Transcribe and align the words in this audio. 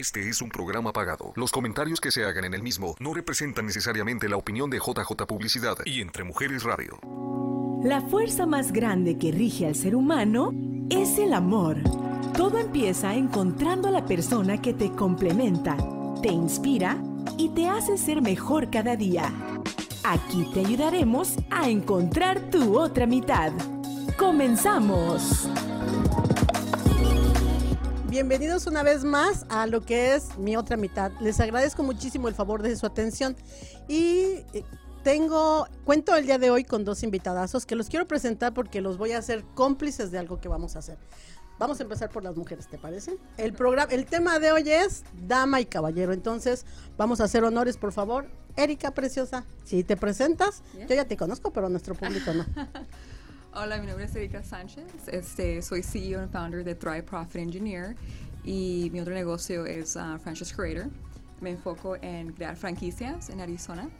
Este 0.00 0.26
es 0.30 0.40
un 0.40 0.48
programa 0.48 0.94
pagado. 0.94 1.34
Los 1.36 1.52
comentarios 1.52 2.00
que 2.00 2.10
se 2.10 2.24
hagan 2.24 2.46
en 2.46 2.54
el 2.54 2.62
mismo 2.62 2.96
no 3.00 3.12
representan 3.12 3.66
necesariamente 3.66 4.30
la 4.30 4.38
opinión 4.38 4.70
de 4.70 4.78
JJ 4.78 5.26
Publicidad 5.26 5.76
y 5.84 6.00
Entre 6.00 6.24
Mujeres 6.24 6.62
Radio. 6.62 6.98
La 7.84 8.00
fuerza 8.00 8.46
más 8.46 8.72
grande 8.72 9.18
que 9.18 9.30
rige 9.30 9.66
al 9.66 9.74
ser 9.74 9.94
humano 9.94 10.54
es 10.88 11.18
el 11.18 11.34
amor. 11.34 11.76
Todo 12.34 12.56
empieza 12.56 13.14
encontrando 13.14 13.88
a 13.88 13.90
la 13.90 14.06
persona 14.06 14.62
que 14.62 14.72
te 14.72 14.90
complementa, 14.90 15.76
te 16.22 16.28
inspira 16.28 16.96
y 17.36 17.50
te 17.50 17.68
hace 17.68 17.98
ser 17.98 18.22
mejor 18.22 18.70
cada 18.70 18.96
día. 18.96 19.30
Aquí 20.02 20.48
te 20.54 20.60
ayudaremos 20.60 21.36
a 21.50 21.68
encontrar 21.68 22.48
tu 22.48 22.78
otra 22.78 23.04
mitad. 23.04 23.52
¡Comenzamos! 24.16 25.46
Bienvenidos 28.10 28.66
una 28.66 28.82
vez 28.82 29.04
más 29.04 29.46
a 29.50 29.68
lo 29.68 29.82
que 29.82 30.16
es 30.16 30.36
mi 30.36 30.56
otra 30.56 30.76
mitad. 30.76 31.12
Les 31.20 31.38
agradezco 31.38 31.84
muchísimo 31.84 32.26
el 32.26 32.34
favor 32.34 32.60
de 32.60 32.74
su 32.74 32.84
atención 32.84 33.36
y 33.86 34.42
eh, 34.52 34.64
tengo 35.04 35.68
cuento 35.84 36.16
el 36.16 36.26
día 36.26 36.36
de 36.36 36.50
hoy 36.50 36.64
con 36.64 36.84
dos 36.84 37.04
invitadazos 37.04 37.66
que 37.66 37.76
los 37.76 37.88
quiero 37.88 38.08
presentar 38.08 38.52
porque 38.52 38.80
los 38.80 38.98
voy 38.98 39.12
a 39.12 39.18
hacer 39.18 39.44
cómplices 39.54 40.10
de 40.10 40.18
algo 40.18 40.40
que 40.40 40.48
vamos 40.48 40.74
a 40.74 40.80
hacer. 40.80 40.98
Vamos 41.60 41.78
a 41.78 41.84
empezar 41.84 42.10
por 42.10 42.24
las 42.24 42.34
mujeres, 42.34 42.66
¿te 42.66 42.78
parece? 42.78 43.16
El 43.36 43.52
programa, 43.52 43.92
el 43.92 44.06
tema 44.06 44.40
de 44.40 44.50
hoy 44.50 44.68
es 44.68 45.04
dama 45.28 45.60
y 45.60 45.66
caballero. 45.66 46.12
Entonces, 46.12 46.66
vamos 46.96 47.20
a 47.20 47.24
hacer 47.24 47.44
honores, 47.44 47.76
por 47.76 47.92
favor. 47.92 48.26
Erika 48.56 48.92
preciosa, 48.92 49.44
si 49.62 49.84
te 49.84 49.96
presentas, 49.96 50.64
yo 50.88 50.96
ya 50.96 51.04
te 51.04 51.16
conozco, 51.16 51.52
pero 51.52 51.68
nuestro 51.68 51.94
público 51.94 52.32
no. 52.34 52.44
Hola, 53.52 53.78
mi 53.78 53.86
nombre 53.88 54.04
es 54.04 54.14
Erika 54.14 54.44
Sánchez. 54.44 55.08
Este, 55.08 55.60
soy 55.60 55.82
CEO 55.82 56.24
y 56.24 56.28
founder 56.28 56.62
de 56.62 56.76
Thrive 56.76 57.02
Profit 57.02 57.34
Engineer 57.34 57.96
y 58.44 58.88
mi 58.92 59.00
otro 59.00 59.12
negocio 59.12 59.66
es 59.66 59.96
uh, 59.96 60.20
Franchise 60.20 60.54
Creator. 60.54 60.88
Me 61.40 61.50
enfoco 61.50 61.96
en 61.96 62.32
crear 62.32 62.54
franquicias 62.54 63.28
en 63.28 63.40
Arizona. 63.40 63.90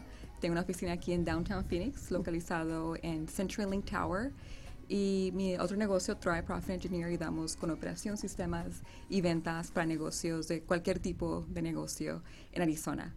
Tengo 0.41 0.53
una 0.53 0.61
oficina 0.61 0.93
aquí 0.93 1.13
en 1.13 1.25
Downtown 1.25 1.65
Phoenix, 1.65 2.13
localizado 2.13 2.95
en 3.03 3.27
CenturyLink 3.27 3.91
Tower. 3.91 4.31
Y 4.89 5.33
mi 5.35 5.57
otro 5.57 5.77
negocio, 5.77 6.17
Thrive 6.17 6.45
Profit 6.45 6.71
Engineer, 6.71 7.07
ayudamos 7.07 7.57
con 7.57 7.73
operación, 7.73 8.17
sistemas 8.17 8.83
y 9.09 9.21
ventas 9.21 9.73
para 9.73 9.85
negocios 9.85 10.47
de 10.47 10.63
cualquier 10.63 11.01
tipo 11.01 11.45
de 11.49 11.63
negocio 11.63 12.23
en 12.53 12.63
Arizona. 12.63 13.17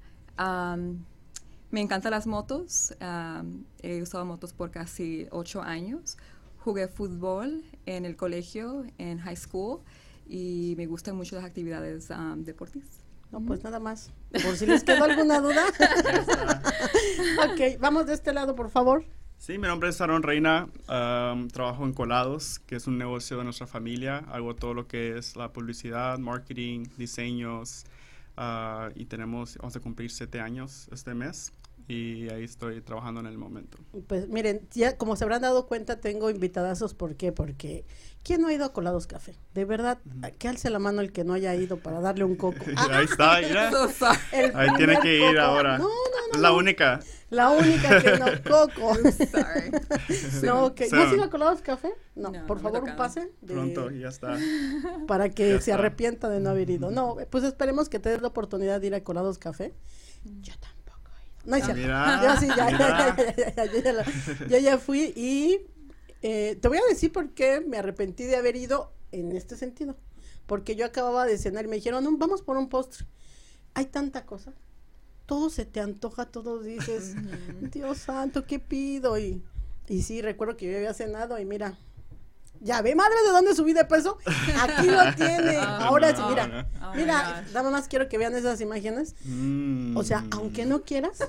Me 1.74 1.82
encantan 1.82 2.12
las 2.12 2.28
motos. 2.28 2.94
Um, 3.02 3.66
he 3.82 4.00
usado 4.04 4.24
motos 4.26 4.54
por 4.54 4.70
casi 4.70 5.26
ocho 5.32 5.64
años. 5.64 6.18
Jugué 6.60 6.88
fútbol 6.88 7.64
en 7.88 8.06
el 8.06 8.16
colegio, 8.16 8.86
en 9.00 9.18
high 9.18 9.36
school, 9.36 9.82
y 10.28 10.76
me 10.78 10.86
gustan 10.86 11.16
mucho 11.16 11.36
las 11.36 11.44
actividades 11.44 12.12
um, 12.12 12.44
deportivas. 12.44 13.04
No, 13.32 13.42
pues 13.42 13.64
nada 13.64 13.80
más. 13.80 14.12
Por 14.32 14.56
si 14.56 14.68
les 14.68 14.84
quedó 14.84 15.04
alguna 15.04 15.42
duda. 15.42 15.66
ok, 17.44 17.80
vamos 17.80 18.06
de 18.06 18.14
este 18.14 18.34
lado, 18.34 18.54
por 18.54 18.70
favor. 18.70 19.04
Sí, 19.40 19.58
mi 19.58 19.68
nombre 19.68 19.90
es 19.90 20.00
Aaron 20.00 20.22
Reina, 20.22 20.68
um, 20.88 21.48
trabajo 21.48 21.86
en 21.86 21.94
Colados, 21.94 22.60
que 22.60 22.76
es 22.76 22.86
un 22.86 23.00
negocio 23.00 23.40
de 23.40 23.46
nuestra 23.46 23.66
familia. 23.66 24.20
Hago 24.32 24.56
todo 24.56 24.76
lo 24.76 24.88
que 24.88 25.18
es 25.18 25.36
la 25.36 25.52
publicidad, 25.52 26.20
marketing, 26.20 26.86
diseños, 26.98 27.86
uh, 28.38 28.92
y 28.94 29.06
tenemos, 29.06 29.58
vamos 29.58 29.76
a 29.76 29.80
cumplir 29.80 30.12
siete 30.12 30.40
años 30.40 30.88
este 30.92 31.16
mes 31.16 31.52
y 31.88 32.30
ahí 32.30 32.44
estoy 32.44 32.82
trabajando 32.82 33.20
en 33.20 33.26
el 33.26 33.38
momento. 33.38 33.78
Pues 34.08 34.28
miren, 34.30 34.68
ya 34.72 34.98
como 34.98 35.16
se 35.16 35.24
habrán 35.26 35.42
dado 35.42 35.68
cuenta, 35.68 36.00
tengo 36.00 36.30
invitadazos. 36.30 36.94
¿Por 36.94 37.16
qué? 37.16 37.32
Porque 37.32 37.86
¿quién 38.24 38.42
no 38.42 38.48
ha 38.48 38.54
ido 38.54 38.66
a 38.66 38.74
Colados 38.74 39.06
Café? 39.06 39.36
De 39.54 39.66
verdad, 39.66 40.00
que 40.40 40.48
alce 40.48 40.70
la 40.70 40.80
mano 40.80 41.02
el 41.02 41.12
que 41.12 41.24
no 41.24 41.34
haya 41.34 41.54
ido 41.56 41.78
para 41.78 42.00
darle 42.00 42.24
un 42.24 42.36
coco. 42.36 42.60
ahí 42.78 43.06
está, 43.06 43.42
mira. 43.48 43.72
ahí 44.56 44.70
tiene 44.78 45.00
que 45.02 45.30
ir 45.30 45.38
ahora. 45.38 45.78
No, 45.78 45.86
no, 45.86 45.90
no. 45.90 46.34
Es 46.36 46.40
la 46.40 46.54
única. 46.54 47.00
La 47.30 47.50
única 47.50 48.02
que 48.02 48.18
no 48.18 48.26
coco. 48.50 48.96
Sorry. 48.96 49.72
No, 50.44 50.66
okay. 50.66 50.90
¿No 50.90 51.02
has 51.02 51.14
ido 51.14 51.24
a 51.24 51.30
Colados 51.30 51.62
Café? 51.62 51.94
No, 52.16 52.32
por 52.48 52.60
favor, 52.60 52.84
un 52.84 52.96
pase. 52.96 53.32
Pronto, 53.46 53.92
ya 53.92 54.08
está. 54.08 54.38
Para 55.08 55.30
que 55.30 55.60
se 55.60 55.74
arrepienta 55.74 56.30
de 56.30 56.40
no 56.40 56.52
haber 56.52 56.70
ido. 56.70 56.92
No, 56.92 57.18
pues 57.30 57.44
esperemos 57.44 57.90
que 57.90 58.00
te 58.00 58.10
des 58.10 58.22
la 58.22 58.30
oportunidad 58.30 58.80
de 58.80 58.88
ir 58.88 58.96
a 58.96 59.04
Colados 59.04 59.38
Café. 59.38 59.74
Yo 60.24 60.54
también. 60.54 60.73
No 61.46 61.56
es 61.56 61.66
cierto. 61.66 61.82
Yo 61.82 62.38
sí, 62.40 62.48
ya, 62.48 62.70
ya, 62.72 63.16
ya, 63.16 63.66
ya, 63.66 64.48
yo 64.48 64.58
ya 64.58 64.78
fui 64.78 65.14
y 65.16 65.62
eh, 66.22 66.58
te 66.62 66.68
voy 66.70 66.78
a 66.78 66.90
decir 66.90 67.12
por 67.12 67.34
qué 67.34 67.62
me 67.62 67.78
arrepentí 67.78 68.24
de 68.24 68.38
haber 68.38 68.56
ido 68.56 68.94
en 69.12 69.36
este 69.36 69.58
sentido. 69.58 69.98
Porque 70.46 70.76
yo 70.76 70.86
acababa 70.86 71.26
de 71.26 71.38
cenar 71.38 71.66
y 71.66 71.68
me 71.68 71.76
dijeron, 71.76 72.04
no, 72.04 72.18
vamos 72.18 72.42
por 72.42 72.58
un 72.58 72.70
postre. 72.70 73.06
Hay 73.74 73.86
tanta 73.86 74.26
cosa. 74.26 74.54
Todo 75.26 75.50
se 75.50 75.66
te 75.66 75.80
antoja, 75.80 76.26
todo 76.26 76.62
dices, 76.62 77.16
Dios 77.72 77.98
santo, 77.98 78.46
¿qué 78.46 78.60
pido? 78.60 79.18
Y, 79.18 79.44
y 79.88 80.02
sí, 80.02 80.22
recuerdo 80.22 80.58
que 80.58 80.70
yo 80.70 80.78
había 80.78 80.94
cenado 80.94 81.40
y 81.40 81.46
mira, 81.46 81.78
ya 82.64 82.82
ve, 82.82 82.96
madre, 82.96 83.16
¿de 83.26 83.32
dónde 83.32 83.56
subí 83.56 83.74
de 83.74 83.86
peso? 83.86 84.18
Aquí 84.62 84.88
lo 84.88 85.14
tiene. 85.16 85.58
Ah, 85.58 85.86
Ahora 85.88 86.16
sí, 86.16 86.22
mira, 86.30 86.68
oh 86.82 86.96
mira, 86.96 87.44
nada 87.54 87.70
más 87.70 87.88
quiero 87.88 88.08
que 88.10 88.18
vean 88.18 88.34
esas 88.36 88.62
imágenes. 88.62 89.16
Mm. 89.26 89.96
O 89.98 90.04
sea, 90.04 90.26
aunque 90.32 90.66
no 90.66 90.82
quieras. 90.84 91.20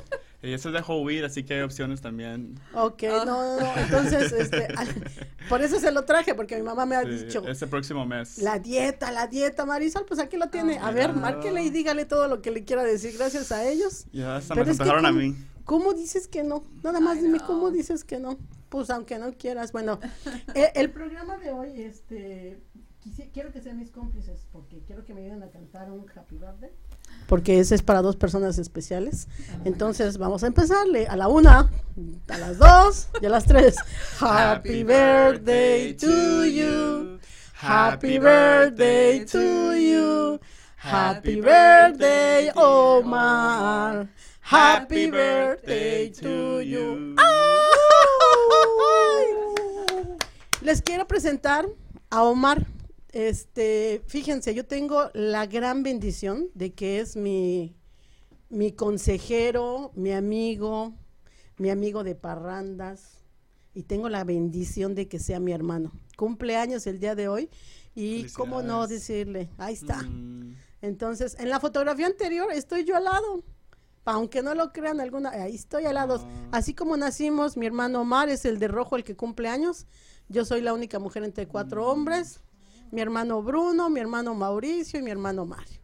Ella 0.42 0.58
se 0.58 0.70
dejó 0.70 1.00
huir, 1.00 1.24
así 1.24 1.42
que 1.42 1.54
hay 1.54 1.60
opciones 1.62 2.00
también. 2.02 2.60
Ok, 2.74 3.02
no, 3.04 3.24
no, 3.24 3.60
no. 3.60 3.72
Entonces, 3.76 4.30
este, 4.32 4.68
por 5.48 5.62
eso 5.62 5.80
se 5.80 5.90
lo 5.90 6.04
traje, 6.04 6.34
porque 6.34 6.56
mi 6.56 6.62
mamá 6.62 6.84
me 6.84 6.96
ha 6.96 7.02
dicho. 7.02 7.46
Ese 7.48 7.66
próximo 7.66 8.04
mes. 8.04 8.38
La 8.38 8.58
dieta, 8.58 9.10
la 9.10 9.26
dieta, 9.26 9.64
Marisol, 9.64 10.04
pues 10.06 10.20
aquí 10.20 10.36
lo 10.36 10.48
tiene. 10.50 10.78
a 10.78 10.90
ver, 10.90 11.14
márquele 11.14 11.64
y 11.64 11.70
dígale 11.70 12.04
todo 12.04 12.28
lo 12.28 12.42
que 12.42 12.50
le 12.50 12.64
quiera 12.64 12.84
decir. 12.84 13.14
Gracias 13.16 13.52
a 13.52 13.64
ellos. 13.64 14.06
Ya 14.12 14.36
hasta 14.36 14.54
me 14.54 14.62
antojaron 14.62 15.06
a 15.06 15.12
mí. 15.12 15.34
¿Cómo 15.64 15.94
dices 15.94 16.28
que 16.28 16.44
no? 16.44 16.62
Nada 16.82 17.00
más 17.00 17.22
dime 17.22 17.40
cómo 17.40 17.70
dices 17.70 18.04
que 18.04 18.18
no. 18.18 18.38
Pues 18.74 18.90
aunque 18.90 19.20
no 19.20 19.32
quieras. 19.34 19.70
Bueno, 19.70 20.00
eh, 20.56 20.72
el 20.74 20.90
programa 20.90 21.36
de 21.36 21.52
hoy, 21.52 21.80
este, 21.80 22.60
quiero 23.32 23.52
que 23.52 23.60
sean 23.60 23.78
mis 23.78 23.92
cómplices 23.92 24.48
porque 24.50 24.82
quiero 24.84 25.04
que 25.04 25.14
me 25.14 25.20
ayuden 25.20 25.44
a 25.44 25.48
cantar 25.48 25.92
un 25.92 26.04
Happy 26.12 26.38
Birthday. 26.38 26.72
Porque 27.28 27.60
ese 27.60 27.76
es 27.76 27.82
para 27.82 28.02
dos 28.02 28.16
personas 28.16 28.58
especiales. 28.58 29.28
Entonces 29.64 30.18
vamos 30.18 30.42
a 30.42 30.48
empezarle 30.48 31.06
a 31.06 31.14
la 31.14 31.28
una, 31.28 31.70
a 32.26 32.38
las 32.38 32.58
dos 32.58 33.10
y 33.22 33.26
a 33.26 33.28
las 33.28 33.44
tres. 33.44 33.76
Happy 34.18 34.82
birthday 34.82 35.94
to 35.94 36.44
you. 36.44 37.20
Happy 37.52 38.18
birthday 38.18 39.24
to 39.24 39.76
you. 39.76 40.40
Happy 40.78 41.40
birthday, 41.40 42.50
Omar. 42.56 44.08
Happy 44.40 45.08
birthday 45.12 46.10
to 46.10 46.60
you. 46.60 47.14
Les 50.62 50.80
quiero 50.80 51.06
presentar 51.06 51.68
a 52.10 52.22
Omar. 52.24 52.66
Este, 53.12 54.02
fíjense, 54.06 54.54
yo 54.54 54.66
tengo 54.66 55.10
la 55.12 55.46
gran 55.46 55.82
bendición 55.82 56.48
de 56.54 56.72
que 56.72 57.00
es 57.00 57.16
mi, 57.16 57.76
mi 58.48 58.72
consejero, 58.72 59.92
mi 59.94 60.12
amigo, 60.12 60.94
mi 61.58 61.70
amigo 61.70 62.02
de 62.02 62.14
parrandas, 62.14 63.18
y 63.74 63.82
tengo 63.82 64.08
la 64.08 64.24
bendición 64.24 64.94
de 64.94 65.06
que 65.06 65.18
sea 65.18 65.38
mi 65.38 65.52
hermano. 65.52 65.92
Cumpleaños 66.16 66.86
el 66.86 66.98
día 66.98 67.14
de 67.14 67.28
hoy, 67.28 67.50
y 67.94 68.24
cómo 68.30 68.62
no 68.62 68.86
decirle, 68.86 69.50
ahí 69.58 69.74
está. 69.74 70.02
Mm. 70.02 70.56
Entonces, 70.80 71.36
en 71.38 71.50
la 71.50 71.60
fotografía 71.60 72.06
anterior 72.06 72.50
estoy 72.52 72.84
yo 72.84 72.96
al 72.96 73.04
lado 73.04 73.44
aunque 74.04 74.42
no 74.42 74.54
lo 74.54 74.72
crean 74.72 75.00
alguna, 75.00 75.30
ahí 75.30 75.54
estoy 75.54 75.86
al 75.86 75.94
lado. 75.94 76.20
Ah. 76.22 76.48
Así 76.58 76.74
como 76.74 76.96
nacimos, 76.96 77.56
mi 77.56 77.66
hermano 77.66 78.02
Omar 78.02 78.28
es 78.28 78.44
el 78.44 78.58
de 78.58 78.68
rojo, 78.68 78.96
el 78.96 79.04
que 79.04 79.16
cumple 79.16 79.48
años. 79.48 79.86
Yo 80.28 80.44
soy 80.44 80.60
la 80.60 80.74
única 80.74 80.98
mujer 80.98 81.24
entre 81.24 81.46
cuatro 81.46 81.82
mm. 81.82 81.88
hombres. 81.88 82.40
Mi 82.90 83.00
hermano 83.00 83.42
Bruno, 83.42 83.90
mi 83.90 84.00
hermano 84.00 84.34
Mauricio 84.34 85.00
y 85.00 85.02
mi 85.02 85.10
hermano 85.10 85.46
Mario. 85.46 85.80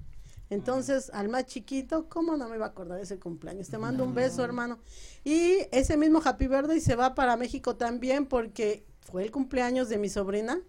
Entonces, 0.50 1.10
al 1.14 1.28
más 1.28 1.46
chiquito, 1.46 2.08
¿cómo 2.08 2.36
no 2.36 2.48
me 2.48 2.58
va 2.58 2.66
a 2.66 2.68
acordar 2.70 2.98
de 2.98 3.04
ese 3.04 3.18
cumpleaños? 3.18 3.68
Te 3.68 3.78
mando 3.78 4.04
un 4.04 4.14
beso, 4.14 4.44
hermano. 4.44 4.80
Y 5.24 5.58
ese 5.70 5.96
mismo 5.96 6.20
Happy 6.24 6.48
Birthday 6.48 6.80
se 6.80 6.96
va 6.96 7.14
para 7.14 7.36
México 7.36 7.76
también 7.76 8.26
porque 8.26 8.84
fue 9.00 9.22
el 9.22 9.30
cumpleaños 9.30 9.88
de 9.88 9.98
mi 9.98 10.08
sobrina 10.08 10.60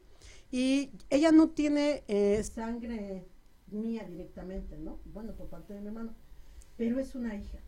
y 0.51 0.91
ella 1.09 1.31
no 1.31 1.49
tiene 1.49 2.03
eh, 2.07 2.43
sangre 2.43 3.27
mía 3.67 4.05
directamente, 4.07 4.77
¿no? 4.77 4.99
Bueno, 5.05 5.33
por 5.33 5.47
parte 5.47 5.73
de 5.73 5.81
mi 5.81 5.87
hermano 5.87 6.13
pero 6.81 6.99
es 6.99 7.13
una 7.13 7.35
hija. 7.35 7.59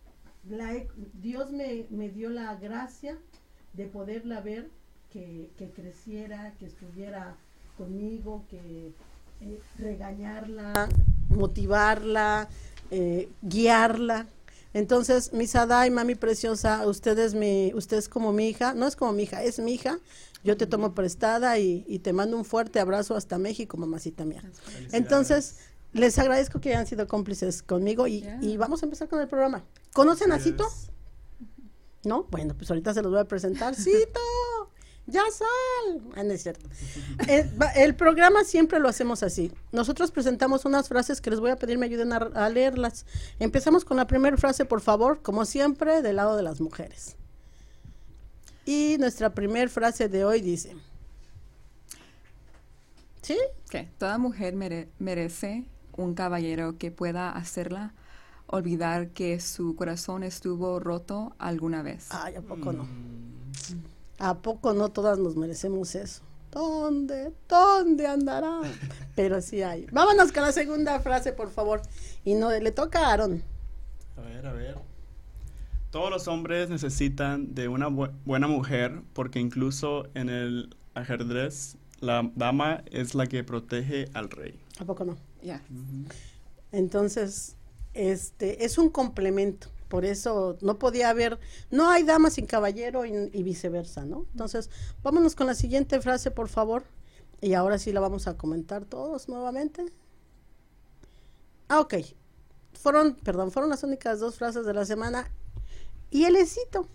Dios 1.22 1.52
me, 1.52 2.10
dio 2.10 2.32
la 2.32 2.56
gracia 2.56 3.16
de 3.74 3.86
poderla 3.86 4.42
ver, 4.42 4.72
que, 5.12 5.52
creciera, 5.76 6.56
que 6.58 6.66
estuviera 6.66 7.36
conmigo, 7.78 8.44
que 8.50 8.92
eh, 9.42 9.60
regañarla, 9.78 10.90
motivarla, 11.30 12.50
eh, 12.90 13.30
guiarla. 13.44 14.26
Entonces, 14.74 15.32
mi 15.32 15.46
Sada 15.46 15.86
y 15.86 15.92
mami 15.92 16.16
preciosa, 16.16 16.88
ustedes 16.88 17.36
mi, 17.36 17.72
ustedes 17.76 18.10
como 18.10 18.34
mi 18.34 18.50
hija, 18.50 18.74
no 18.74 18.88
es 18.88 18.96
como 18.96 19.14
mi 19.14 19.24
hija, 19.24 19.44
es 19.44 19.60
mi 19.60 19.76
hija. 19.76 20.00
Yo 20.44 20.58
te 20.58 20.66
tomo 20.66 20.96
prestada 20.96 21.60
y, 21.60 21.86
y 21.88 22.00
te 22.00 22.14
mando 22.14 22.36
un 22.36 22.46
fuerte 22.46 22.80
abrazo 22.80 23.16
hasta 23.16 23.38
México, 23.38 23.78
mamacita 23.78 24.26
mía. 24.26 24.44
Entonces, 24.92 25.58
les 25.94 26.18
agradezco 26.20 26.60
que 26.60 26.70
hayan 26.70 26.88
sido 26.88 27.08
cómplices 27.08 27.62
conmigo 27.64 28.08
y, 28.08 28.22
Yeah. 28.22 28.40
y 28.42 28.58
vamos 28.58 28.82
a 28.84 28.86
empezar 28.86 29.08
con 29.08 29.22
el 29.22 29.28
programa. 29.28 29.64
¿Conocen 29.94 30.32
a 30.32 30.40
Cito? 30.40 30.68
¿No? 32.04 32.24
Bueno, 32.26 32.54
pues 32.56 32.70
ahorita 32.70 32.94
se 32.94 33.02
los 33.02 33.12
voy 33.12 33.22
a 33.22 33.26
presentar. 33.26 33.76
¡Cito! 33.76 34.20
¡Ya 35.06 35.22
sal! 35.32 36.02
Ah, 36.16 36.24
no 36.24 36.32
es 36.32 36.44
cierto. 36.44 36.68
El, 37.28 37.62
va- 37.62 37.72
el 37.72 37.94
programa 37.96 38.44
siempre 38.46 38.80
lo 38.80 38.88
hacemos 38.88 39.22
así. 39.22 39.52
Nosotros 39.74 40.12
presentamos 40.12 40.64
unas 40.66 40.88
frases 40.88 41.20
que 41.20 41.30
les 41.30 41.40
voy 41.42 41.52
a 41.52 41.58
pedir 41.58 41.78
me 41.78 41.86
ayuden 41.88 42.14
a, 42.14 42.18
a 42.18 42.50
leerlas. 42.50 43.06
Empezamos 43.40 43.84
con 43.84 43.98
la 43.98 44.08
primera 44.08 44.38
frase, 44.38 44.64
por 44.64 44.80
favor, 44.82 45.22
como 45.22 45.44
siempre, 45.46 46.02
del 46.02 46.16
lado 46.16 46.38
de 46.38 46.44
las 46.44 46.62
mujeres. 46.62 47.18
Y 48.66 48.96
nuestra 48.98 49.34
primera 49.34 49.70
frase 49.70 50.08
de 50.08 50.24
hoy 50.24 50.40
dice... 50.42 50.74
¿Sí? 53.22 53.38
Ok, 53.68 53.88
Toda 53.98 54.18
mujer 54.18 54.54
mere- 54.56 54.90
merece 55.00 55.66
un 55.98 56.14
caballero 56.16 56.78
que 56.78 56.92
pueda 56.92 57.32
hacerla 57.32 57.94
olvidar 58.48 59.10
que 59.10 59.40
su 59.40 59.76
corazón 59.76 60.24
estuvo 60.24 60.80
roto 60.80 61.34
alguna 61.40 61.82
vez. 61.82 62.08
Ay, 62.12 62.36
¿a 62.36 62.42
poco 62.42 62.72
no? 62.74 62.88
¿A 64.20 64.36
poco 64.36 64.74
no 64.74 64.90
todas 64.90 65.18
nos 65.20 65.36
merecemos 65.36 65.96
eso? 65.96 66.22
¿Dónde? 66.52 67.32
¿Dónde 67.50 68.06
andará? 68.08 68.62
Pero 69.16 69.42
sí 69.42 69.64
hay. 69.64 69.88
Vámonos 69.92 70.32
con 70.32 70.44
la 70.44 70.52
segunda 70.52 71.00
frase, 71.00 71.34
por 71.34 71.50
favor. 71.50 71.82
Y 72.24 72.36
no, 72.36 72.52
le 72.52 72.72
toca 72.72 73.08
a 73.08 73.14
Aaron. 73.14 73.44
A 74.18 74.22
ver, 74.22 74.46
a 74.46 74.54
ver. 74.54 74.78
Todos 75.90 76.10
los 76.10 76.28
hombres 76.28 76.70
necesitan 76.70 77.54
de 77.56 77.68
una 77.68 77.88
bu- 77.90 78.12
buena 78.26 78.48
mujer 78.48 79.02
porque 79.14 79.40
incluso 79.40 80.08
en 80.14 80.30
el 80.30 80.76
ajedrez 80.96 81.78
la 82.00 82.30
dama 82.36 82.84
es 82.92 83.16
la 83.16 83.26
que 83.28 83.44
protege 83.44 84.10
al 84.14 84.30
rey. 84.30 84.60
¿A 84.80 84.86
poco 84.86 85.06
no? 85.06 85.18
Yeah. 85.44 85.62
Entonces, 86.72 87.56
este, 87.94 88.66
es 88.66 88.78
un 88.78 88.90
complemento. 88.90 89.68
Por 89.88 90.06
eso 90.06 90.58
no 90.62 90.80
podía 90.80 91.10
haber, 91.10 91.40
no 91.70 91.92
hay 91.92 92.02
dama 92.02 92.32
sin 92.32 92.48
caballero 92.48 93.06
y, 93.06 93.44
viceversa, 93.44 94.06
¿no? 94.06 94.26
Entonces, 94.32 94.72
vámonos 95.04 95.36
con 95.36 95.46
la 95.46 95.54
siguiente 95.54 96.02
frase, 96.02 96.32
por 96.32 96.48
favor. 96.48 96.84
Y 97.42 97.54
ahora 97.54 97.78
sí 97.78 97.92
la 97.92 98.00
vamos 98.00 98.26
a 98.28 98.36
comentar 98.36 98.86
todos 98.86 99.30
nuevamente. 99.30 99.86
Ah, 101.68 101.80
ok. 101.82 101.96
Fueron, 102.74 103.16
perdón, 103.18 103.52
fueron 103.52 103.70
las 103.70 103.84
únicas 103.84 104.20
dos 104.20 104.38
frases 104.38 104.66
de 104.66 104.74
la 104.74 104.86
semana. 104.86 105.30
Y 106.10 106.24
el 106.24 106.38
esito. 106.38 106.88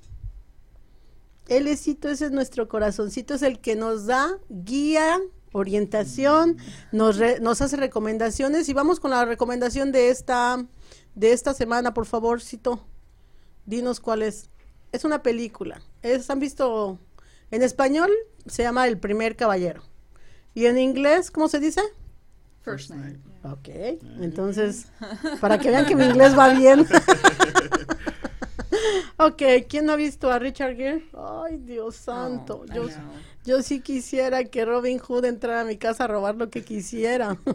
El 1.46 1.68
esito 1.68 2.08
ese 2.08 2.26
es 2.26 2.30
nuestro 2.32 2.68
corazoncito, 2.68 3.34
es 3.34 3.42
el 3.42 3.60
que 3.60 3.76
nos 3.76 4.06
da 4.06 4.38
guía, 4.48 5.20
orientación, 5.52 6.56
nos, 6.92 7.16
re- 7.16 7.40
nos 7.40 7.60
hace 7.62 7.76
recomendaciones. 7.76 8.68
Y 8.68 8.72
vamos 8.74 9.00
con 9.00 9.10
la 9.10 9.24
recomendación 9.24 9.92
de 9.92 10.10
esta, 10.10 10.64
de 11.14 11.32
esta 11.32 11.54
semana, 11.54 11.94
por 11.94 12.06
favor, 12.06 12.40
Cito. 12.40 12.84
Dinos 13.66 14.00
cuál 14.00 14.22
es. 14.22 14.50
Es 14.92 15.04
una 15.04 15.22
película. 15.22 15.82
Es, 16.02 16.30
¿Han 16.30 16.40
visto? 16.40 16.98
En 17.50 17.62
español 17.62 18.10
se 18.46 18.62
llama 18.62 18.86
El 18.88 18.98
primer 18.98 19.36
caballero. 19.36 19.82
Y 20.54 20.66
en 20.66 20.78
inglés, 20.78 21.30
¿cómo 21.30 21.48
se 21.48 21.60
dice? 21.60 21.82
First 22.62 22.90
night. 22.90 23.18
Ok, 23.44 23.68
entonces, 24.20 24.86
para 25.40 25.58
que 25.58 25.70
vean 25.70 25.86
que 25.86 25.94
mi 25.94 26.04
inglés 26.04 26.36
va 26.36 26.48
bien. 26.54 26.86
ok, 29.16 29.42
¿quién 29.68 29.86
no 29.86 29.92
ha 29.92 29.96
visto 29.96 30.30
a 30.30 30.38
Richard 30.38 30.76
Gere? 30.76 31.08
Ay, 31.14 31.58
Dios 31.58 31.96
santo. 31.96 32.64
Yo, 32.66 32.86
yo 33.44 33.62
sí 33.62 33.80
quisiera 33.80 34.44
que 34.44 34.64
Robin 34.64 34.98
Hood 34.98 35.24
entrara 35.24 35.62
a 35.62 35.64
mi 35.64 35.76
casa 35.76 36.04
a 36.04 36.06
robar 36.08 36.36
lo 36.36 36.50
que 36.50 36.62
quisiera. 36.64 37.38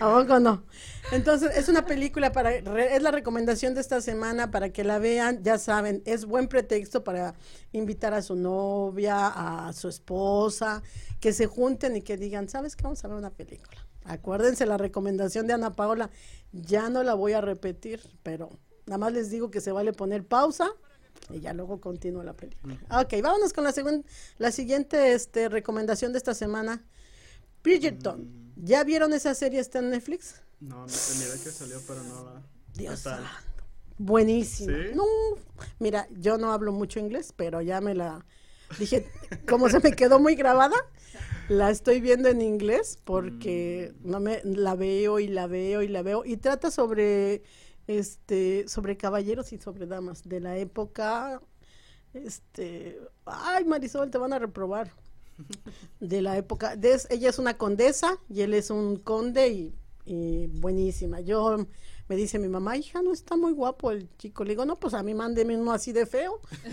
¿A 0.00 0.12
poco 0.12 0.38
no? 0.38 0.64
Entonces, 1.12 1.56
es 1.56 1.68
una 1.68 1.86
película 1.86 2.32
para, 2.32 2.54
es 2.54 3.02
la 3.02 3.10
recomendación 3.10 3.74
de 3.74 3.80
esta 3.80 4.00
semana 4.00 4.50
para 4.50 4.70
que 4.70 4.84
la 4.84 4.98
vean, 4.98 5.42
ya 5.42 5.58
saben, 5.58 6.02
es 6.04 6.24
buen 6.24 6.48
pretexto 6.48 7.04
para 7.04 7.34
invitar 7.72 8.12
a 8.12 8.22
su 8.22 8.36
novia, 8.36 9.26
a 9.28 9.72
su 9.72 9.88
esposa, 9.88 10.82
que 11.20 11.32
se 11.32 11.46
junten 11.46 11.96
y 11.96 12.02
que 12.02 12.16
digan, 12.16 12.48
¿sabes 12.48 12.76
qué? 12.76 12.84
Vamos 12.84 13.04
a 13.04 13.08
ver 13.08 13.16
una 13.16 13.30
película. 13.30 13.86
Acuérdense 14.04 14.66
la 14.66 14.76
recomendación 14.76 15.46
de 15.46 15.54
Ana 15.54 15.72
Paola, 15.72 16.10
ya 16.52 16.88
no 16.90 17.02
la 17.02 17.14
voy 17.14 17.32
a 17.32 17.40
repetir, 17.40 18.00
pero 18.22 18.50
nada 18.86 18.98
más 18.98 19.12
les 19.12 19.30
digo 19.30 19.50
que 19.50 19.60
se 19.60 19.72
vale 19.72 19.92
poner 19.92 20.24
pausa 20.24 20.70
y 21.30 21.40
ya 21.40 21.52
luego 21.52 21.80
continúa 21.80 22.24
la 22.24 22.34
película. 22.34 22.78
Ok, 22.90 23.14
vámonos 23.22 23.52
con 23.52 23.64
la, 23.64 23.74
la 24.38 24.52
siguiente 24.52 25.12
este, 25.12 25.48
recomendación 25.48 26.12
de 26.12 26.18
esta 26.18 26.34
semana. 26.34 26.84
Bridgerton. 27.62 28.52
¿Ya 28.56 28.84
vieron 28.84 29.12
esa 29.12 29.34
serie? 29.34 29.60
¿Está 29.60 29.80
en 29.80 29.90
Netflix? 29.90 30.36
No, 30.60 30.76
no 30.76 30.84
miré 30.86 31.32
que 31.42 31.50
salió, 31.50 31.80
pero 31.86 32.02
no 32.04 32.24
la... 32.24 32.42
Dios. 32.74 33.04
Buenísimo. 33.98 34.70
¿Sí? 34.76 34.94
No, 34.94 35.04
mira, 35.78 36.06
yo 36.12 36.38
no 36.38 36.52
hablo 36.52 36.72
mucho 36.72 37.00
inglés, 37.00 37.32
pero 37.34 37.60
ya 37.62 37.80
me 37.80 37.94
la 37.94 38.24
dije, 38.78 39.10
como 39.48 39.68
se 39.68 39.80
me 39.80 39.92
quedó 39.92 40.18
muy 40.20 40.34
grabada, 40.34 40.76
la 41.48 41.70
estoy 41.70 42.00
viendo 42.00 42.28
en 42.28 42.40
inglés 42.42 42.98
porque 43.04 43.94
Mm. 44.02 44.10
no 44.10 44.20
me 44.20 44.40
la 44.44 44.74
veo 44.74 45.18
y 45.18 45.28
la 45.28 45.46
veo 45.46 45.82
y 45.82 45.88
la 45.88 46.02
veo 46.02 46.24
y 46.24 46.36
trata 46.36 46.70
sobre 46.70 47.42
este 47.86 48.68
sobre 48.68 48.96
caballeros 48.96 49.52
y 49.52 49.58
sobre 49.58 49.86
damas 49.86 50.28
de 50.28 50.40
la 50.40 50.56
época 50.58 51.40
este, 52.24 52.98
ay 53.24 53.64
Marisol, 53.64 54.10
te 54.10 54.18
van 54.18 54.32
a 54.32 54.38
reprobar. 54.38 54.90
De 56.00 56.22
la 56.22 56.36
época, 56.38 56.76
de, 56.76 56.98
ella 57.10 57.28
es 57.28 57.38
una 57.38 57.58
condesa 57.58 58.18
y 58.28 58.40
él 58.40 58.54
es 58.54 58.70
un 58.70 58.96
conde 58.96 59.48
y, 59.48 59.74
y 60.06 60.46
buenísima. 60.46 61.20
Yo 61.20 61.66
me 62.08 62.16
dice 62.16 62.38
mi 62.38 62.48
mamá, 62.48 62.76
hija, 62.76 63.02
no 63.02 63.12
está 63.12 63.36
muy 63.36 63.52
guapo 63.52 63.90
el 63.90 64.08
chico. 64.16 64.44
Le 64.44 64.50
digo, 64.50 64.64
no, 64.64 64.76
pues 64.76 64.94
a 64.94 65.02
mí 65.02 65.12
mándeme 65.12 65.56
uno 65.58 65.72
así 65.72 65.92
de 65.92 66.06
feo. 66.06 66.40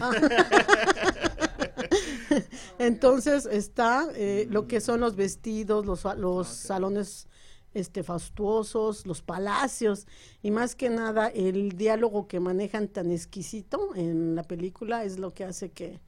Entonces 2.79 3.45
está 3.45 4.07
eh, 4.15 4.47
lo 4.49 4.67
que 4.67 4.79
son 4.79 5.01
los 5.01 5.17
vestidos, 5.17 5.85
los, 5.85 6.05
los 6.17 6.47
salones 6.47 7.27
este 7.73 8.03
fastuosos, 8.03 9.05
los 9.05 9.21
palacios 9.21 10.07
y 10.41 10.51
más 10.51 10.75
que 10.75 10.89
nada 10.89 11.27
el 11.27 11.71
diálogo 11.73 12.27
que 12.27 12.39
manejan 12.39 12.87
tan 12.87 13.11
exquisito 13.11 13.95
en 13.95 14.35
la 14.35 14.43
película 14.43 15.03
es 15.03 15.19
lo 15.19 15.33
que 15.33 15.43
hace 15.43 15.71
que, 15.71 15.99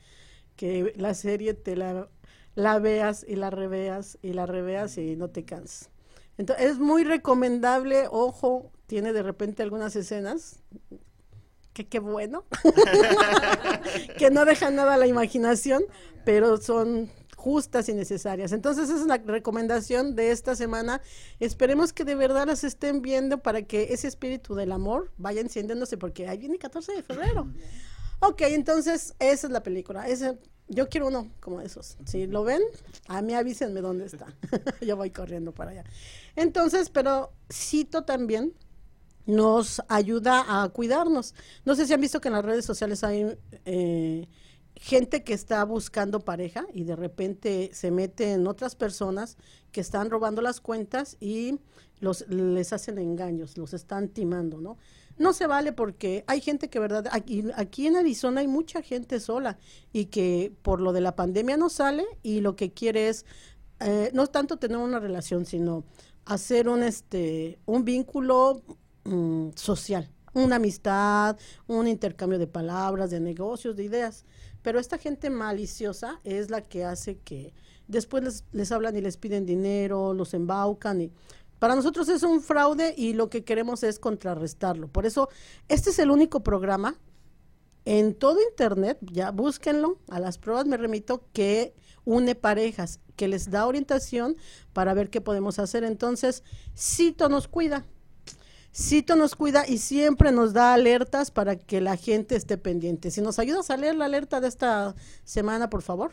que 0.55 0.93
la 0.97 1.13
serie 1.13 1.53
te 1.53 1.75
la, 1.75 2.09
veas 2.79 3.25
y 3.27 3.35
la 3.35 3.49
reveas 3.49 4.17
y 4.21 4.33
la 4.33 4.45
reveas 4.45 4.97
y 4.97 5.15
no 5.15 5.29
te 5.29 5.43
cansas. 5.45 5.89
Entonces 6.37 6.71
es 6.71 6.79
muy 6.79 7.03
recomendable, 7.03 8.07
ojo, 8.09 8.71
tiene 8.87 9.13
de 9.13 9.23
repente 9.23 9.63
algunas 9.63 9.95
escenas 9.95 10.59
que 11.73 11.87
qué 11.87 11.99
bueno, 11.99 12.45
que 14.17 14.29
no 14.31 14.45
dejan 14.45 14.75
nada 14.75 14.93
a 14.93 14.97
la 14.97 15.07
imaginación, 15.07 15.83
pero 16.23 16.57
son 16.57 17.09
justas 17.45 17.87
y 17.89 17.93
necesarias. 17.93 18.53
Entonces 18.53 18.89
esa 18.89 19.01
es 19.01 19.05
la 19.05 19.17
recomendación 19.17 20.15
de 20.15 20.31
esta 20.31 20.55
semana. 20.55 20.99
Esperemos 21.39 21.93
que 21.93 22.03
de 22.03 22.15
verdad 22.15 22.47
las 22.47 22.63
estén 22.63 23.03
viendo 23.03 23.37
para 23.37 23.61
que 23.61 23.93
ese 23.93 24.07
espíritu 24.07 24.55
del 24.55 24.71
amor 24.71 25.11
vaya 25.17 25.41
encendiéndose 25.41 25.95
porque 25.95 26.27
ahí 26.27 26.39
viene 26.39 26.57
14 26.57 26.93
de 26.93 27.03
febrero. 27.03 27.47
Ok, 28.19 28.41
entonces 28.47 29.13
esa 29.19 29.45
es 29.45 29.53
la 29.53 29.61
película. 29.61 30.07
Ese, 30.07 30.39
yo 30.69 30.89
quiero 30.89 31.09
uno 31.09 31.29
como 31.39 31.61
esos. 31.61 31.97
Si 32.07 32.25
lo 32.25 32.43
ven, 32.43 32.63
a 33.07 33.21
mí 33.21 33.35
avísenme 33.35 33.79
dónde 33.81 34.07
está. 34.07 34.25
yo 34.81 34.97
voy 34.97 35.11
corriendo 35.11 35.51
para 35.51 35.69
allá. 35.69 35.83
Entonces, 36.35 36.89
pero 36.89 37.31
cito 37.53 38.05
también 38.05 38.53
nos 39.27 39.83
ayuda 39.87 40.63
a 40.63 40.67
cuidarnos. 40.69 41.35
No 41.63 41.75
sé 41.75 41.85
si 41.85 41.93
han 41.93 42.01
visto 42.01 42.19
que 42.19 42.29
en 42.29 42.33
las 42.33 42.45
redes 42.45 42.65
sociales 42.65 43.03
hay 43.03 43.37
eh, 43.65 44.27
gente 44.75 45.23
que 45.23 45.33
está 45.33 45.63
buscando 45.63 46.19
pareja 46.19 46.65
y 46.73 46.83
de 46.83 46.95
repente 46.95 47.69
se 47.73 47.91
mete 47.91 48.33
en 48.33 48.45
otras 48.47 48.75
personas 48.75 49.37
que 49.71 49.81
están 49.81 50.09
robando 50.09 50.41
las 50.41 50.59
cuentas 50.61 51.17
y 51.19 51.59
los 51.99 52.27
les 52.27 52.73
hacen 52.73 52.97
engaños, 52.97 53.57
los 53.57 53.73
están 53.73 54.09
timando, 54.09 54.59
¿no? 54.59 54.77
No 55.17 55.31
se 55.31 55.47
vale 55.47 55.71
porque 55.71 56.25
hay 56.27 56.41
gente 56.41 56.69
que, 56.69 56.77
verdad, 56.77 57.07
aquí, 57.11 57.45
aquí 57.55 57.87
en 57.87 57.95
Arizona 57.95 58.41
hay 58.41 58.47
mucha 58.47 58.81
gente 58.81 59.21
sola 59.21 59.57
y 59.93 60.05
que 60.05 60.53
por 60.61 60.81
lo 60.81 60.91
de 60.91 60.99
la 60.99 61.15
pandemia 61.15 61.55
no 61.55 61.69
sale 61.69 62.05
y 62.21 62.41
lo 62.41 62.57
que 62.57 62.73
quiere 62.73 63.07
es 63.07 63.25
eh, 63.79 64.11
no 64.13 64.27
tanto 64.27 64.57
tener 64.57 64.77
una 64.77 64.99
relación, 64.99 65.45
sino 65.45 65.85
hacer 66.25 66.67
un 66.67 66.83
este 66.83 67.59
un 67.65 67.85
vínculo 67.85 68.61
mm, 69.05 69.51
social, 69.55 70.11
una 70.33 70.57
amistad, 70.57 71.37
un 71.67 71.87
intercambio 71.87 72.37
de 72.37 72.47
palabras, 72.47 73.09
de 73.09 73.21
negocios, 73.21 73.75
de 73.75 73.83
ideas. 73.85 74.25
Pero 74.65 74.79
esta 74.79 74.97
gente 74.97 75.29
maliciosa 75.29 76.19
es 76.23 76.49
la 76.49 76.61
que 76.61 76.85
hace 76.85 77.19
que 77.19 77.53
después 77.87 78.23
les, 78.23 78.45
les 78.51 78.71
hablan 78.71 78.95
y 78.95 79.01
les 79.01 79.15
piden 79.15 79.45
dinero, 79.45 80.15
los 80.15 80.33
embaucan 80.33 81.01
y 81.01 81.11
para 81.59 81.75
nosotros 81.75 82.09
es 82.09 82.23
un 82.23 82.41
fraude 82.41 82.95
y 82.97 83.13
lo 83.13 83.29
que 83.29 83.43
queremos 83.43 83.83
es 83.83 83.99
contrarrestarlo. 83.99 84.87
Por 84.87 85.05
eso, 85.05 85.29
este 85.67 85.91
es 85.91 85.99
el 85.99 86.09
único 86.09 86.41
programa 86.41 86.99
en 87.85 88.15
todo 88.15 88.39
internet, 88.41 88.97
ya 89.01 89.29
búsquenlo, 89.29 89.99
a 90.09 90.19
las 90.19 90.39
pruebas 90.39 90.65
me 90.65 90.77
remito, 90.77 91.27
que 91.31 91.75
une 92.03 92.33
parejas, 92.33 92.99
que 93.15 93.27
les 93.27 93.51
da 93.51 93.67
orientación 93.67 94.35
para 94.73 94.95
ver 94.95 95.11
qué 95.11 95.21
podemos 95.21 95.59
hacer. 95.59 95.83
Entonces, 95.83 96.43
Cito 96.75 97.29
nos 97.29 97.47
cuida. 97.47 97.85
Cito 98.77 99.15
nos 99.15 99.35
cuida 99.35 99.65
y 99.65 99.77
siempre 99.77 100.33
nos 100.33 100.51
da 100.51 100.73
alertas 100.73 101.31
para 101.31 101.55
que 101.55 101.79
la 101.79 101.95
gente 101.95 102.35
esté 102.35 102.57
pendiente. 102.57 103.09
Si 103.09 103.21
nos 103.21 103.39
ayudas 103.39 103.69
a 103.69 103.77
leer 103.77 103.95
la 103.95 104.03
alerta 104.03 104.41
de 104.41 104.49
esta 104.49 104.95
semana, 105.23 105.69
por 105.69 105.81
favor. 105.81 106.11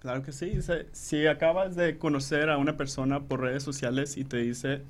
Claro 0.00 0.24
que 0.24 0.32
sí. 0.32 0.46
Dice, 0.46 0.86
si 0.90 1.28
acabas 1.28 1.76
de 1.76 1.98
conocer 1.98 2.50
a 2.50 2.58
una 2.58 2.76
persona 2.76 3.20
por 3.20 3.42
redes 3.42 3.62
sociales 3.62 4.16
y 4.16 4.24
te 4.24 4.38
dice, 4.38 4.82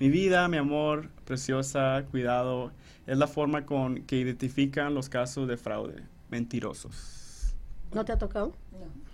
mi 0.00 0.08
vida, 0.08 0.48
mi 0.48 0.56
amor, 0.56 1.10
preciosa, 1.26 2.06
cuidado, 2.10 2.72
es 3.06 3.18
la 3.18 3.26
forma 3.26 3.66
con 3.66 4.02
que 4.04 4.16
identifican 4.16 4.94
los 4.94 5.10
casos 5.10 5.46
de 5.46 5.58
fraude, 5.58 6.02
mentirosos. 6.30 7.54
¿No 7.92 8.06
te 8.06 8.12
ha 8.12 8.18
tocado? 8.18 8.54
No. 8.72 9.04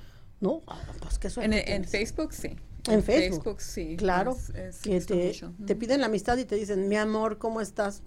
No, 0.40 0.62
ah, 0.68 0.78
pues 1.00 1.18
qué 1.18 1.28
En, 1.42 1.52
en. 1.52 1.84
Facebook 1.84 2.32
sí. 2.32 2.56
En 2.90 3.02
Facebook. 3.02 3.60
sí. 3.60 3.96
Claro, 3.98 4.36
es- 4.54 4.86
es 4.86 5.06
que 5.06 5.14
te, 5.14 5.26
mucho. 5.28 5.52
te 5.66 5.76
piden 5.76 6.00
la 6.00 6.06
amistad 6.06 6.36
y 6.38 6.44
te 6.44 6.56
dicen, 6.56 6.88
mi 6.88 6.96
amor, 6.96 7.38
¿cómo 7.38 7.60
estás? 7.60 8.02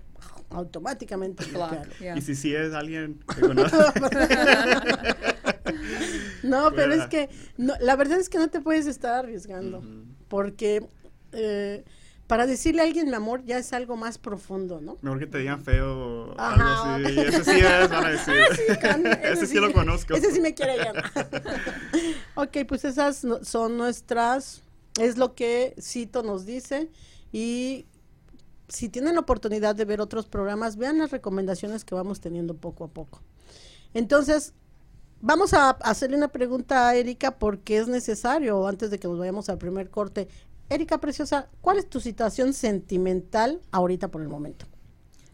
Automáticamente. 0.49 1.45
Block, 1.51 1.69
bloquearlo. 1.71 1.93
yeah. 1.99 2.17
Y 2.17 2.21
si 2.21 2.35
sí 2.35 2.53
es 2.55 2.73
alguien 2.73 3.19
que 3.35 3.41
No, 6.43 6.71
pero 6.75 6.93
es 6.93 7.07
que 7.07 7.29
no, 7.57 7.73
la 7.79 7.95
verdad 7.95 8.19
es 8.19 8.29
que 8.29 8.37
no 8.37 8.49
te 8.49 8.59
puedes 8.61 8.85
estar 8.85 9.13
arriesgando, 9.15 9.83
porque 10.27 10.85
eh, 11.31 11.83
para 12.27 12.45
decirle 12.47 12.81
a 12.81 12.85
alguien 12.85 13.07
mi 13.09 13.13
amor 13.15 13.43
ya 13.45 13.57
es 13.57 13.73
algo 13.73 13.95
más 13.95 14.17
profundo, 14.17 14.81
¿no? 14.81 14.97
mejor 15.01 15.19
que 15.19 15.27
te 15.27 15.37
digan 15.39 15.61
feo 15.63 16.31
o 16.31 16.35
Ajá. 16.37 16.95
algo 16.95 17.07
así. 17.09 17.19
Ese 17.19 17.43
sí 17.43 17.59
es, 17.59 17.89
van 17.89 18.05
a 18.05 18.09
decir. 18.09 18.33
Can- 18.81 19.05
ese 19.23 19.45
sí 19.47 19.59
lo 19.59 19.71
conozco. 19.73 20.15
Ese 20.15 20.31
sí 20.31 20.41
me 20.41 20.53
quiere 20.53 20.77
llamar. 20.77 21.11
ok, 22.35 22.57
pues 22.67 22.85
esas 22.85 23.23
no- 23.23 23.43
son 23.43 23.77
nuestras, 23.77 24.62
es 24.99 25.17
lo 25.17 25.35
que 25.35 25.75
Cito 25.79 26.23
nos 26.23 26.45
dice 26.45 26.89
y 27.31 27.85
si 28.67 28.89
tienen 28.89 29.15
la 29.15 29.21
oportunidad 29.21 29.75
de 29.75 29.85
ver 29.85 30.01
otros 30.01 30.27
programas, 30.27 30.77
vean 30.77 30.97
las 30.97 31.11
recomendaciones 31.11 31.85
que 31.85 31.95
vamos 31.95 32.21
teniendo 32.21 32.55
poco 32.55 32.85
a 32.85 32.87
poco. 32.87 33.21
Entonces, 33.93 34.53
vamos 35.21 35.53
a 35.53 35.71
hacerle 35.71 36.17
una 36.17 36.29
pregunta 36.29 36.87
a 36.89 36.95
Erika 36.95 37.37
porque 37.37 37.77
es 37.77 37.87
necesario 37.87 38.67
antes 38.67 38.89
de 38.89 38.99
que 38.99 39.07
nos 39.07 39.19
vayamos 39.19 39.49
al 39.49 39.57
primer 39.57 39.89
corte. 39.89 40.27
Erika 40.69 40.99
Preciosa, 40.99 41.49
¿cuál 41.61 41.77
es 41.77 41.89
tu 41.89 41.99
situación 41.99 42.53
sentimental 42.53 43.61
ahorita 43.71 44.09
por 44.09 44.21
el 44.21 44.29
momento? 44.29 44.65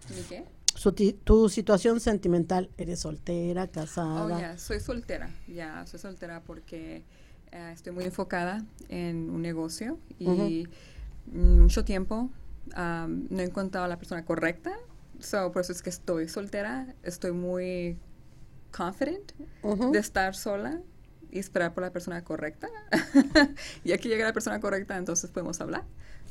¿De 0.10 0.22
qué? 0.24 0.46
Su 0.76 0.94
tu 0.94 1.50
situación 1.50 2.00
sentimental, 2.00 2.70
¿eres 2.78 3.00
soltera, 3.00 3.68
casada? 3.68 4.38
Oh, 4.38 4.40
ya, 4.40 4.58
soy 4.58 4.80
soltera. 4.80 5.30
Ya, 5.48 5.86
soy 5.86 6.00
soltera 6.00 6.42
porque 6.44 7.04
eh, 7.52 7.72
estoy 7.74 7.94
muy 7.94 8.04
enfocada 8.04 8.64
en 8.90 9.30
un 9.30 9.42
negocio 9.42 9.98
y 10.20 10.68
mucho 11.32 11.86
tiempo 11.86 12.30
am, 12.74 13.28
no 13.30 13.40
he 13.42 13.46
encontrado 13.46 13.86
a 13.86 13.88
la 13.90 13.98
persona 13.98 14.26
correcta. 14.26 14.78
So, 15.20 15.52
por 15.52 15.62
eso 15.62 15.72
es 15.72 15.82
que 15.82 15.90
estoy 15.90 16.30
soltera. 16.30 16.94
Estoy 17.04 17.32
muy 17.32 17.98
confident 18.72 19.34
de 19.64 20.00
estar 20.00 20.36
sola 20.36 20.80
y 21.32 21.40
esperar 21.40 21.74
por 21.74 21.84
la 21.84 21.92
persona 21.92 22.24
correcta. 22.24 22.70
y 23.84 23.92
aquí 23.92 24.08
llega 24.08 24.26
la 24.26 24.34
persona 24.34 24.60
correcta, 24.60 24.98
entonces 24.98 25.30
podemos 25.30 25.60
hablar. 25.62 25.84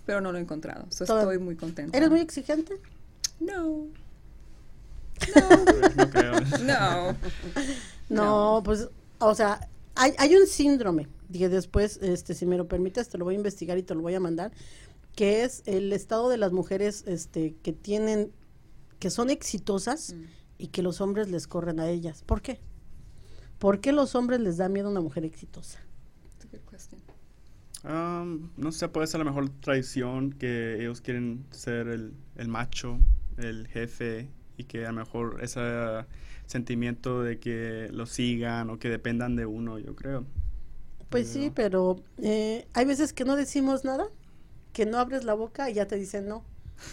Pero 0.07 0.21
no 0.21 0.33
lo 0.33 0.39
he 0.39 0.41
encontrado. 0.41 0.87
So, 0.91 1.05
estoy 1.05 1.39
muy 1.39 1.57
contenta. 1.57 1.97
¿Eres 1.97 2.09
muy 2.11 2.21
exigente? 2.21 2.81
No. 3.41 3.89
No 5.97 6.11
creo. 6.11 6.41
No. 6.65 7.17
No, 8.09 8.63
pues, 8.65 8.89
o 9.19 9.35
sea, 9.35 9.69
hay, 9.99 10.13
hay 10.19 10.35
un 10.37 10.47
síndrome, 10.47 11.09
que 11.33 11.49
después, 11.49 11.99
este, 12.03 12.35
si 12.35 12.47
me 12.47 12.57
lo 12.57 12.69
permites, 12.69 13.09
te 13.09 13.19
lo 13.19 13.25
voy 13.25 13.35
a 13.35 13.37
investigar 13.39 13.77
y 13.79 13.83
te 13.83 13.95
lo 13.95 14.01
voy 14.01 14.15
a 14.15 14.21
mandar, 14.21 14.53
que 15.15 15.45
es 15.45 15.63
el 15.67 15.93
estado 15.93 16.29
de 16.29 16.37
las 16.39 16.53
mujeres, 16.53 17.05
este, 17.07 17.55
que 17.63 17.73
tienen, 17.73 18.33
que 18.99 19.11
son 19.11 19.31
exitosas 19.31 20.15
Mm. 20.15 20.25
y 20.59 20.67
que 20.69 20.83
los 20.83 21.01
hombres 21.01 21.29
les 21.31 21.47
corren 21.47 21.81
a 21.81 21.89
ellas. 21.89 22.23
¿Por 22.25 22.41
qué? 22.43 22.61
¿Por 23.59 23.81
qué 23.81 23.93
los 23.93 24.15
hombres 24.15 24.41
les 24.41 24.57
da 24.57 24.69
miedo 24.69 24.89
a 24.89 24.91
una 24.93 25.01
mujer 25.01 25.25
exitosa? 25.25 25.81
Um, 27.85 28.51
no 28.57 28.73
sé, 28.73 28.89
puede 28.89 29.07
ser 29.07 29.19
la 29.19 29.25
mejor 29.25 29.51
tradición 29.61 30.33
que 30.33 30.81
ellos 30.81 31.01
quieren 31.01 31.47
ser 31.53 31.87
el, 31.89 32.13
el 32.37 32.49
macho, 32.49 32.99
el 33.37 33.69
jefe 33.69 34.29
y 34.57 34.65
que 34.65 34.85
a 34.85 34.91
lo 34.91 34.99
mejor 34.99 35.39
ese 35.43 35.61
sentimiento 36.49 37.23
de 37.23 37.39
que 37.39 37.89
lo 37.93 38.07
sigan 38.07 38.71
o 38.71 38.79
que 38.79 38.89
dependan 38.89 39.37
de 39.37 39.47
uno, 39.47 39.79
yo 39.79 39.95
creo. 39.95 40.25
Pues 41.11 41.29
sí, 41.29 41.53
Pero- 41.55 42.03
eh, 42.23 42.67
hay 42.75 42.85
veces 42.85 43.13
que 43.13 43.25
no 43.25 43.37
decimos 43.37 43.85
nada, 43.85 44.09
que 44.73 44.85
no 44.85 44.99
abres 44.99 45.25
la 45.25 45.35
boca 45.35 45.71
y 45.71 45.75
ya 45.75 45.87
te 45.87 45.97
dicen 45.97 46.27
no. 46.29 46.45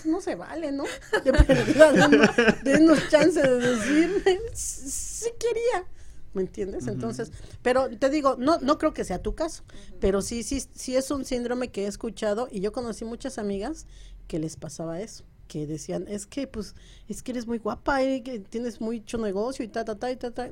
No 0.03 0.19
se 0.21 0.35
vale, 0.35 0.71
¿no? 0.71 0.83
De 1.23 1.31
perdida, 1.33 1.91
denos, 1.91 2.29
denos 2.63 3.09
chance 3.09 3.39
de 3.41 3.59
decirme, 3.59 4.39
sí 4.53 5.29
quería. 5.39 5.85
¿Me 6.33 6.41
entiendes? 6.41 6.87
Entonces, 6.87 7.31
pero 7.61 7.89
te 7.89 8.09
digo, 8.09 8.35
no, 8.37 8.57
no 8.59 8.77
creo 8.77 8.93
que 8.93 9.05
sea 9.05 9.21
tu 9.21 9.35
caso, 9.35 9.63
pero 10.01 10.21
sí, 10.21 10.43
sí, 10.43 10.59
sí 10.73 10.95
es 10.97 11.09
un 11.11 11.23
síndrome 11.23 11.69
que 11.71 11.85
he 11.85 11.87
escuchado 11.87 12.49
y 12.51 12.59
yo 12.59 12.73
conocí 12.73 13.05
muchas 13.05 13.37
amigas 13.37 13.85
que 14.27 14.39
les 14.39 14.57
pasaba 14.57 14.99
eso, 14.99 15.23
que 15.47 15.67
decían, 15.67 16.05
es 16.07 16.25
que 16.25 16.47
pues, 16.47 16.75
es 17.07 17.21
que 17.23 17.31
eres 17.31 17.47
muy 17.47 17.59
guapa 17.59 18.03
y 18.03 18.21
que 18.21 18.39
tienes 18.39 18.81
mucho 18.81 19.17
negocio 19.17 19.63
y 19.65 19.67
ta, 19.67 19.85
ta, 19.85 19.95
ta, 19.95 20.11
y 20.11 20.15
ta, 20.17 20.31
ta. 20.31 20.49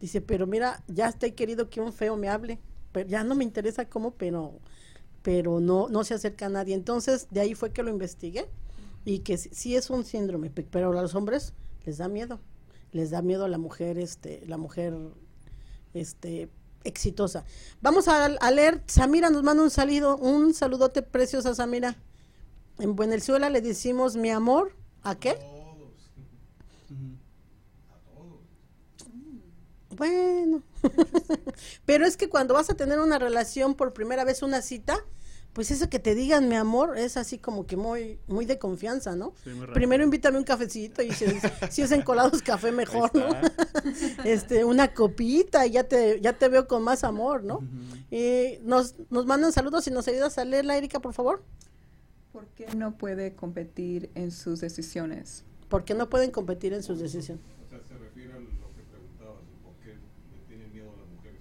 Dice, 0.00 0.20
pero 0.20 0.46
mira, 0.46 0.82
ya 0.88 1.14
he 1.20 1.34
querido 1.34 1.68
que 1.68 1.80
un 1.80 1.92
feo 1.92 2.16
me 2.16 2.28
hable, 2.28 2.58
pero 2.92 3.08
ya 3.08 3.22
no 3.24 3.34
me 3.34 3.44
interesa 3.44 3.84
cómo, 3.88 4.12
pero, 4.12 4.58
pero 5.22 5.60
no, 5.60 5.88
no 5.88 6.04
se 6.04 6.14
acerca 6.14 6.46
a 6.46 6.48
nadie. 6.48 6.74
Entonces, 6.74 7.28
de 7.30 7.40
ahí 7.40 7.54
fue 7.54 7.72
que 7.72 7.82
lo 7.82 7.90
investigué 7.90 8.48
y 9.04 9.20
que 9.20 9.36
sí, 9.36 9.76
es 9.76 9.90
un 9.90 10.04
síndrome, 10.04 10.50
pe- 10.50 10.66
pero 10.70 10.96
a 10.98 11.02
los 11.02 11.14
hombres 11.14 11.52
les 11.84 11.98
da 11.98 12.08
miedo, 12.08 12.40
les 12.92 13.10
da 13.10 13.20
miedo 13.22 13.44
a 13.44 13.48
la 13.48 13.58
mujer, 13.58 13.98
este, 13.98 14.42
la 14.46 14.56
mujer, 14.56 14.94
este, 15.94 16.48
exitosa. 16.84 17.44
Vamos 17.82 18.08
a, 18.08 18.24
a 18.26 18.50
leer, 18.50 18.82
Samira 18.86 19.30
nos 19.30 19.42
manda 19.42 19.62
un 19.62 19.70
saludo, 19.70 20.16
un 20.16 20.54
saludote 20.54 21.02
preciosa, 21.02 21.54
Samira. 21.54 21.96
En 22.80 22.96
Venezuela 22.96 23.50
le 23.50 23.60
decimos 23.60 24.16
mi 24.16 24.30
amor, 24.30 24.74
¿a 25.02 25.14
qué? 25.14 25.36
Bueno, 29.96 30.62
pero 31.84 32.06
es 32.06 32.16
que 32.16 32.30
cuando 32.30 32.54
vas 32.54 32.70
a 32.70 32.74
tener 32.74 32.98
una 33.00 33.18
relación 33.18 33.74
por 33.74 33.92
primera 33.92 34.24
vez, 34.24 34.42
una 34.42 34.62
cita, 34.62 35.04
pues 35.52 35.70
eso 35.70 35.90
que 35.90 35.98
te 35.98 36.14
digan 36.14 36.48
mi 36.48 36.54
amor 36.54 36.96
es 36.96 37.18
así 37.18 37.36
como 37.36 37.66
que 37.66 37.76
muy, 37.76 38.18
muy 38.26 38.46
de 38.46 38.58
confianza, 38.58 39.14
¿no? 39.14 39.34
Sí, 39.44 39.50
muy 39.50 39.60
rápido. 39.60 39.74
Primero 39.74 40.04
invítame 40.04 40.38
un 40.38 40.44
cafecito 40.44 41.02
y 41.02 41.12
si 41.12 41.24
es, 41.24 41.42
si 41.70 41.82
es 41.82 41.92
en 41.92 42.00
colados 42.00 42.40
café 42.40 42.72
mejor, 42.72 43.14
¿no? 43.14 43.26
Este, 44.24 44.64
una 44.64 44.94
copita 44.94 45.66
y 45.66 45.72
ya 45.72 45.84
te, 45.84 46.20
ya 46.20 46.32
te 46.32 46.48
veo 46.48 46.66
con 46.66 46.82
más 46.82 47.04
amor, 47.04 47.44
¿no? 47.44 47.60
Y 48.10 48.58
nos, 48.62 48.94
nos 49.10 49.26
mandan 49.26 49.52
saludos 49.52 49.86
y 49.86 49.90
nos 49.90 50.08
ayudas 50.08 50.38
a 50.38 50.44
leerla, 50.44 50.76
Erika, 50.76 51.00
por 51.00 51.12
favor. 51.12 51.42
¿Por 52.32 52.46
qué 52.48 52.66
no 52.76 52.96
puede 52.96 53.34
competir 53.34 54.10
en 54.14 54.30
sus 54.30 54.60
decisiones? 54.60 55.44
Porque 55.68 55.94
no 55.94 56.08
pueden 56.08 56.30
competir 56.30 56.72
en 56.72 56.82
sus 56.82 57.00
decisiones. 57.00 57.44
O 57.66 57.70
sea, 57.70 57.80
se 57.82 57.96
refiere 57.98 58.32
a 58.32 58.38
lo 58.38 58.46
que 58.74 58.82
preguntabas, 58.90 59.42
¿por 59.64 59.74
qué 59.82 59.94
le 59.94 60.46
tienen 60.46 60.72
miedo 60.72 60.90
a 60.92 60.96
las 60.96 61.08
mujeres? 61.08 61.40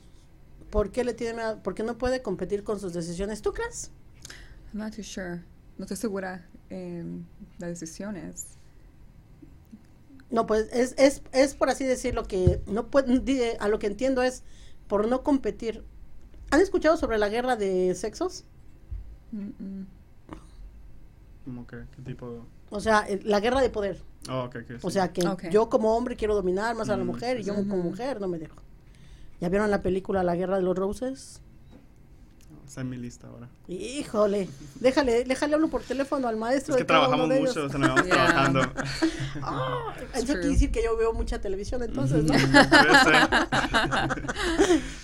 ¿Por 0.69 0.91
qué 0.91 1.03
le 1.03 1.13
tiene 1.13 1.33
miedo? 1.35 1.59
Porque 1.63 1.83
no 1.83 1.97
puede 1.97 2.21
competir 2.21 2.63
con 2.63 2.79
sus 2.79 2.93
decisiones. 2.93 3.41
¿Tú 3.41 3.53
crees? 3.53 3.91
I'm 4.73 4.83
not 4.83 4.95
too 4.95 5.03
sure. 5.03 5.43
No 5.77 5.85
estoy 5.85 5.97
segura 5.97 6.47
en 6.69 7.27
las 7.57 7.69
decisiones. 7.79 8.59
No, 10.31 10.45
pues 10.45 10.69
es, 10.71 10.93
es, 10.97 11.23
es 11.31 11.55
por 11.55 11.69
así 11.69 11.85
decirlo 11.85 12.23
que 12.23 12.61
no 12.67 12.87
puede, 12.87 13.57
a 13.59 13.67
lo 13.67 13.79
que 13.79 13.87
entiendo 13.87 14.21
es 14.21 14.43
por 14.87 15.07
no 15.07 15.23
competir. 15.23 15.83
¿Han 16.51 16.61
escuchado 16.61 16.97
sobre 16.97 17.17
la 17.17 17.29
guerra 17.29 17.55
de 17.55 17.95
sexos? 17.95 18.43
Mm-mm. 19.31 19.85
¿Cómo 21.49 21.65
que? 21.65 21.77
¿Qué 21.95 22.03
tipo 22.03 22.31
de...? 22.31 22.39
O 22.69 22.79
sea, 22.79 23.07
la 23.23 23.39
guerra 23.39 23.59
de 23.61 23.71
poder. 23.71 23.99
Oh, 24.29 24.43
ok, 24.43 24.57
ok, 24.57 24.77
O 24.83 24.91
sea, 24.91 25.11
que 25.11 25.23
yo 25.49 25.67
como 25.67 25.97
hombre 25.97 26.15
quiero 26.15 26.35
dominar 26.35 26.75
más 26.75 26.87
a 26.89 26.95
la 26.95 27.03
Mm, 27.03 27.07
mujer 27.07 27.39
y 27.39 27.43
yo 27.43 27.55
como 27.55 27.77
mujer 27.77 28.21
no 28.21 28.27
me 28.27 28.37
dejo. 28.37 28.57
¿Ya 29.41 29.49
vieron 29.49 29.71
la 29.71 29.81
película 29.81 30.21
La 30.21 30.35
guerra 30.35 30.57
de 30.57 30.61
los 30.61 30.77
roses? 30.77 31.41
Está 32.69 32.81
en 32.81 32.89
mi 32.91 32.97
lista 32.97 33.25
ahora. 33.27 33.49
Híjole, 33.67 34.47
déjale, 34.79 35.23
déjale 35.23 35.55
hablo 35.55 35.69
por 35.71 35.81
teléfono 35.81 36.27
al 36.27 36.37
maestro. 36.37 36.75
Es 36.75 36.77
que 36.77 36.83
de 36.83 36.87
cada 36.87 37.07
uno 37.09 37.17
trabajamos 37.17 37.29
de 37.29 37.37
ellos. 37.39 37.55
mucho, 37.55 37.65
o 37.65 37.69
sea, 37.69 37.79
nos 37.79 37.89
vamos 37.89 38.05
Yeah. 38.05 38.15
trabajando. 38.15 38.61
It's 38.61 40.17
eso 40.23 40.33
quiere 40.33 40.47
decir 40.49 40.71
que 40.71 40.83
yo 40.83 40.95
veo 40.95 41.11
mucha 41.13 41.41
televisión 41.41 41.81
entonces, 41.81 42.23
¿no? 42.25 42.33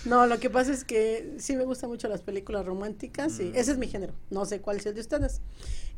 No, 0.04 0.26
lo 0.26 0.38
que 0.38 0.50
pasa 0.50 0.72
es 0.72 0.84
que 0.84 1.34
sí 1.38 1.56
me 1.56 1.64
gustan 1.64 1.90
mucho 1.90 2.08
las 2.08 2.22
películas 2.22 2.64
románticas 2.64 3.40
y 3.40 3.50
ese 3.54 3.72
es 3.72 3.78
mi 3.78 3.88
género. 3.88 4.12
No 4.30 4.44
sé 4.46 4.60
cuál 4.60 4.76
es 4.76 4.86
el 4.86 4.94
de 4.94 5.00
ustedes. 5.00 5.40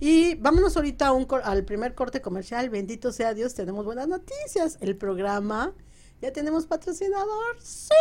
Y 0.01 0.37
vámonos 0.37 0.77
ahorita 0.77 1.09
a 1.09 1.13
un 1.13 1.27
cor- 1.27 1.43
al 1.45 1.65
primer 1.65 1.95
corte 1.95 2.21
comercial. 2.23 2.71
Bendito 2.71 3.13
sea 3.13 3.35
Dios, 3.35 3.55
tenemos 3.55 3.85
buenas 3.85 4.09
noticias. 4.09 4.79
El 4.81 4.97
programa 4.97 5.73
Ya 6.21 6.33
tenemos 6.33 6.67
patrocinador. 6.67 7.61
Sí. 7.63 7.95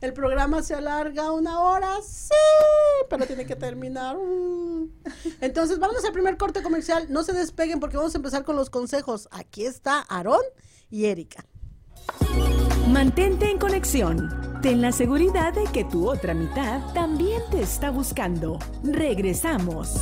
El 0.00 0.12
programa 0.12 0.62
se 0.62 0.74
alarga 0.74 1.32
una 1.32 1.60
hora. 1.60 1.96
Sí. 2.02 2.34
Pero 3.08 3.26
tiene 3.26 3.46
que 3.46 3.56
terminar. 3.56 4.16
Mm. 4.16 4.90
Entonces, 5.40 5.78
vamos 5.78 6.04
al 6.04 6.12
primer 6.12 6.36
corte 6.36 6.62
comercial. 6.62 7.06
No 7.08 7.22
se 7.22 7.32
despeguen 7.32 7.80
porque 7.80 7.96
vamos 7.96 8.14
a 8.14 8.18
empezar 8.18 8.44
con 8.44 8.56
los 8.56 8.70
consejos. 8.70 9.28
Aquí 9.30 9.64
está 9.64 10.04
Aarón 10.08 10.42
y 10.90 11.06
Erika. 11.06 11.44
Mantente 12.88 13.50
en 13.50 13.58
conexión. 13.58 14.58
Ten 14.62 14.82
la 14.82 14.92
seguridad 14.92 15.54
de 15.54 15.64
que 15.64 15.84
tu 15.84 16.10
otra 16.10 16.34
mitad 16.34 16.92
también 16.92 17.40
te 17.50 17.62
está 17.62 17.90
buscando. 17.90 18.58
Regresamos. 18.82 19.94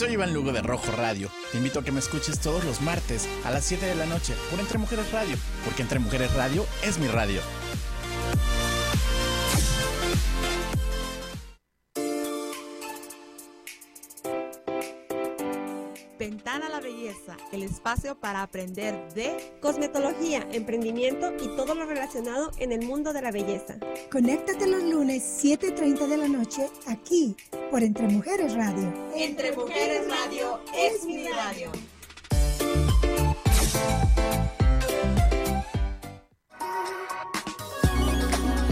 Soy 0.00 0.14
Iván 0.14 0.32
Lugo 0.32 0.50
de 0.50 0.62
Rojo 0.62 0.90
Radio. 0.92 1.28
Te 1.52 1.58
invito 1.58 1.78
a 1.80 1.84
que 1.84 1.92
me 1.92 2.00
escuches 2.00 2.40
todos 2.40 2.64
los 2.64 2.80
martes 2.80 3.28
a 3.44 3.50
las 3.50 3.66
7 3.66 3.84
de 3.84 3.94
la 3.94 4.06
noche 4.06 4.32
por 4.50 4.58
Entre 4.58 4.78
Mujeres 4.78 5.12
Radio, 5.12 5.36
porque 5.62 5.82
Entre 5.82 5.98
Mujeres 5.98 6.32
Radio 6.32 6.64
es 6.82 6.96
mi 6.96 7.06
radio. 7.06 7.42
El 17.52 17.62
espacio 17.62 18.18
para 18.18 18.42
aprender 18.42 19.12
de 19.14 19.54
cosmetología, 19.60 20.46
emprendimiento 20.52 21.32
y 21.42 21.48
todo 21.56 21.74
lo 21.74 21.86
relacionado 21.86 22.50
en 22.58 22.72
el 22.72 22.82
mundo 22.82 23.12
de 23.12 23.22
la 23.22 23.30
belleza. 23.30 23.76
Conéctate 24.10 24.66
los 24.66 24.82
lunes 24.82 25.22
7.30 25.42 26.06
de 26.06 26.16
la 26.16 26.28
noche 26.28 26.68
aquí 26.86 27.36
por 27.70 27.82
Entre 27.82 28.08
Mujeres 28.08 28.54
Radio. 28.54 28.92
Entre 29.14 29.52
Mujeres 29.52 30.06
Radio 30.08 30.60
es 30.74 31.04
mi 31.04 31.26
radio. 31.28 31.70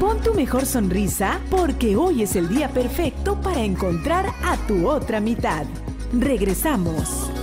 Pon 0.01 0.21
tu 0.23 0.33
mejor 0.33 0.65
sonrisa 0.65 1.41
porque 1.51 1.97
hoy 1.97 2.23
es 2.23 2.37
el 2.37 2.49
día 2.49 2.69
perfecto 2.69 3.41
para 3.41 3.63
encontrar 3.63 4.27
a 4.45 4.57
tu 4.67 4.89
otra 4.89 5.21
mitad. 5.21 5.67
Regresamos. 6.13 7.38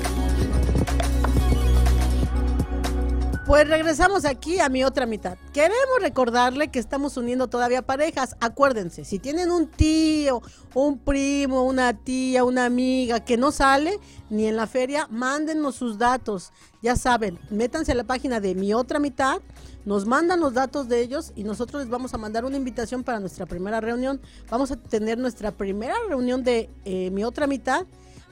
Pues 3.45 3.67
regresamos 3.67 4.25
aquí 4.25 4.59
a 4.59 4.69
mi 4.69 4.83
otra 4.83 5.05
mitad. 5.05 5.37
Queremos 5.53 6.01
recordarle 6.01 6.69
que 6.69 6.79
estamos 6.79 7.15
uniendo 7.15 7.47
todavía 7.47 7.83
parejas. 7.83 8.35
Acuérdense, 8.39 9.05
si 9.05 9.19
tienen 9.19 9.51
un 9.51 9.67
tío, 9.67 10.41
un 10.73 10.97
primo, 10.97 11.63
una 11.63 11.93
tía, 11.93 12.43
una 12.43 12.65
amiga 12.65 13.19
que 13.19 13.37
no 13.37 13.51
sale 13.51 13.99
ni 14.31 14.47
en 14.47 14.55
la 14.55 14.65
feria, 14.65 15.07
mándenos 15.11 15.75
sus 15.75 15.99
datos. 15.99 16.53
Ya 16.81 16.95
saben, 16.95 17.37
métanse 17.51 17.91
a 17.91 17.95
la 17.95 18.03
página 18.03 18.39
de 18.39 18.55
mi 18.55 18.73
otra 18.73 18.97
mitad, 18.97 19.43
nos 19.85 20.07
mandan 20.07 20.39
los 20.39 20.55
datos 20.55 20.89
de 20.89 21.01
ellos 21.01 21.31
y 21.35 21.43
nosotros 21.43 21.83
les 21.83 21.91
vamos 21.91 22.15
a 22.15 22.17
mandar 22.17 22.45
una 22.45 22.57
invitación 22.57 23.03
para 23.03 23.19
nuestra 23.19 23.45
primera 23.45 23.79
reunión. 23.79 24.21
Vamos 24.49 24.71
a 24.71 24.75
tener 24.75 25.19
nuestra 25.19 25.51
primera 25.51 25.93
reunión 26.09 26.43
de 26.43 26.71
eh, 26.83 27.11
mi 27.11 27.23
otra 27.23 27.45
mitad 27.45 27.85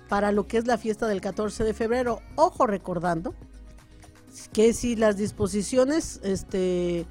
para 0.10 0.32
lo 0.32 0.48
que 0.48 0.58
es 0.58 0.66
la 0.66 0.80
fiesta 0.80 1.06
del 1.06 1.22
14 1.22 1.64
de 1.64 1.76
febrero. 1.76 2.20
Ojo 2.36 2.66
recordando 2.66 3.36
que 4.52 4.74
si 4.74 4.96
las 4.96 5.18
disposiciones 5.18 6.20
este 6.24 7.06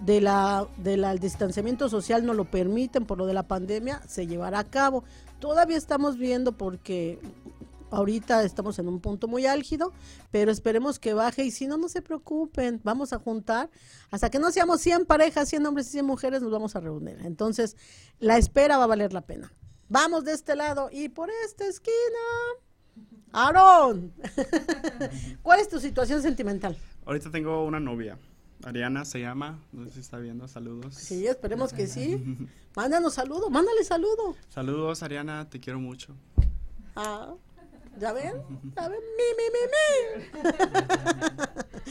de 0.00 0.20
la 0.20 0.66
del 0.78 1.18
distanciamiento 1.20 1.88
social 1.88 2.26
no 2.26 2.34
lo 2.34 2.44
permiten 2.44 3.06
por 3.06 3.18
lo 3.18 3.26
de 3.26 3.34
la 3.34 3.46
pandemia, 3.46 4.02
se 4.08 4.26
llevará 4.26 4.60
a 4.60 4.64
cabo. 4.64 5.04
Todavía 5.38 5.76
estamos 5.76 6.18
viendo 6.18 6.52
porque 6.52 7.20
ahorita 7.90 8.42
estamos 8.42 8.78
en 8.78 8.88
un 8.88 9.00
punto 9.00 9.28
muy 9.28 9.46
álgido, 9.46 9.92
pero 10.30 10.50
esperemos 10.50 10.98
que 10.98 11.14
baje 11.14 11.44
y 11.44 11.50
si 11.50 11.66
no, 11.66 11.76
no 11.76 11.88
se 11.88 12.02
preocupen, 12.02 12.80
vamos 12.82 13.12
a 13.12 13.18
juntar, 13.18 13.70
hasta 14.10 14.30
que 14.30 14.38
no 14.38 14.50
seamos 14.50 14.80
100 14.80 15.04
parejas, 15.04 15.48
100 15.48 15.66
hombres 15.66 15.88
y 15.88 15.90
100 15.92 16.06
mujeres, 16.06 16.42
nos 16.42 16.50
vamos 16.50 16.74
a 16.74 16.80
reunir. 16.80 17.18
Entonces, 17.24 17.76
la 18.18 18.38
espera 18.38 18.78
va 18.78 18.84
a 18.84 18.88
valer 18.88 19.12
la 19.12 19.20
pena. 19.20 19.52
Vamos 19.88 20.24
de 20.24 20.32
este 20.32 20.56
lado 20.56 20.88
y 20.90 21.10
por 21.10 21.30
esta 21.44 21.66
esquina. 21.66 21.92
Aarón, 23.32 24.12
¿cuál 25.42 25.60
es 25.60 25.68
tu 25.68 25.80
situación 25.80 26.20
sentimental? 26.20 26.76
Ahorita 27.06 27.30
tengo 27.30 27.64
una 27.64 27.80
novia. 27.80 28.18
Ariana 28.64 29.04
se 29.04 29.20
llama, 29.20 29.58
no 29.72 29.86
sé 29.86 29.94
si 29.94 30.00
está 30.00 30.18
viendo, 30.18 30.46
saludos. 30.46 30.94
Sí, 30.94 31.26
esperemos 31.26 31.72
que 31.72 31.86
sí. 31.86 32.22
Mándanos 32.76 33.14
saludo, 33.14 33.50
mándale 33.50 33.84
saludo. 33.84 34.36
Saludos, 34.48 35.02
Ariana, 35.02 35.48
te 35.48 35.58
quiero 35.60 35.80
mucho. 35.80 36.14
Ah, 36.94 37.34
¿ya 37.98 38.12
ven? 38.12 38.34
¿Ya 38.76 38.88
ven? 38.88 39.00
Mi, 39.16 39.28
mi, 39.38 39.46
mi, 39.52 40.42
mi. 40.42 40.62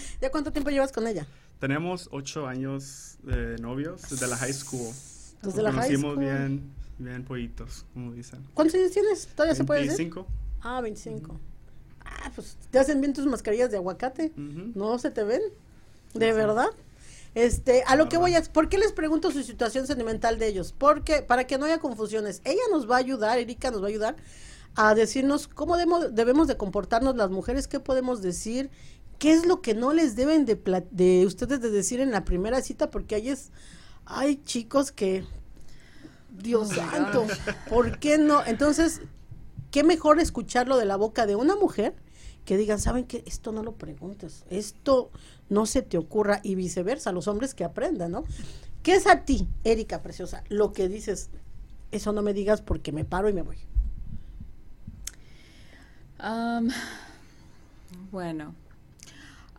¿Ya 0.22 0.32
cuánto 0.32 0.52
tiempo 0.52 0.70
llevas 0.70 0.92
con 0.92 1.08
ella? 1.08 1.26
Tenemos 1.60 2.08
ocho 2.12 2.48
años 2.48 3.18
de 3.24 3.58
novios 3.58 4.10
desde 4.10 4.28
la 4.28 4.38
high 4.38 4.54
school. 4.54 4.94
Desde 5.42 5.62
la 5.62 5.72
high 5.72 5.98
school. 5.98 6.18
bien, 6.18 6.72
bien 6.98 7.24
pollitos, 7.24 7.86
como 7.94 8.14
dicen. 8.14 8.44
¿Cuántos 8.54 8.76
años 8.76 8.92
tienes? 8.92 9.28
¿Todavía 9.28 9.56
se 9.56 9.64
puede 9.64 9.88
decir? 9.88 10.12
25. 10.64 10.68
Ah, 10.68 10.82
25. 10.82 11.40
Ah, 12.04 12.32
pues 12.36 12.58
te 12.70 12.80
hacen 12.80 13.02
bien 13.02 13.14
tus 13.14 13.26
mascarillas 13.26 13.72
de 13.72 13.78
aguacate. 13.78 14.32
No 14.36 14.98
se 15.00 15.12
te 15.12 15.24
ven. 15.24 15.42
De 16.14 16.34
verdad. 16.34 16.70
Este, 17.34 17.84
a 17.88 17.96
lo 17.96 18.10
que 18.10 18.18
voy 18.18 18.36
a, 18.36 18.42
¿por 18.44 18.68
qué 18.68 18.78
les 18.78 18.92
pregunto 18.92 19.32
su 19.32 19.42
situación 19.44 19.88
sentimental 19.88 20.38
de 20.38 20.48
ellos? 20.48 20.74
Porque, 20.78 21.22
para 21.22 21.48
que 21.48 21.58
no 21.58 21.66
haya 21.66 21.80
confusiones, 21.80 22.42
ella 22.44 22.62
nos 22.72 22.90
va 22.90 22.96
a 22.96 23.00
ayudar, 23.00 23.40
Erika 23.40 23.72
nos 23.72 23.82
va 23.82 23.86
a 23.86 23.90
ayudar 23.90 24.16
a 24.76 24.96
decirnos 24.96 25.48
cómo 25.48 25.78
debemos 25.78 26.48
de 26.48 26.58
comportarnos 26.58 27.16
las 27.16 27.30
mujeres, 27.30 27.68
qué 27.68 27.80
podemos 27.80 28.22
decir, 28.22 28.70
qué 29.18 29.32
es 29.32 29.46
lo 29.46 29.62
que 29.62 29.74
no 29.74 29.94
les 29.94 30.16
deben 30.16 30.46
de, 30.46 30.56
de 30.92 31.26
ustedes 31.26 31.62
de 31.62 31.70
decir 31.70 32.02
en 32.02 32.12
la 32.12 32.26
primera 32.26 32.62
cita, 32.62 32.90
porque 32.90 33.16
ahí 33.16 33.30
es, 33.30 33.52
hay 34.06 34.42
chicos 34.44 34.92
que, 34.92 35.26
Dios 36.32 36.70
santo, 36.70 37.28
¿por 37.70 38.00
qué 38.00 38.18
no? 38.18 38.46
Entonces, 38.46 39.02
qué 39.72 39.84
mejor 39.84 40.20
escucharlo 40.20 40.78
de 40.78 40.86
la 40.86 40.98
boca 40.98 41.26
de 41.26 41.36
una 41.36 41.56
mujer 41.56 41.96
que 42.46 42.58
digan, 42.58 42.80
¿saben 42.80 43.06
qué? 43.06 43.24
Esto 43.26 43.52
no 43.52 43.64
lo 43.64 43.74
preguntes, 43.74 44.46
esto 44.50 45.12
no 45.50 45.66
se 45.66 45.82
te 45.82 45.98
ocurra 45.98 46.42
y 46.44 46.56
viceversa, 46.56 47.12
los 47.12 47.28
hombres 47.28 47.54
que 47.54 47.64
aprendan, 47.64 48.12
¿no? 48.12 48.24
¿Qué 48.84 48.94
es 48.96 49.08
a 49.08 49.26
ti, 49.26 49.48
Erika 49.64 50.02
Preciosa, 50.02 50.44
lo 50.50 50.74
que 50.74 50.90
dices, 50.90 51.30
eso 51.92 52.12
no 52.14 52.22
me 52.22 52.34
digas 52.34 52.62
porque 52.62 52.92
me 52.92 53.06
paro 53.06 53.30
y 53.30 53.34
me 53.34 53.44
voy? 53.44 53.58
Bueno, 58.12 58.56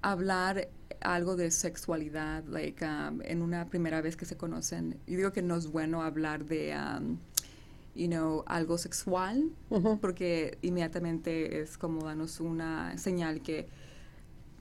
hablar 0.03 0.69
algo 1.01 1.37
de 1.37 1.51
sexualidad, 1.51 2.45
like, 2.45 2.85
en 2.85 3.43
una 3.43 3.69
primera 3.69 4.01
vez 4.01 4.17
que 4.17 4.25
se 4.25 4.37
conocen. 4.37 5.01
Yo 5.07 5.17
digo 5.17 5.33
que 5.33 5.43
no 5.43 5.57
es 5.57 5.69
bueno 5.69 6.03
hablar 6.03 6.45
de, 6.45 6.73
you 7.95 8.09
know, 8.09 8.45
algo 8.47 8.79
sexual, 8.79 9.51
porque 10.01 10.59
inmediatamente 10.63 11.61
es 11.61 11.77
como 11.77 12.05
darnos 12.05 12.41
una 12.41 12.97
señal 12.99 13.43
que 13.43 13.69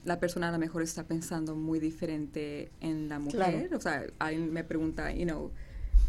la 0.04 0.20
persona 0.20 0.50
a 0.50 0.52
lo 0.52 0.58
mejor 0.58 0.82
está 0.82 1.04
pensando 1.04 1.56
muy 1.56 1.80
diferente 1.80 2.72
en 2.82 3.08
la 3.08 3.20
mujer. 3.20 3.68
Claro. 3.68 3.78
O 3.78 3.82
sea, 3.82 4.06
alguien 4.20 4.52
me 4.52 4.64
pregunta, 4.64 5.14
you 5.14 5.26
know, 5.26 5.52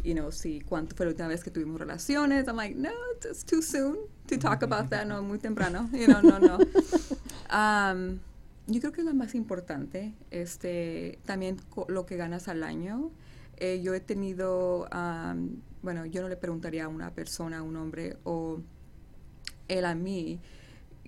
you 0.03 0.15
know, 0.15 0.33
si 0.33 0.61
cuánto 0.61 0.97
fue 0.97 1.07
la 1.07 1.11
última 1.11 1.29
vez 1.29 1.45
que 1.45 1.51
tuvimos 1.51 1.79
relaciones. 1.79 2.47
I'm 2.49 2.57
like, 2.57 2.75
no, 2.75 2.91
it's 3.25 3.45
too 3.45 3.63
soon 3.63 3.99
to 4.27 4.39
talk 4.39 4.63
about 4.63 4.91
that. 4.91 5.07
No, 5.07 5.23
muy 5.23 5.39
temprano. 5.39 5.89
You 5.93 6.07
know, 6.07 6.23
no, 6.23 6.39
no. 6.39 6.59
Um, 7.55 8.21
yo 8.67 8.81
creo 8.81 8.93
que 8.93 9.03
es 9.03 9.07
lo 9.07 9.13
más 9.13 9.35
importante. 9.35 10.15
Este, 10.31 11.19
también 11.27 11.59
lo 11.89 12.07
que 12.07 12.17
ganas 12.17 12.49
al 12.49 12.63
año. 12.63 13.11
Eh, 13.65 13.81
yo 13.81 13.95
he 13.95 14.01
tenido, 14.01 14.89
um, 14.93 15.61
bueno, 15.83 16.05
yo 16.07 16.21
no 16.21 16.29
le 16.29 16.37
preguntaría 16.37 16.87
a 16.87 16.89
una 16.89 17.11
persona, 17.15 17.59
a 17.59 17.63
un 17.63 17.77
hombre 17.77 18.17
o 18.25 18.59
él 19.69 19.85
a 19.85 19.95
mí, 19.95 20.41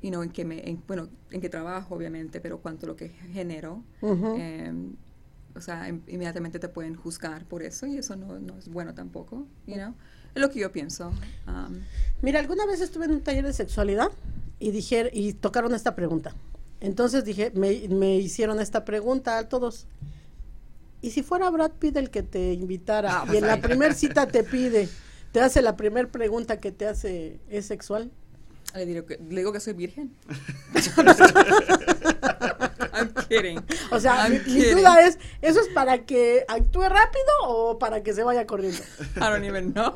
you 0.00 0.10
know, 0.10 0.22
en 0.22 0.30
que 0.30 0.44
me, 0.44 0.68
en- 0.68 0.80
bueno, 0.86 1.08
en 1.32 1.40
que 1.40 1.48
trabajo 1.48 1.96
obviamente, 1.96 2.40
pero 2.40 2.58
cuánto 2.60 2.86
lo 2.86 2.94
que 2.94 3.08
genero. 3.08 3.82
Ujú. 4.02 4.36
Em, 4.36 4.94
o 5.56 5.60
sea, 5.60 5.88
im- 5.88 6.02
inmediatamente 6.06 6.60
te 6.60 6.68
pueden 6.68 6.94
juzgar 6.94 7.44
por 7.44 7.62
eso 7.64 7.86
y 7.86 7.96
eso 7.98 8.14
no, 8.14 8.38
no 8.38 8.56
es 8.56 8.68
bueno 8.68 8.94
tampoco, 8.94 9.46
you 9.66 9.74
know. 9.74 9.92
Es 10.34 10.40
lo 10.40 10.48
que 10.50 10.60
yo 10.60 10.70
pienso. 10.70 11.08
Um, 11.48 11.80
Mira, 12.22 12.38
alguna 12.38 12.66
vez 12.66 12.80
estuve 12.80 13.06
en 13.06 13.12
un 13.12 13.20
taller 13.22 13.44
de 13.44 13.52
sexualidad 13.52 14.10
y 14.60 14.70
dije, 14.70 15.10
y 15.12 15.32
tocaron 15.32 15.74
esta 15.74 15.96
pregunta. 15.96 16.34
Entonces 16.80 17.24
dije, 17.24 17.50
me, 17.54 17.88
me 17.88 18.16
hicieron 18.16 18.60
esta 18.60 18.84
pregunta 18.84 19.38
a 19.38 19.48
todos. 19.48 19.86
¿Y 21.04 21.10
si 21.10 21.22
fuera 21.22 21.50
Brad 21.50 21.72
Pitt 21.72 21.98
el 21.98 22.08
que 22.08 22.22
te 22.22 22.54
invitara 22.54 23.20
Ah, 23.20 23.24
y 23.26 23.36
en 23.36 23.40
pues 23.40 23.42
la 23.42 23.60
primera 23.60 23.92
cita 23.92 24.26
te 24.26 24.42
pide, 24.42 24.88
te 25.32 25.42
hace 25.42 25.60
la 25.60 25.76
primera 25.76 26.08
pregunta 26.08 26.60
que 26.60 26.72
te 26.72 26.86
hace, 26.86 27.40
¿es 27.50 27.66
sexual? 27.66 28.10
le, 28.74 28.86
digo 28.86 29.04
que, 29.04 29.18
le 29.18 29.36
digo 29.36 29.52
que 29.52 29.60
soy 29.60 29.74
virgen. 29.74 30.16
Kidding. 33.36 33.64
O 33.90 34.00
sea, 34.00 34.28
mi, 34.28 34.38
duda 34.38 35.06
es, 35.06 35.18
¿eso 35.42 35.60
es 35.60 35.68
para 35.68 36.04
que 36.04 36.44
actúe 36.48 36.82
rápido 36.82 37.24
o 37.46 37.78
para 37.78 38.02
que 38.02 38.12
se 38.12 38.22
vaya 38.22 38.46
corriendo? 38.46 38.82
I 39.16 39.20
don't 39.20 39.44
even 39.44 39.72
know. 39.72 39.92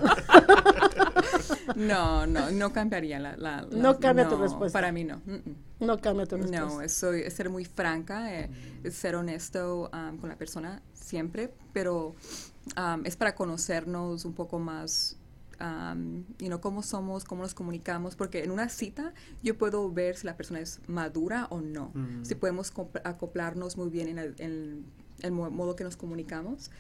no, 1.77 2.27
no, 2.27 2.51
no 2.51 2.72
cambiaría 2.72 3.18
la... 3.18 3.37
la- 3.37 3.62
la- 3.62 3.79
No 3.79 3.98
cambia 3.98 4.29
tu 4.29 4.37
respuesta. 4.37 4.77
Para 4.79 4.92
mí 4.92 5.05
no. 5.05 5.20
Mm, 5.27 5.33
mm. 5.35 5.57
No 5.81 5.98
cambia 5.98 6.27
tu 6.27 6.37
respuesta. 6.37 6.61
No, 6.66 6.83
es, 6.83 6.92
soy- 6.94 7.22
es 7.22 7.35
ser 7.35 7.51
muy 7.51 7.64
franca, 7.64 8.35
eh, 8.35 8.51
es 8.83 8.94
ser 8.94 9.14
honesto 9.16 9.90
um, 9.92 10.18
con 10.18 10.29
la 10.29 10.37
persona 10.37 10.83
siempre, 10.92 11.53
pero 11.72 12.14
um, 12.77 13.05
es 13.05 13.16
para 13.16 13.35
conocernos 13.35 14.24
un 14.24 14.35
poco 14.35 14.59
más, 14.59 15.16
um, 15.60 16.24
you 16.38 16.46
know, 16.48 16.60
cómo 16.60 16.82
somos, 16.82 17.24
cómo 17.24 17.42
nos 17.42 17.54
comunicamos, 17.54 18.16
porque 18.16 18.42
en 18.44 18.50
una 18.50 18.68
cita 18.68 19.12
yo 19.42 19.56
puedo 19.58 19.90
ver 19.92 20.16
si 20.16 20.26
la 20.26 20.36
persona 20.36 20.60
es 20.60 20.80
madura 20.86 21.46
o 21.50 21.60
no, 21.60 21.90
Mm. 21.94 22.24
si 22.24 22.34
podemos 22.34 22.72
acoplarnos 23.04 23.76
muy 23.76 23.88
bien 23.90 24.08
en 24.08 24.18
el, 24.18 24.34
en 24.38 24.84
el 25.22 25.32
mo- 25.32 25.50
modo 25.50 25.74
que 25.76 25.84
nos 25.84 25.96
comunicamos. 25.96 26.70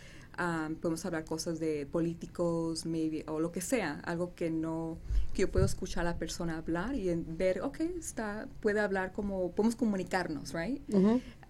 um, 0.40 0.76
podemos 0.76 1.04
hablar 1.04 1.24
cosas 1.24 1.58
de 1.58 1.84
políticos, 1.90 2.86
maybe, 2.86 3.24
o 3.26 3.40
lo 3.40 3.50
que 3.50 3.60
sea, 3.60 3.98
algo 4.04 4.36
que 4.36 4.50
no, 4.50 4.96
que 5.34 5.42
yo 5.42 5.50
puedo 5.50 5.66
escuchar 5.66 6.06
a 6.06 6.10
la 6.12 6.16
persona 6.16 6.58
hablar 6.58 6.94
y 6.94 7.08
en- 7.08 7.36
ver, 7.36 7.60
ok, 7.62 7.80
está, 7.98 8.46
puede 8.60 8.78
hablar 8.78 9.10
como, 9.12 9.50
podemos 9.50 9.74
comunicarnos, 9.74 10.52
right? 10.54 10.80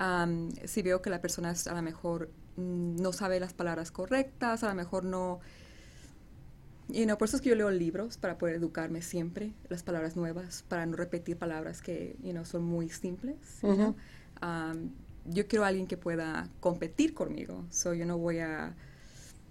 Um, 0.00 0.50
si 0.64 0.80
veo 0.80 1.02
que 1.02 1.10
la 1.10 1.20
persona 1.20 1.50
es- 1.50 1.66
a 1.66 1.74
lo 1.74 1.82
mejor 1.82 2.30
mm, 2.56 2.96
no 3.02 3.12
sabe 3.12 3.38
las 3.40 3.52
palabras 3.52 3.90
correctas, 3.90 4.62
a 4.64 4.68
lo 4.68 4.74
mejor 4.74 5.04
no... 5.04 5.40
You 6.90 7.04
know, 7.04 7.18
por 7.18 7.28
eso 7.28 7.36
es 7.36 7.42
que 7.42 7.50
yo 7.50 7.54
leo 7.54 7.70
libros 7.70 8.16
para 8.16 8.38
poder 8.38 8.56
educarme 8.56 9.02
siempre, 9.02 9.52
las 9.68 9.82
palabras 9.82 10.16
nuevas, 10.16 10.64
para 10.68 10.86
no 10.86 10.96
repetir 10.96 11.36
palabras 11.36 11.82
que, 11.82 12.16
you 12.22 12.32
know, 12.32 12.44
son 12.44 12.62
muy 12.62 12.88
simples. 12.88 13.36
you 13.62 13.74
know. 13.74 13.90
Ujú. 13.90 13.96
Um, 14.42 14.90
yo 15.26 15.46
quiero 15.46 15.64
a 15.64 15.68
alguien 15.68 15.86
que 15.86 15.96
pueda 15.98 16.48
competir 16.60 17.12
conmigo, 17.12 17.64
so 17.70 17.92
yo 17.92 18.06
no 18.06 18.16
voy 18.16 18.38
a... 18.38 18.74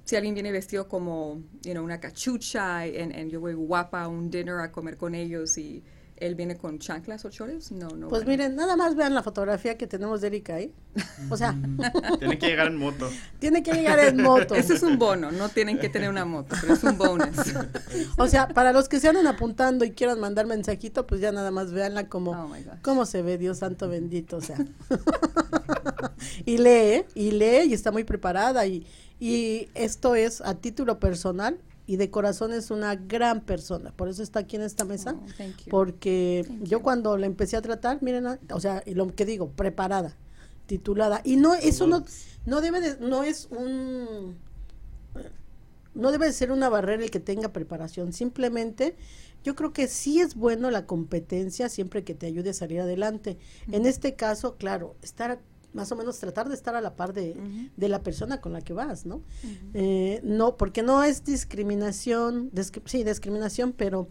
Si 0.05 0.15
alguien 0.15 0.33
viene 0.33 0.51
vestido 0.51 0.87
como, 0.87 1.43
you 1.63 1.73
know, 1.73 1.83
una 1.83 1.99
cachucha 1.99 2.87
y 2.87 3.29
yo 3.29 3.41
voy 3.41 3.53
guapa 3.53 4.03
a 4.03 4.07
un 4.07 4.31
dinner 4.31 4.59
a 4.61 4.71
comer 4.71 4.95
con 4.97 5.13
ellos 5.13 5.57
y 5.57 5.83
él 6.19 6.35
viene 6.35 6.57
con 6.57 6.79
chanclas 6.79 7.25
o 7.25 7.29
chores, 7.29 7.71
no, 7.71 7.89
no. 7.89 8.07
Pues 8.07 8.23
bueno. 8.23 8.43
miren, 8.43 8.55
nada 8.55 8.75
más 8.75 8.95
vean 8.95 9.13
la 9.13 9.23
fotografía 9.23 9.77
que 9.77 9.87
tenemos 9.87 10.21
de 10.21 10.27
Erika 10.27 10.55
ahí. 10.55 10.73
O 11.29 11.37
sea, 11.37 11.55
Tiene 12.19 12.37
que 12.37 12.47
llegar 12.47 12.67
en 12.67 12.77
moto. 12.77 13.09
tiene 13.39 13.63
que 13.63 13.73
llegar 13.73 13.99
en 13.99 14.21
moto. 14.21 14.55
Ese 14.55 14.73
es 14.75 14.83
un 14.83 14.97
bono, 14.97 15.31
no 15.31 15.49
tienen 15.49 15.79
que 15.79 15.89
tener 15.89 16.09
una 16.09 16.25
moto, 16.25 16.55
pero 16.59 16.73
es 16.73 16.83
un 16.83 16.97
bonus. 16.97 17.37
O 18.17 18.27
sea, 18.27 18.47
para 18.47 18.73
los 18.73 18.89
que 18.89 18.99
se 18.99 19.07
andan 19.07 19.27
apuntando 19.27 19.85
y 19.85 19.91
quieran 19.91 20.19
mandar 20.19 20.45
mensajito, 20.47 21.05
pues 21.05 21.21
ya 21.21 21.31
nada 21.31 21.51
más 21.51 21.71
véanla 21.71 22.07
como 22.07 22.31
Oh 22.31 22.49
cómo 22.81 23.05
se 23.05 23.21
ve, 23.21 23.37
Dios 23.37 23.59
santo 23.59 23.87
bendito, 23.87 24.37
o 24.37 24.41
sea. 24.41 24.57
y 26.45 26.57
lee, 26.57 27.05
y 27.15 27.31
lee 27.31 27.67
y 27.67 27.73
está 27.73 27.91
muy 27.91 28.03
preparada 28.03 28.65
y, 28.65 28.85
y 29.19 29.69
esto 29.75 30.15
es 30.15 30.41
a 30.41 30.55
título 30.55 30.99
personal 30.99 31.57
y 31.87 31.95
de 31.95 32.11
corazón 32.11 32.53
es 32.53 32.69
una 32.69 32.95
gran 32.95 33.41
persona, 33.41 33.91
por 33.95 34.09
eso 34.09 34.21
está 34.21 34.39
aquí 34.41 34.57
en 34.57 34.61
esta 34.61 34.85
mesa, 34.85 35.15
Oh, 35.17 35.25
thank 35.37 35.57
you. 35.65 35.71
porque 35.71 36.43
Thank 36.47 36.63
yo 36.65 36.77
you. 36.79 36.83
cuando 36.83 37.17
la 37.17 37.25
empecé 37.25 37.57
a 37.57 37.61
tratar, 37.63 38.03
miren, 38.03 38.27
ah, 38.27 38.39
o 38.53 38.59
sea, 38.59 38.83
y 38.85 38.93
lo 38.93 39.15
que 39.15 39.25
digo, 39.25 39.49
preparada, 39.49 40.15
titulada 40.67 41.21
y 41.23 41.37
no 41.37 41.55
eso 41.55 41.87
no 41.87 42.03
no 42.45 42.59
debe 42.61 42.81
de 42.81 42.97
no 42.99 43.23
es 43.23 43.47
un 43.51 44.35
no 45.95 46.11
debe 46.11 46.27
de 46.27 46.33
ser 46.33 46.51
una 46.51 46.69
barrera 46.69 47.03
el 47.03 47.09
que 47.09 47.19
tenga 47.21 47.49
preparación, 47.53 48.13
simplemente 48.13 48.95
yo 49.43 49.55
creo 49.55 49.71
que 49.71 49.87
sí 49.87 50.19
es 50.19 50.35
bueno 50.35 50.69
la 50.71 50.85
competencia 50.85 51.69
siempre 51.69 52.03
que 52.03 52.13
te 52.13 52.25
ayude 52.25 52.49
a 52.49 52.53
salir 52.53 52.81
adelante. 52.81 53.37
En 53.71 53.85
este 53.85 54.15
caso, 54.15 54.57
claro, 54.57 54.95
estar 55.01 55.39
más 55.73 55.91
o 55.91 55.95
menos 55.95 56.17
tratar 56.19 56.47
de 56.49 56.55
estar 56.55 56.75
a 56.75 56.81
la 56.81 56.95
par 56.95 57.13
de, 57.13 57.35
de 57.75 57.89
la 57.89 58.01
persona 58.01 58.41
con 58.41 58.53
la 58.53 58.61
que 58.61 58.73
vas, 58.73 59.05
¿no? 59.05 59.21
Eh, 59.73 60.21
no, 60.23 60.57
porque 60.57 60.81
no 60.83 61.03
es 61.03 61.23
discriminación, 61.23 62.49
discri- 62.51 62.81
sí, 62.85 63.03
discriminación, 63.03 63.73
pero 63.73 64.07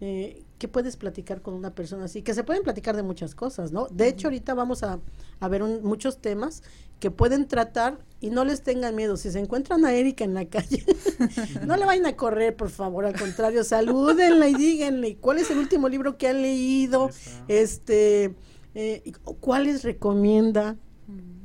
eh, 0.00 0.44
¿qué 0.58 0.68
puedes 0.68 0.96
platicar 0.96 1.40
con 1.42 1.54
una 1.54 1.74
persona 1.74 2.04
así? 2.04 2.22
Que 2.22 2.34
se 2.34 2.44
pueden 2.44 2.62
platicar 2.62 2.94
de 2.96 3.02
muchas 3.02 3.34
cosas, 3.34 3.72
¿no? 3.72 3.86
De 3.90 4.08
hecho, 4.08 4.26
ahorita 4.28 4.54
vamos 4.54 4.82
a, 4.82 5.00
a 5.40 5.48
ver 5.48 5.62
un- 5.62 5.82
muchos 5.82 6.18
temas 6.18 6.62
que 7.00 7.10
pueden 7.12 7.46
tratar 7.46 7.98
y 8.20 8.30
no 8.30 8.44
les 8.44 8.62
tengan 8.62 8.94
miedo. 8.96 9.16
Si 9.16 9.30
se 9.30 9.38
encuentran 9.38 9.84
a 9.86 9.94
Erika 9.94 10.24
en 10.24 10.34
la 10.34 10.44
calle, 10.46 10.84
no 11.66 11.76
le 11.76 11.86
vayan 11.86 12.06
a 12.06 12.16
correr, 12.16 12.54
por 12.56 12.70
favor, 12.70 13.06
al 13.06 13.16
contrario, 13.18 13.62
salúdenla 13.64 14.48
y 14.48 14.54
díganle 14.54 15.16
cuál 15.16 15.38
es 15.38 15.50
el 15.50 15.58
último 15.58 15.88
libro 15.88 16.18
que 16.18 16.26
han 16.28 16.42
leído, 16.42 17.08
este, 17.46 18.34
eh, 18.74 19.12
cuáles 19.40 19.84
recomienda. 19.84 20.76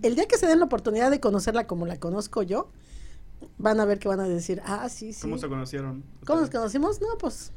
El 0.04 0.16
día 0.16 0.28
que 0.28 0.38
se 0.38 0.46
den 0.46 0.60
la 0.60 0.66
oportunidad 0.66 1.10
de 1.10 1.20
conocerla 1.20 1.66
como 1.66 1.86
la 1.86 2.00
conozco 2.00 2.44
yo, 2.44 2.70
van 3.58 3.80
a 3.80 3.86
ver 3.86 4.00
que 4.00 4.08
van 4.08 4.20
a 4.20 4.28
decir, 4.28 4.62
ah, 4.66 4.88
sí, 4.90 5.14
sí. 5.14 5.22
¿Cómo 5.22 5.38
se 5.38 5.48
conocieron? 5.48 6.04
¿Cómo 6.26 6.42
nos 6.42 6.50
conocimos? 6.50 7.02
No, 7.02 7.18
pues 7.18 7.52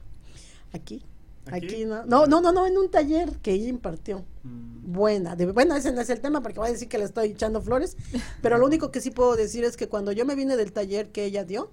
aquí. 0.72 1.04
Aquí, 1.46 1.66
¿Aquí? 1.66 1.84
no. 1.84 2.04
no, 2.06 2.26
no, 2.26 2.40
no, 2.40 2.52
no, 2.52 2.66
en 2.66 2.76
un 2.76 2.90
taller 2.90 3.30
que 3.38 3.52
ella 3.52 3.68
impartió. 3.68 4.24
Mm. 4.42 4.92
Buena. 4.92 5.36
De, 5.36 5.46
bueno, 5.46 5.76
ese 5.76 5.92
no 5.92 6.00
es 6.00 6.10
el 6.10 6.20
tema 6.20 6.42
porque 6.42 6.58
voy 6.58 6.68
a 6.68 6.72
decir 6.72 6.88
que 6.88 6.98
le 6.98 7.04
estoy 7.04 7.28
echando 7.28 7.60
flores, 7.60 7.96
pero 8.42 8.58
lo 8.58 8.66
único 8.66 8.90
que 8.90 9.00
sí 9.00 9.10
puedo 9.10 9.36
decir 9.36 9.64
es 9.64 9.76
que 9.76 9.88
cuando 9.88 10.12
yo 10.12 10.24
me 10.24 10.34
vine 10.34 10.56
del 10.56 10.72
taller 10.72 11.10
que 11.10 11.24
ella 11.24 11.44
dio, 11.44 11.70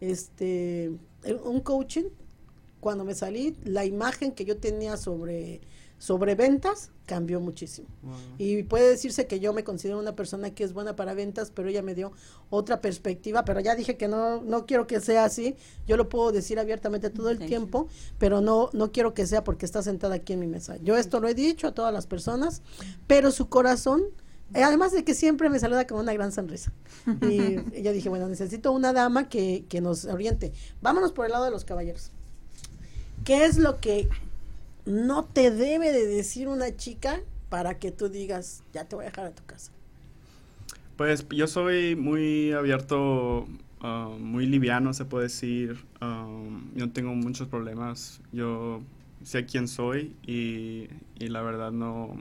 este, 0.00 0.92
un 1.44 1.60
coaching, 1.60 2.04
cuando 2.80 3.04
me 3.04 3.14
salí, 3.14 3.56
la 3.64 3.84
imagen 3.86 4.32
que 4.32 4.44
yo 4.44 4.58
tenía 4.58 4.98
sobre, 4.98 5.62
sobre 5.98 6.34
ventas 6.34 6.90
cambió 7.06 7.40
muchísimo. 7.40 7.88
Y 8.38 8.62
puede 8.64 8.88
decirse 8.88 9.26
que 9.26 9.40
yo 9.40 9.52
me 9.52 9.64
considero 9.64 9.98
una 9.98 10.16
persona 10.16 10.50
que 10.50 10.64
es 10.64 10.72
buena 10.72 10.96
para 10.96 11.14
ventas, 11.14 11.50
pero 11.50 11.68
ella 11.68 11.82
me 11.82 11.94
dio 11.94 12.12
otra 12.50 12.80
perspectiva, 12.80 13.44
pero 13.44 13.60
ya 13.60 13.74
dije 13.74 13.96
que 13.96 14.08
no, 14.08 14.42
no 14.42 14.66
quiero 14.66 14.86
que 14.86 15.00
sea 15.00 15.24
así, 15.24 15.56
yo 15.86 15.96
lo 15.96 16.08
puedo 16.08 16.32
decir 16.32 16.58
abiertamente 16.58 17.10
todo 17.10 17.30
el 17.30 17.38
Thank 17.38 17.48
you. 17.48 17.56
tiempo, 17.56 17.88
pero 18.18 18.40
no, 18.40 18.70
no 18.72 18.90
quiero 18.90 19.14
que 19.14 19.26
sea 19.26 19.44
porque 19.44 19.66
está 19.66 19.82
sentada 19.82 20.16
aquí 20.16 20.32
en 20.32 20.40
mi 20.40 20.46
mesa. 20.46 20.76
Yo 20.82 20.96
esto 20.96 21.20
lo 21.20 21.28
he 21.28 21.34
dicho 21.34 21.68
a 21.68 21.72
todas 21.72 21.92
las 21.92 22.06
personas, 22.06 22.62
pero 23.06 23.30
su 23.30 23.48
corazón, 23.48 24.02
eh, 24.54 24.62
además 24.62 24.92
de 24.92 25.04
que 25.04 25.14
siempre 25.14 25.50
me 25.50 25.58
saluda 25.58 25.86
con 25.86 25.98
una 25.98 26.12
gran 26.14 26.32
sonrisa. 26.32 26.72
Y 27.22 27.58
ella 27.74 27.92
dije, 27.92 28.08
bueno, 28.08 28.28
necesito 28.28 28.72
una 28.72 28.92
dama 28.92 29.28
que, 29.28 29.64
que 29.68 29.80
nos 29.80 30.04
oriente. 30.06 30.52
Vámonos 30.80 31.12
por 31.12 31.26
el 31.26 31.32
lado 31.32 31.44
de 31.44 31.50
los 31.50 31.64
caballeros. 31.64 32.10
¿Qué 33.24 33.44
es 33.44 33.58
lo 33.58 33.80
que 33.80 34.08
no 34.86 35.24
te 35.24 35.50
debe 35.50 35.92
de 35.92 36.06
decir 36.06 36.48
una 36.48 36.76
chica 36.76 37.20
para 37.48 37.78
que 37.78 37.92
tú 37.92 38.08
digas, 38.08 38.62
ya 38.72 38.86
te 38.86 38.96
voy 38.96 39.04
a 39.04 39.08
dejar 39.08 39.26
a 39.26 39.30
tu 39.30 39.44
casa? 39.44 39.72
Pues 40.96 41.26
yo 41.30 41.46
soy 41.46 41.96
muy 41.96 42.52
abierto, 42.52 43.46
ah, 43.80 44.10
muy 44.18 44.46
liviano, 44.46 44.92
se 44.92 45.04
puede 45.04 45.24
decir. 45.24 45.84
Um, 46.00 46.72
yo 46.74 46.86
no 46.86 46.92
tengo 46.92 47.14
muchos 47.14 47.48
problemas. 47.48 48.20
Yo 48.32 48.82
sé 49.22 49.46
quién 49.46 49.68
soy 49.68 50.14
y, 50.26 50.88
y 51.18 51.28
la 51.28 51.42
verdad 51.42 51.72
no, 51.72 52.16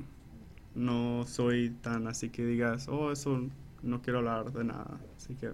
no 0.75 1.25
soy 1.27 1.69
tan 1.81 2.07
así 2.07 2.29
que 2.29 2.45
digas, 2.45 2.87
oh, 2.87 3.11
eso 3.11 3.41
no 3.83 4.01
quiero 4.01 4.19
hablar 4.19 4.51
de 4.51 4.63
nada. 4.63 4.99
Así 5.17 5.35
que, 5.35 5.47
a 5.47 5.53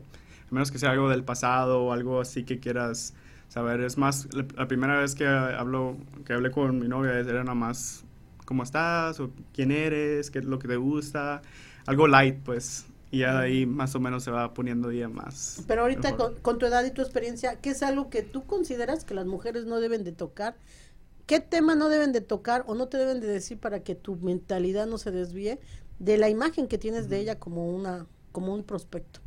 menos 0.51 0.71
que 0.71 0.79
sea 0.79 0.91
algo 0.91 1.09
del 1.09 1.23
pasado 1.23 1.83
o 1.83 1.91
algo 1.91 2.21
así 2.21 2.43
que 2.43 2.59
quieras 2.59 3.13
saber. 3.49 3.81
Es 3.81 3.97
más, 3.97 4.33
la, 4.33 4.45
la 4.55 4.67
primera 4.67 4.99
vez 4.99 5.15
que 5.15 5.27
hablo, 5.27 5.97
que 6.25 6.33
hablé 6.33 6.51
con 6.51 6.79
mi 6.79 6.87
novia 6.87 7.19
era 7.19 7.43
nada 7.43 7.55
más, 7.55 8.05
¿cómo 8.45 8.63
estás? 8.63 9.19
o 9.19 9.31
quién 9.53 9.71
eres, 9.71 10.31
qué 10.31 10.39
es 10.39 10.45
lo 10.45 10.57
que 10.59 10.67
te 10.67 10.77
gusta. 10.77 11.41
Algo 11.85 12.07
light, 12.07 12.37
pues. 12.43 12.85
Y 13.11 13.19
ya 13.19 13.33
de 13.39 13.45
ahí 13.45 13.65
más 13.65 13.95
o 13.95 13.99
menos 13.99 14.23
se 14.23 14.31
va 14.31 14.53
poniendo 14.53 14.89
día 14.89 15.09
más. 15.09 15.63
Pero 15.67 15.81
ahorita 15.81 16.15
con, 16.15 16.35
con 16.35 16.59
tu 16.59 16.67
edad 16.67 16.85
y 16.85 16.91
tu 16.91 17.01
experiencia, 17.01 17.59
¿qué 17.59 17.71
es 17.71 17.81
algo 17.81 18.09
que 18.09 18.21
tú 18.21 18.45
consideras 18.45 19.03
que 19.03 19.15
las 19.15 19.25
mujeres 19.25 19.65
no 19.65 19.79
deben 19.79 20.03
de 20.03 20.11
tocar? 20.11 20.55
¿Qué 21.25 21.39
tema 21.39 21.75
no 21.75 21.89
deben 21.89 22.11
de 22.11 22.21
tocar 22.21 22.63
o 22.67 22.75
no 22.75 22.87
te 22.87 22.97
deben 22.97 23.19
de 23.19 23.27
decir 23.27 23.59
para 23.59 23.83
que 23.83 23.95
tu 23.95 24.15
mentalidad 24.15 24.87
no 24.87 24.97
se 24.97 25.11
desvíe 25.11 25.59
de 25.99 26.17
la 26.17 26.29
imagen 26.29 26.67
que 26.67 26.77
tienes 26.77 27.09
de 27.09 27.19
ella 27.19 27.39
como 27.39 27.69
una 27.69 28.05
como 28.31 28.53
un 28.53 28.63
prospecto? 28.63 29.21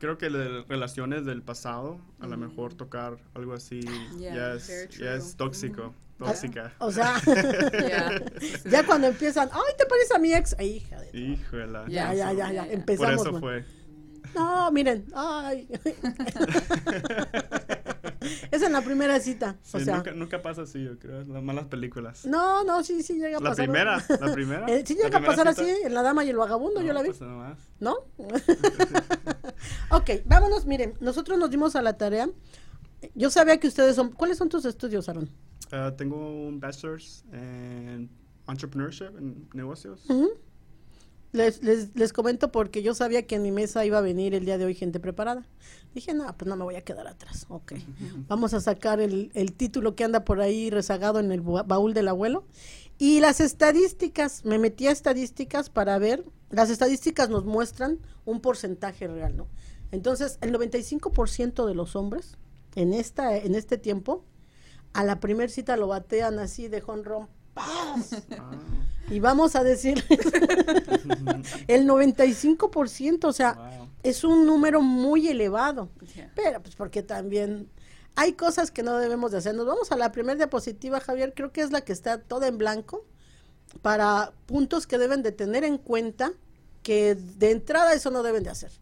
Creo 0.00 0.16
que 0.16 0.30
de 0.30 0.62
relaciones 0.66 1.26
del 1.26 1.42
pasado, 1.42 2.00
a 2.20 2.26
lo 2.26 2.38
mejor 2.38 2.72
tocar 2.72 3.18
algo 3.34 3.52
así 3.52 3.80
Yeah, 4.18 4.34
ya, 4.34 4.54
es, 4.54 4.88
ya 4.98 5.14
es 5.14 5.36
tóxico, 5.36 5.94
tóxica. 6.18 6.72
O 6.78 6.90
sea, 6.90 7.20
Yeah. 7.26 8.22
ya 8.64 8.86
cuando 8.86 9.08
empiezan, 9.08 9.50
ay, 9.52 9.74
te 9.76 9.84
parece 9.84 10.14
a 10.14 10.18
mi 10.18 10.32
ex, 10.32 10.56
ay, 10.58 10.76
hija 10.76 10.98
de... 11.00 11.18
Híjola. 11.18 11.84
Ya, 11.88 12.14
ya, 12.14 12.32
ya, 12.32 12.50
ya, 12.50 12.62
Por 12.64 12.72
empezamos. 12.72 13.20
eso 13.20 13.32
mal. 13.32 13.40
fue. 13.42 13.64
No, 14.34 14.70
miren, 14.72 15.04
ay. 15.14 15.68
es 18.50 18.62
en 18.62 18.72
la 18.72 18.82
primera 18.82 19.18
cita, 19.20 19.56
Sí, 19.62 19.78
o 19.78 19.80
sea, 19.80 19.96
nunca, 19.96 20.12
nunca 20.12 20.42
pasa 20.42 20.62
así, 20.62 20.82
yo 20.84 20.98
creo. 20.98 21.24
Las 21.24 21.42
malas 21.42 21.66
películas. 21.66 22.26
no, 22.26 22.64
no, 22.64 22.82
sí, 22.84 23.02
sí 23.02 23.14
llega 23.14 23.38
a 23.38 23.40
La 23.40 23.50
pasar. 23.50 23.64
primera, 23.64 24.04
la 24.20 24.32
primera. 24.32 24.66
Eh, 24.66 24.84
sí 24.86 24.94
la 24.94 25.04
llega 25.04 25.18
a 25.18 25.22
pasar 25.24 25.48
cita. 25.54 25.62
así 25.62 25.70
en 25.84 25.94
La 25.94 26.02
Dama 26.02 26.24
y 26.24 26.28
el 26.30 26.36
Vagabundo, 26.36 26.80
yo 26.82 26.88
No, 26.88 26.94
la 26.94 27.02
vi. 27.02 27.10
nada 27.20 27.34
más. 27.34 27.58
¿No? 27.80 27.96
ok, 29.90 30.10
vámonos, 30.24 30.66
miren, 30.66 30.94
nosotros 31.00 31.38
nos 31.38 31.50
dimos 31.50 31.76
a 31.76 31.82
la 31.82 31.96
tarea. 31.96 32.28
Yo 33.14 33.30
sabía 33.30 33.58
que 33.58 33.68
ustedes 33.68 33.96
son. 33.96 34.12
¿Cuáles 34.12 34.36
son 34.38 34.48
tus 34.48 34.64
estudios, 34.64 35.08
Aaron? 35.08 35.28
Ah, 35.72 35.94
tengo 35.96 36.16
un 36.46 36.60
bachelor's 36.60 37.24
en 37.32 38.10
entrepreneurship, 38.48 39.16
en 39.18 39.48
negocios. 39.54 40.04
Ujú. 40.10 40.30
Les, 41.32 41.62
les, 41.62 41.94
les 41.94 42.12
comento 42.12 42.50
porque 42.50 42.82
yo 42.82 42.94
sabía 42.94 43.26
que 43.26 43.36
en 43.36 43.42
mi 43.42 43.52
mesa 43.52 43.84
iba 43.84 43.98
a 43.98 44.02
venir 44.02 44.34
el 44.34 44.44
día 44.44 44.58
de 44.58 44.64
hoy 44.64 44.74
gente 44.74 45.00
preparada. 45.00 45.46
Dije, 45.94 46.14
no, 46.14 46.26
pues 46.36 46.48
no 46.48 46.56
me 46.56 46.64
voy 46.64 46.76
a 46.76 46.82
quedar 46.82 47.06
atrás. 47.06 47.46
Ok. 47.48 47.72
Vamos 48.28 48.54
a 48.54 48.60
sacar 48.60 49.00
el, 49.00 49.30
el 49.34 49.52
título 49.52 49.94
que 49.94 50.04
anda 50.04 50.24
por 50.24 50.40
ahí 50.40 50.70
rezagado 50.70 51.18
en 51.18 51.32
el 51.32 51.40
baúl 51.40 51.94
del 51.94 52.08
abuelo. 52.08 52.44
Y 52.98 53.20
las 53.20 53.40
estadísticas, 53.40 54.44
me 54.44 54.58
metí 54.58 54.86
a 54.86 54.90
estadísticas 54.90 55.70
para 55.70 55.98
ver, 55.98 56.24
las 56.50 56.68
estadísticas 56.68 57.30
nos 57.30 57.44
muestran 57.44 57.98
un 58.26 58.40
porcentaje 58.40 59.08
real, 59.08 59.36
¿no? 59.36 59.46
Entonces, 59.90 60.38
el 60.42 60.52
95% 60.52 61.66
de 61.66 61.74
los 61.74 61.96
hombres 61.96 62.36
en, 62.74 62.92
esta, 62.92 63.36
en 63.36 63.54
este 63.54 63.78
tiempo, 63.78 64.24
a 64.92 65.04
la 65.04 65.18
primer 65.18 65.50
cita 65.50 65.76
lo 65.76 65.88
batean 65.88 66.38
así 66.38 66.68
de 66.68 66.80
jonrón. 66.80 67.28
¡Paz! 67.66 68.22
Y 69.10 69.18
vamos 69.18 69.56
a 69.56 69.64
decir, 69.64 70.04
el 71.66 71.86
95%, 71.88 73.24
o 73.24 73.32
sea, 73.32 73.54
Wow. 73.54 73.88
es 74.02 74.22
un 74.24 74.46
número 74.46 74.80
muy 74.82 75.28
elevado. 75.28 75.90
Yeah. 76.14 76.32
Pero 76.36 76.62
pues 76.62 76.76
porque 76.76 77.02
también 77.02 77.68
hay 78.14 78.34
cosas 78.34 78.70
que 78.70 78.82
no 78.82 78.96
debemos 78.98 79.32
de 79.32 79.38
hacer. 79.38 79.54
Nos 79.54 79.66
vamos 79.66 79.90
a 79.90 79.96
la 79.96 80.12
primera 80.12 80.36
diapositiva, 80.36 81.00
Javier, 81.00 81.32
creo 81.34 81.52
que 81.52 81.60
es 81.62 81.72
la 81.72 81.80
que 81.80 81.92
está 81.92 82.18
toda 82.20 82.46
en 82.46 82.58
blanco, 82.58 83.04
para 83.82 84.32
puntos 84.46 84.86
que 84.86 84.98
deben 84.98 85.22
de 85.22 85.32
tener 85.32 85.64
en 85.64 85.78
cuenta 85.78 86.32
que 86.82 87.14
de 87.14 87.50
entrada 87.50 87.92
eso 87.94 88.10
no 88.10 88.22
deben 88.22 88.42
de 88.42 88.50
hacer. 88.50 88.72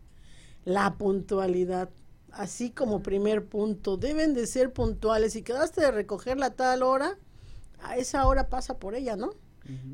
La 0.64 0.94
puntualidad, 0.98 1.88
así 2.32 2.70
como 2.70 3.02
primer 3.02 3.46
punto, 3.46 3.96
deben 3.96 4.34
de 4.34 4.46
ser 4.46 4.72
puntuales. 4.72 5.32
Si 5.32 5.42
quedaste 5.42 5.80
de 5.80 5.90
recogerla 5.90 6.46
a 6.46 6.54
tal 6.54 6.82
hora, 6.82 7.18
a 7.82 7.96
esa 7.96 8.26
hora 8.26 8.48
pasa 8.48 8.78
por 8.78 8.94
ella, 8.94 9.16
¿no? 9.16 9.30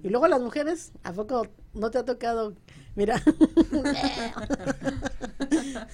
Y 0.05 0.09
luego 0.09 0.29
las 0.29 0.41
mujeres, 0.41 0.93
¿a 1.03 1.13
poco 1.13 1.49
no 1.73 1.91
te 1.91 1.99
ha 1.99 2.05
tocado? 2.05 2.55
Mira, 2.95 3.21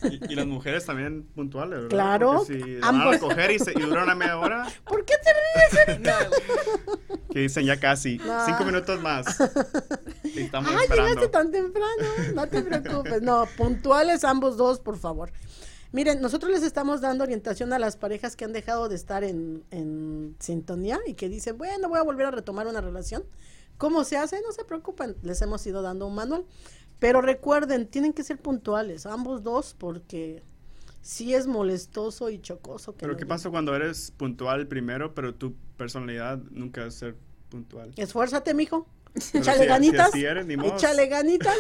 Y, 0.03 0.33
y 0.33 0.35
las 0.35 0.47
mujeres 0.47 0.85
también 0.85 1.25
puntuales, 1.35 1.75
¿verdad? 1.85 1.89
Claro, 1.91 2.45
si 2.45 2.77
van 2.79 3.01
a 3.01 3.11
recoger 3.11 3.51
y, 3.53 3.59
se, 3.59 3.71
y 3.73 3.81
duran 3.81 4.05
una 4.05 4.15
media 4.15 4.39
hora, 4.39 4.67
¿por 4.85 5.05
qué 5.05 5.15
te 5.23 5.97
ríes? 5.97 6.01
que 7.33 7.39
dicen 7.41 7.65
ya 7.65 7.79
casi, 7.81 8.19
No. 8.19 8.45
cinco 8.45 8.65
minutos 8.65 9.01
más. 9.01 9.27
Estamos 10.25 10.71
Ah, 10.73 10.83
esperando. 10.83 11.09
llegaste 11.09 11.29
tan 11.29 11.51
temprano, 11.51 12.07
no 12.35 12.47
te 12.49 12.63
preocupes. 12.63 13.23
No, 13.23 13.47
puntuales 13.57 14.25
ambos 14.25 14.57
dos, 14.57 14.81
por 14.81 14.99
favor. 14.99 15.33
Miren, 15.93 16.21
nosotros 16.21 16.53
les 16.53 16.63
estamos 16.63 17.01
dando 17.01 17.25
orientación 17.25 17.73
a 17.73 17.79
las 17.79 17.97
parejas 17.97 18.37
que 18.37 18.45
han 18.45 18.53
dejado 18.53 18.89
de 18.89 18.95
estar 18.95 19.25
en, 19.25 19.65
en 19.71 20.37
sintonía 20.39 21.01
y 21.07 21.15
que 21.15 21.29
dicen, 21.29 21.59
bueno, 21.59 21.89
voy 21.89 21.99
a 21.99 22.03
volver 22.03 22.27
a 22.27 22.31
retomar 22.31 22.69
una 22.69 22.81
relación. 22.81 23.25
¿Cómo 23.77 24.05
se 24.05 24.17
hace? 24.17 24.41
No 24.43 24.53
se 24.53 24.65
preocupen, 24.65 25.17
les 25.23 25.43
hemos 25.43 25.67
ido 25.67 25.83
dando 25.83 26.07
un 26.07 26.15
manual. 26.15 26.45
Pero 27.01 27.23
recuerden, 27.23 27.89
tienen 27.89 28.13
que 28.13 28.23
ser 28.23 28.39
puntuales, 28.39 29.07
ambos 29.07 29.43
dos, 29.43 29.75
porque 29.77 30.45
sí 31.01 31.35
es 31.35 31.47
molestoso 31.47 32.31
y 32.31 32.41
chocoso. 32.41 32.93
que 32.93 33.01
Pero 33.01 33.17
¿qué 33.17 33.27
pasa 33.27 33.51
cuando 33.51 33.75
eres 33.75 34.11
puntual 34.11 34.69
primero, 34.69 35.15
pero 35.15 35.35
tu 35.35 35.55
personalidad 35.77 36.39
nunca 36.51 36.85
es 36.87 36.95
ser 36.95 37.17
puntual? 37.49 37.93
Esfuérzate, 37.97 38.55
mijo. 38.55 38.87
Échale 39.15 39.55
si- 39.59 39.63
si 39.63 39.67
ganitas. 39.67 40.15
eres, 40.15 40.57
modo. 40.57 40.77
Échale 40.77 41.07
ganitas. 41.09 41.57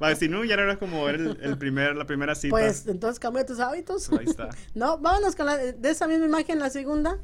Va 0.00 0.06
a 0.06 0.10
decir, 0.10 0.30
no, 0.30 0.44
ya 0.44 0.56
no 0.56 0.62
eres 0.62 0.78
como 0.78 1.08
el, 1.08 1.38
el 1.42 1.58
primer, 1.58 1.96
la 1.96 2.06
primera 2.06 2.34
cita. 2.34 2.50
Pues 2.50 2.86
entonces 2.86 3.18
cambia 3.18 3.44
tus 3.44 3.58
hábitos. 3.60 4.10
Ahí 4.12 4.26
está. 4.26 4.48
No, 4.74 4.98
vámonos 4.98 5.34
con 5.34 5.46
la 5.46 5.56
de 5.56 5.90
esa 5.90 6.06
misma 6.06 6.26
imagen, 6.26 6.58
la 6.58 6.70
segunda. 6.70 7.18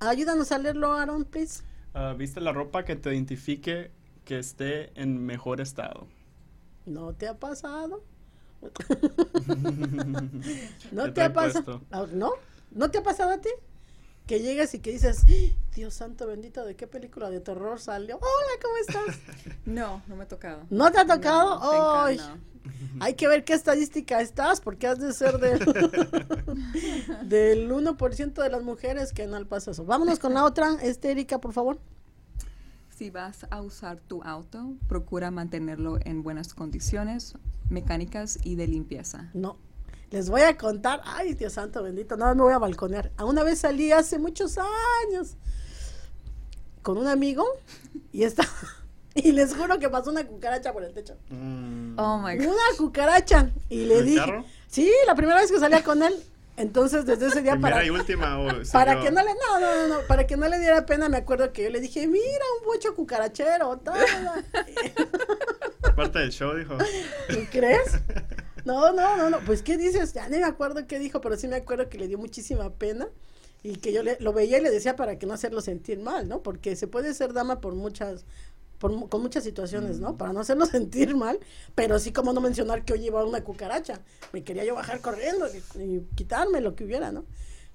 Ayúdanos 0.00 0.50
a 0.52 0.58
leerlo, 0.58 0.92
Aaron, 0.94 1.24
please. 1.24 1.62
Ah, 1.94 2.14
¿Viste 2.16 2.40
la 2.40 2.52
ropa 2.52 2.84
que 2.84 2.96
te 2.96 3.12
identifique 3.14 3.90
que 4.24 4.38
esté 4.38 4.92
en 5.00 5.24
mejor 5.24 5.60
estado? 5.60 6.06
¿No 6.86 7.14
te 7.14 7.28
ha 7.28 7.38
pasado? 7.38 8.02
¿No 10.92 11.04
¿Qué 11.04 11.08
te 11.08 11.12
te 11.12 11.22
ha 11.22 11.32
pasado? 11.32 11.82
Ah, 11.90 12.06
¿No? 12.12 12.32
¿No 12.72 12.90
te 12.90 12.98
ha 12.98 13.02
pasado 13.02 13.30
a 13.32 13.38
ti? 13.40 13.50
Que 14.30 14.38
llegas 14.38 14.72
y 14.74 14.78
que 14.78 14.92
dices, 14.92 15.24
"¡Ah! 15.28 15.58
Dios 15.74 15.92
santo 15.92 16.24
bendito, 16.28 16.64
¿de 16.64 16.76
qué 16.76 16.86
película 16.86 17.30
de 17.30 17.40
terror 17.40 17.80
salió? 17.80 18.14
Hola, 18.18 18.62
¿cómo 18.62 18.76
estás? 18.76 19.18
No, 19.66 20.02
no 20.06 20.14
me 20.14 20.22
ha 20.22 20.28
tocado. 20.28 20.62
¿No 20.70 20.92
te 20.92 21.00
ha 21.00 21.04
tocado? 21.04 21.58
Ay, 22.04 22.16
no. 22.16 22.38
Hay 23.00 23.14
que 23.14 23.26
ver 23.26 23.42
qué 23.44 23.54
estadística 23.54 24.20
estás, 24.20 24.60
porque 24.60 24.86
has 24.86 25.00
de 25.00 25.12
ser 25.14 25.38
del, 25.38 25.58
del 27.28 27.68
1% 27.72 28.32
de 28.40 28.48
las 28.50 28.62
mujeres 28.62 29.12
que 29.12 29.26
no 29.26 29.36
le 29.36 29.46
pasa 29.46 29.72
eso. 29.72 29.84
Vámonos 29.84 30.20
con 30.20 30.32
la 30.32 30.44
otra, 30.44 30.76
este, 30.80 31.10
Erika, 31.10 31.40
por 31.40 31.52
favor. 31.52 31.80
Si 32.96 33.10
vas 33.10 33.48
a 33.50 33.60
usar 33.62 33.98
tu 33.98 34.22
auto, 34.22 34.74
procura 34.86 35.32
mantenerlo 35.32 35.98
en 36.04 36.22
buenas 36.22 36.54
condiciones 36.54 37.34
mecánicas 37.68 38.38
y 38.44 38.54
de 38.54 38.68
limpieza. 38.68 39.28
No. 39.34 39.56
Les 40.10 40.28
voy 40.28 40.42
a 40.42 40.56
contar, 40.56 41.00
ay 41.04 41.34
Dios 41.34 41.52
santo 41.52 41.82
bendito, 41.82 42.16
no 42.16 42.34
me 42.34 42.42
voy 42.42 42.52
a 42.52 42.58
balconear. 42.58 43.12
A 43.16 43.24
Una 43.24 43.44
vez 43.44 43.60
salí 43.60 43.92
hace 43.92 44.18
muchos 44.18 44.58
años 44.58 45.36
con 46.82 46.98
un 46.98 47.06
amigo 47.06 47.44
y 48.12 48.24
está 48.24 48.44
y 49.14 49.30
les 49.32 49.54
juro 49.54 49.78
que 49.78 49.88
pasó 49.88 50.10
una 50.10 50.26
cucaracha 50.26 50.72
por 50.72 50.82
el 50.82 50.92
techo. 50.92 51.16
Mm. 51.28 51.96
Oh 51.98 52.18
my 52.18 52.36
God. 52.36 52.46
Una 52.46 52.76
cucaracha 52.76 53.50
y 53.68 53.84
le 53.84 53.94
¿En 53.94 54.00
el 54.00 54.06
dije, 54.06 54.18
carro? 54.18 54.44
sí, 54.66 54.90
la 55.06 55.14
primera 55.14 55.40
vez 55.40 55.52
que 55.52 55.60
salía 55.60 55.84
con 55.84 56.02
él, 56.02 56.14
entonces 56.56 57.06
desde 57.06 57.28
ese 57.28 57.42
día 57.42 57.52
Primera 57.52 57.76
para 57.76 57.86
y 57.86 57.90
última. 57.90 58.36
para 58.72 59.00
que 59.00 59.12
no 59.12 59.22
le 59.22 59.30
no, 59.34 59.60
no, 59.60 59.74
no, 59.88 59.94
no, 59.94 60.00
para 60.08 60.26
que 60.26 60.36
no 60.36 60.48
le 60.48 60.58
diera 60.58 60.84
pena, 60.86 61.08
me 61.08 61.18
acuerdo 61.18 61.52
que 61.52 61.62
yo 61.62 61.70
le 61.70 61.80
dije, 61.80 62.08
"Mira, 62.08 62.44
un 62.60 62.66
bocho 62.66 62.96
cucarachero." 62.96 63.78
todo". 63.78 63.94
Parte 65.96 66.18
del 66.18 66.32
show, 66.32 66.52
dijo. 66.56 66.76
¿Tú 67.28 67.38
crees? 67.52 67.92
No, 68.64 68.92
no, 68.92 69.16
no, 69.16 69.30
no. 69.30 69.40
Pues, 69.44 69.62
¿qué 69.62 69.76
dices? 69.76 70.12
Ya 70.12 70.28
ni 70.28 70.38
me 70.38 70.44
acuerdo 70.44 70.86
qué 70.86 70.98
dijo, 70.98 71.20
pero 71.20 71.36
sí 71.36 71.48
me 71.48 71.56
acuerdo 71.56 71.88
que 71.88 71.98
le 71.98 72.08
dio 72.08 72.18
muchísima 72.18 72.70
pena 72.74 73.08
y 73.62 73.76
que 73.76 73.92
yo 73.92 74.02
le, 74.02 74.16
lo 74.20 74.32
veía 74.32 74.58
y 74.58 74.62
le 74.62 74.70
decía 74.70 74.96
para 74.96 75.18
que 75.18 75.26
no 75.26 75.34
hacerlo 75.34 75.60
sentir 75.60 76.00
mal, 76.00 76.28
¿no? 76.28 76.42
Porque 76.42 76.76
se 76.76 76.86
puede 76.86 77.14
ser 77.14 77.32
dama 77.32 77.60
por 77.60 77.74
muchas, 77.74 78.24
por, 78.78 79.08
con 79.08 79.22
muchas 79.22 79.44
situaciones, 79.44 80.00
¿no? 80.00 80.16
Para 80.16 80.32
no 80.32 80.40
hacerlo 80.40 80.66
sentir 80.66 81.16
mal, 81.16 81.38
pero 81.74 81.98
sí 81.98 82.12
como 82.12 82.32
no 82.32 82.40
mencionar 82.40 82.84
que 82.84 82.94
hoy 82.94 83.00
llevaba 83.00 83.26
una 83.28 83.44
cucaracha. 83.44 84.00
Me 84.32 84.44
quería 84.44 84.64
yo 84.64 84.74
bajar 84.74 85.00
corriendo 85.00 85.46
y, 85.48 85.82
y 85.82 86.00
quitarme 86.16 86.60
lo 86.60 86.74
que 86.76 86.84
hubiera, 86.84 87.12
¿no? 87.12 87.26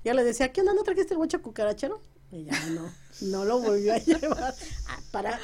Ya 0.04 0.14
le 0.14 0.24
decía, 0.24 0.52
¿qué 0.54 0.62
onda? 0.62 0.74
¿No 0.74 0.84
trajiste 0.84 1.14
el 1.14 1.20
bocho 1.20 1.42
cucarachero? 1.42 2.02
Y 2.32 2.44
ya 2.46 2.70
no, 2.72 2.92
no 3.22 3.46
lo 3.46 3.60
volvió 3.60 3.94
a 3.94 3.98
llevar. 4.00 4.54
Ah, 4.88 5.00
para, 5.12 5.40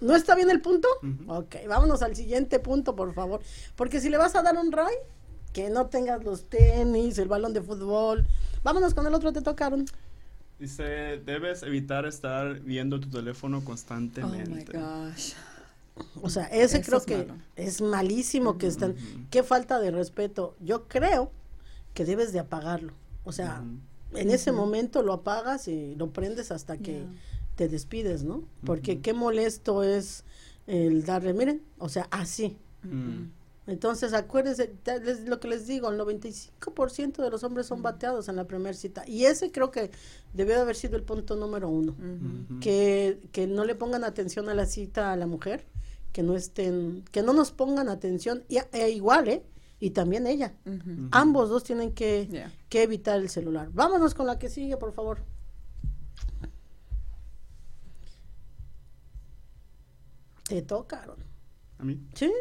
¿No 0.00 0.14
está 0.14 0.34
bien 0.34 0.50
el 0.50 0.60
punto? 0.60 0.88
Ok, 1.26 1.56
vámonos 1.68 2.02
al 2.02 2.14
siguiente 2.14 2.58
punto, 2.60 2.94
por 2.94 3.14
favor. 3.14 3.40
Porque 3.74 4.00
si 4.00 4.08
le 4.10 4.18
vas 4.18 4.34
a 4.36 4.42
dar 4.42 4.56
un 4.56 4.70
ray, 4.70 4.94
que 5.52 5.70
no 5.70 5.86
tengas 5.86 6.22
los 6.24 6.48
tenis, 6.48 7.18
el 7.18 7.28
balón 7.28 7.52
de 7.54 7.62
fútbol. 7.62 8.26
Vámonos 8.62 8.94
con 8.94 9.06
el 9.06 9.14
otro, 9.14 9.32
te 9.32 9.40
tocaron. 9.42 9.86
Dice, 10.58 11.18
debes 11.24 11.62
evitar 11.62 12.06
estar 12.06 12.60
viendo 12.60 12.98
tu 13.00 13.10
teléfono 13.10 13.58
Oh 13.58 13.60
my 13.60 13.66
constantemente. 13.66 14.78
gosh. 14.78 15.32
O 16.22 16.28
sea, 16.30 16.44
ese 16.46 16.78
Eso 16.78 16.86
creo 16.86 16.98
es 16.98 17.06
que 17.06 17.16
malo. 17.18 17.34
es 17.56 17.80
malísimo 17.80 18.58
que 18.58 18.66
están. 18.66 18.94
Qué 19.30 19.42
falta 19.42 19.78
de 19.80 19.90
respeto. 19.90 20.54
Yo 20.60 20.86
creo 20.88 21.32
que 21.94 22.04
debes 22.04 22.32
de 22.32 22.38
apagarlo. 22.38 22.92
O 23.24 23.32
sea, 23.32 23.64
en 24.14 24.30
ese 24.30 24.52
momento 24.52 25.02
lo 25.02 25.12
apagas 25.12 25.68
y 25.68 25.94
lo 25.96 26.12
prendes 26.12 26.50
hasta 26.52 26.76
que 26.78 26.92
Yeah. 27.00 27.12
te 27.56 27.68
despides, 27.68 28.22
¿no? 28.24 28.44
Porque 28.64 29.00
qué 29.00 29.12
molesto 29.14 29.82
es 29.82 30.24
el 30.66 31.04
darle, 31.04 31.32
miren, 31.34 31.62
o 31.78 31.88
sea, 31.88 32.06
así. 32.10 32.56
Mm. 32.82 33.30
Entonces, 33.68 34.12
acuérdense, 34.12 34.72
les- 35.04 35.26
lo 35.26 35.40
que 35.40 35.48
les 35.48 35.66
digo, 35.66 35.90
el 35.90 35.96
95% 35.98 37.22
de 37.22 37.30
los 37.30 37.42
hombres 37.42 37.66
son 37.66 37.82
bateados 37.82 38.28
en 38.28 38.36
la 38.36 38.44
primera 38.46 38.74
cita. 38.74 39.02
Y 39.08 39.24
ese 39.24 39.50
creo 39.50 39.70
que 39.72 39.90
debió 40.34 40.54
de 40.54 40.60
haber 40.60 40.76
sido 40.76 40.96
el 40.96 41.02
punto 41.02 41.34
número 41.34 41.68
uno. 41.68 41.96
que, 42.60 43.18
que 43.32 43.46
no 43.48 43.64
le 43.64 43.74
pongan 43.74 44.04
atención 44.04 44.48
a 44.48 44.54
la 44.54 44.66
cita 44.66 45.12
a 45.12 45.16
la 45.16 45.26
mujer, 45.26 45.64
que 46.12 46.22
no 46.22 46.36
estén, 46.36 47.04
que 47.10 47.22
no 47.22 47.32
nos 47.32 47.50
pongan 47.50 47.88
atención, 47.88 48.44
y, 48.48 48.58
e 48.72 48.90
igual, 48.90 49.28
¿eh? 49.28 49.42
Y 49.78 49.90
también 49.90 50.26
ella. 50.26 50.54
Ambos 51.10 51.48
dos 51.50 51.62
tienen 51.64 51.92
que, 51.92 52.26
Yeah. 52.30 52.52
que 52.68 52.82
evitar 52.82 53.18
el 53.20 53.28
celular. 53.28 53.68
Vámonos 53.72 54.14
con 54.14 54.26
la 54.26 54.38
que 54.38 54.48
sigue, 54.48 54.76
por 54.76 54.92
favor. 54.92 55.18
Te 60.48 60.62
tocaron. 60.62 61.18
¿A 61.78 61.84
mí? 61.84 62.00
¿Sí? 62.14 62.32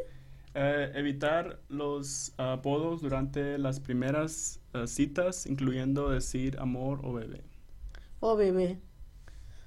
Eh, 0.53 0.91
evitar 0.95 1.59
los 1.67 2.33
apodos 2.37 3.01
durante 3.01 3.57
las 3.57 3.79
primeras 3.79 4.59
eh, 4.73 4.87
citas, 4.87 5.45
incluyendo 5.47 6.09
decir 6.09 6.57
amor 6.59 7.01
o 7.03 7.13
bebé. 7.13 7.41
Oh, 8.19 8.35
bebé. 8.35 8.79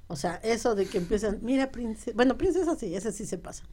O 0.06 0.16
sea, 0.16 0.36
eso 0.36 0.74
de 0.74 0.86
que 0.86 0.98
empiezan, 0.98 1.40
mira, 1.42 1.70
princesa. 1.70 2.12
Bueno, 2.14 2.38
princesa 2.38 2.76
sí, 2.76 2.94
ese 2.94 3.12
sí 3.12 3.26
se 3.26 3.36
pasa. 3.36 3.64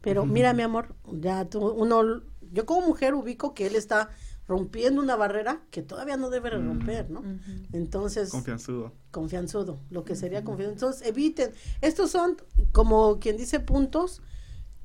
Pero 0.00 0.24
mira, 0.24 0.52
mi 0.54 0.62
amor, 0.62 0.94
ya 1.12 1.44
tú, 1.50 1.68
uno, 1.68 2.22
yo 2.52 2.66
como 2.66 2.86
mujer 2.86 3.14
ubico 3.14 3.54
que 3.54 3.66
él 3.66 3.74
está 3.76 4.10
rompiendo 4.46 5.00
una 5.00 5.16
barrera 5.16 5.62
que 5.70 5.82
todavía 5.82 6.16
no 6.16 6.28
debe 6.28 6.50
de 6.50 6.58
romper, 6.58 7.10
¿no? 7.10 7.22
Entonces, 7.72 8.30
Confianzudo. 8.30 8.92
confianzudo, 9.10 9.80
lo 9.90 10.04
que 10.04 10.16
sería 10.16 10.44
confianzudo. 10.44 10.72
Entonces, 10.90 11.06
eviten. 11.08 11.52
Estos 11.80 12.10
son, 12.10 12.36
como 12.72 13.18
quien 13.18 13.36
dice, 13.36 13.60
puntos 13.60 14.20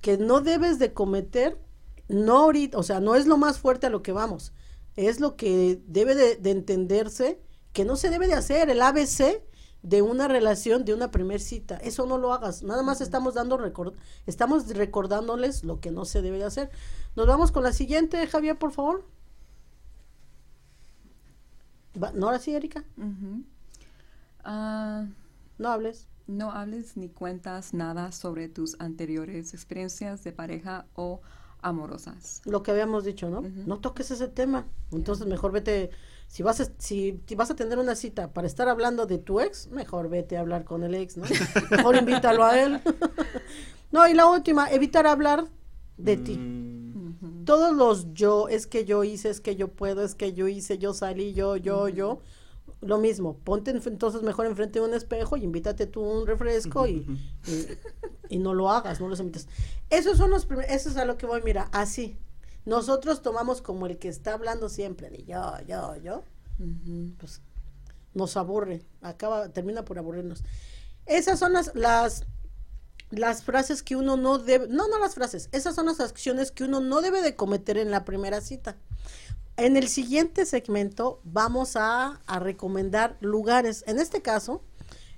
que 0.01 0.17
no 0.17 0.41
debes 0.41 0.79
de 0.79 0.93
cometer, 0.93 1.59
no 2.07 2.37
ahorita, 2.37 2.77
o 2.77 2.83
sea, 2.83 2.99
no 2.99 3.15
es 3.15 3.25
lo 3.25 3.37
más 3.37 3.59
fuerte 3.59 3.87
a 3.87 3.89
lo 3.89 4.03
que 4.03 4.11
vamos, 4.11 4.53
es 4.95 5.19
lo 5.19 5.35
que 5.35 5.81
debe 5.87 6.15
de, 6.15 6.35
de 6.35 6.51
entenderse, 6.51 7.41
que 7.73 7.83
no 7.83 7.95
se 7.95 8.09
debe 8.09 8.27
de 8.27 8.35
hacer, 8.35 8.69
el 8.69 8.81
ABC 8.81 9.41
de 9.87 10.01
una 10.01 10.27
relación, 10.27 10.83
de 10.83 10.93
una 10.93 11.11
primer 11.11 11.39
cita. 11.39 11.77
Eso 11.77 12.05
no 12.05 12.17
lo 12.17 12.33
hagas. 12.33 12.61
Nada 12.63 12.83
más 12.83 12.99
estamos 12.99 13.35
dando 13.35 13.57
record 13.57 13.93
estamos 14.25 14.67
recordándoles 14.67 15.63
lo 15.63 15.79
que 15.79 15.91
no 15.91 16.03
se 16.05 16.21
debe 16.21 16.37
de 16.39 16.43
hacer. 16.45 16.69
Nos 17.15 17.25
vamos 17.27 17.51
con 17.51 17.63
la 17.63 17.71
siguiente, 17.71 18.25
Javier, 18.27 18.57
por 18.57 18.71
favor. 18.73 19.05
Va- 22.01 22.11
¿No 22.11 22.27
ahora 22.27 22.39
sí, 22.39 22.53
Erika? 22.53 22.83
Ah, 24.43 25.05
No 25.57 25.69
hables. 25.69 26.07
no 26.27 26.51
hables 26.51 26.97
ni 26.97 27.07
cuentas 27.09 27.73
nada 27.73 28.11
sobre 28.11 28.49
tus 28.49 28.75
anteriores 28.79 29.53
experiencias 29.53 30.23
de 30.23 30.31
pareja 30.33 30.85
o 30.95 31.21
amorosas. 31.61 32.41
Lo 32.45 32.61
que 32.61 32.71
habíamos 32.71 33.03
dicho, 33.05 33.29
¿no? 33.29 33.41
No 33.41 33.79
toques 33.79 34.11
ese 34.11 34.27
tema. 34.27 34.65
Entonces 34.91 35.25
mejor 35.27 35.51
vete, 35.53 35.89
si 36.27 36.43
vas 36.43 36.59
a, 36.61 36.65
si, 36.77 37.19
si 37.25 37.35
vas 37.35 37.49
a 37.51 37.55
tener 37.55 37.79
una 37.79 37.95
cita 37.95 38.31
para 38.33 38.47
estar 38.47 38.67
hablando 38.69 39.05
de 39.05 39.17
tu 39.17 39.39
ex, 39.39 39.67
mejor 39.69 40.09
vete 40.09 40.37
a 40.37 40.41
hablar 40.41 40.63
con 40.65 40.83
el 40.83 40.93
ex, 40.95 41.17
¿no? 41.17 41.25
Mejor 41.71 41.95
invítalo 41.99 42.43
a 42.43 42.61
él. 42.61 42.81
no, 43.91 44.07
y 44.07 44.13
la 44.13 44.25
última, 44.27 44.69
evitar 44.69 45.07
hablar 45.07 45.47
de 45.97 46.17
ti. 46.17 46.37
Mm, 46.37 47.45
Todos 47.45 47.73
los 47.75 48.13
yo, 48.13 48.49
es 48.49 48.67
que 48.67 48.85
yo 48.85 49.03
hice, 49.03 49.29
es 49.29 49.39
que 49.41 49.55
yo 49.55 49.69
puedo, 49.69 50.03
es 50.03 50.15
que 50.15 50.33
yo 50.33 50.47
hice, 50.47 50.77
yo 50.77 50.93
salí, 50.93 51.33
yo, 51.33 51.55
yo, 51.55 51.87
yo. 51.89 52.19
Lo 52.81 52.99
mismo, 52.99 53.37
ponte 53.39 53.71
en- 53.71 53.81
entonces 53.83 54.21
mejor 54.21 54.45
enfrente 54.45 54.79
de 54.79 54.85
un 54.85 54.93
espejo 54.93 55.35
y 55.35 55.43
invítate 55.43 55.87
tú 55.87 56.01
un 56.01 56.27
refresco 56.27 56.85
y, 56.85 57.07
y, 57.47 58.35
y 58.35 58.37
no 58.37 58.53
lo 58.53 58.69
hagas, 58.69 58.99
no 59.01 59.07
los 59.07 59.19
invites. 59.19 59.47
Esos 59.89 60.17
son 60.17 60.29
los 60.29 60.45
primeros, 60.45 60.71
eso 60.71 60.89
es 60.89 60.97
a 60.97 61.05
lo 61.05 61.17
que 61.17 61.25
voy, 61.25 61.41
mira, 61.43 61.69
así. 61.71 62.17
Nosotros 62.67 63.21
tomamos 63.21 63.61
como 63.61 63.85
el 63.85 63.97
que 63.97 64.09
está 64.09 64.33
hablando 64.33 64.67
siempre 64.67 65.09
de 65.09 65.23
yo, 65.23 65.53
yo, 65.65 65.95
yo, 66.03 66.23
pues 67.17 67.39
nos 68.13 68.35
aburre, 68.35 68.81
acaba, 69.01 69.47
termina 69.47 69.85
por 69.85 69.97
aburrirnos. 69.97 70.43
Esas 71.05 71.39
son 71.39 71.53
las, 71.53 71.73
las, 71.75 72.25
las 73.09 73.43
frases 73.43 73.83
que 73.83 73.95
uno 73.95 74.17
no 74.17 74.37
debe, 74.37 74.67
no, 74.67 74.89
no 74.89 74.99
las 74.99 75.15
frases, 75.15 75.47
esas 75.53 75.75
son 75.75 75.85
las 75.85 76.01
acciones 76.01 76.51
que 76.51 76.65
uno 76.65 76.81
no 76.81 76.99
debe 76.99 77.21
de 77.21 77.37
cometer 77.37 77.77
en 77.77 77.89
la 77.89 78.03
primera 78.03 78.41
cita. 78.41 78.75
En 79.55 79.77
el 79.77 79.87
siguiente 79.87 80.45
segmento 80.45 81.21
vamos 81.23 81.77
a, 81.77 82.19
a 82.27 82.39
recomendar 82.39 83.15
lugares. 83.21 83.85
En 83.87 83.97
este 83.97 84.21
caso, 84.21 84.61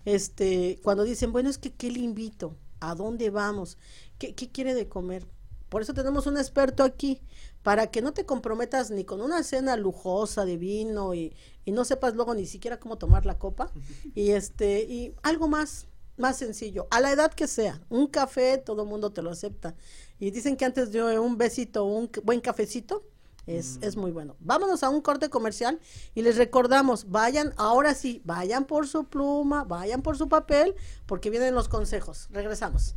este, 0.05 0.79
cuando 0.83 1.03
dicen, 1.03 1.31
bueno, 1.31 1.49
es 1.49 1.57
que 1.57 1.73
¿qué 1.73 1.89
le 1.89 2.01
invito? 2.01 2.55
¿A 2.79 2.93
dónde 2.93 3.31
vamos? 3.31 3.79
¿Qué, 4.19 4.35
qué 4.35 4.51
quiere 4.51 4.75
de 4.75 4.87
comer? 4.87 5.25
Por 5.69 5.81
eso 5.81 5.93
tenemos 5.93 6.27
un 6.27 6.37
experto 6.37 6.83
aquí, 6.83 7.21
para 7.63 7.87
que 7.87 8.01
no 8.01 8.13
te 8.13 8.25
comprometas 8.25 8.89
ni 8.91 9.03
con 9.03 9.21
una 9.21 9.43
cena 9.43 9.75
lujosa 9.77 10.45
de 10.45 10.57
vino 10.57 11.13
y, 11.13 11.35
y 11.65 11.71
no 11.71 11.85
sepas 11.85 12.15
luego 12.15 12.33
ni 12.33 12.45
siquiera 12.45 12.79
cómo 12.79 12.97
tomar 12.97 13.25
la 13.25 13.37
copa. 13.37 13.71
Y 14.15 14.31
este, 14.31 14.81
y 14.81 15.15
algo 15.21 15.47
más, 15.47 15.87
más 16.17 16.37
sencillo, 16.37 16.87
a 16.89 16.99
la 16.99 17.11
edad 17.11 17.33
que 17.33 17.47
sea, 17.47 17.81
un 17.89 18.07
café, 18.07 18.57
todo 18.57 18.83
el 18.83 18.89
mundo 18.89 19.11
te 19.11 19.21
lo 19.21 19.29
acepta. 19.29 19.75
Y 20.19 20.31
dicen 20.31 20.57
que 20.57 20.65
antes 20.65 20.91
de 20.91 21.19
un 21.19 21.37
besito, 21.37 21.85
un 21.85 22.09
buen 22.23 22.41
cafecito, 22.41 23.03
es, 23.47 23.79
es 23.81 23.95
muy 23.95 24.11
bueno. 24.11 24.35
Vámonos 24.39 24.83
a 24.83 24.89
un 24.89 25.01
corte 25.01 25.29
comercial 25.29 25.79
y 26.13 26.21
les 26.21 26.37
recordamos, 26.37 27.09
vayan, 27.09 27.53
ahora 27.57 27.95
sí, 27.95 28.21
vayan 28.23 28.65
por 28.65 28.87
su 28.87 29.05
pluma, 29.05 29.63
vayan 29.63 30.01
por 30.01 30.17
su 30.17 30.29
papel, 30.29 30.75
porque 31.07 31.29
vienen 31.29 31.55
los 31.55 31.67
consejos. 31.67 32.27
Regresamos. 32.31 32.95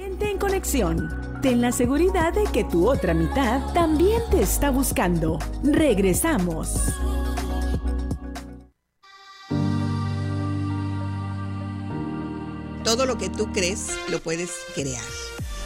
Tente 0.00 0.30
en 0.30 0.38
conexión. 0.38 1.40
Ten 1.42 1.60
la 1.60 1.72
seguridad 1.72 2.32
de 2.32 2.44
que 2.44 2.64
tu 2.64 2.88
otra 2.88 3.12
mitad 3.12 3.60
también 3.74 4.22
te 4.30 4.40
está 4.40 4.70
buscando. 4.70 5.38
Regresamos. 5.62 6.70
Todo 12.82 13.04
lo 13.04 13.18
que 13.18 13.28
tú 13.28 13.52
crees 13.52 13.88
lo 14.08 14.20
puedes 14.20 14.50
crear. 14.74 15.04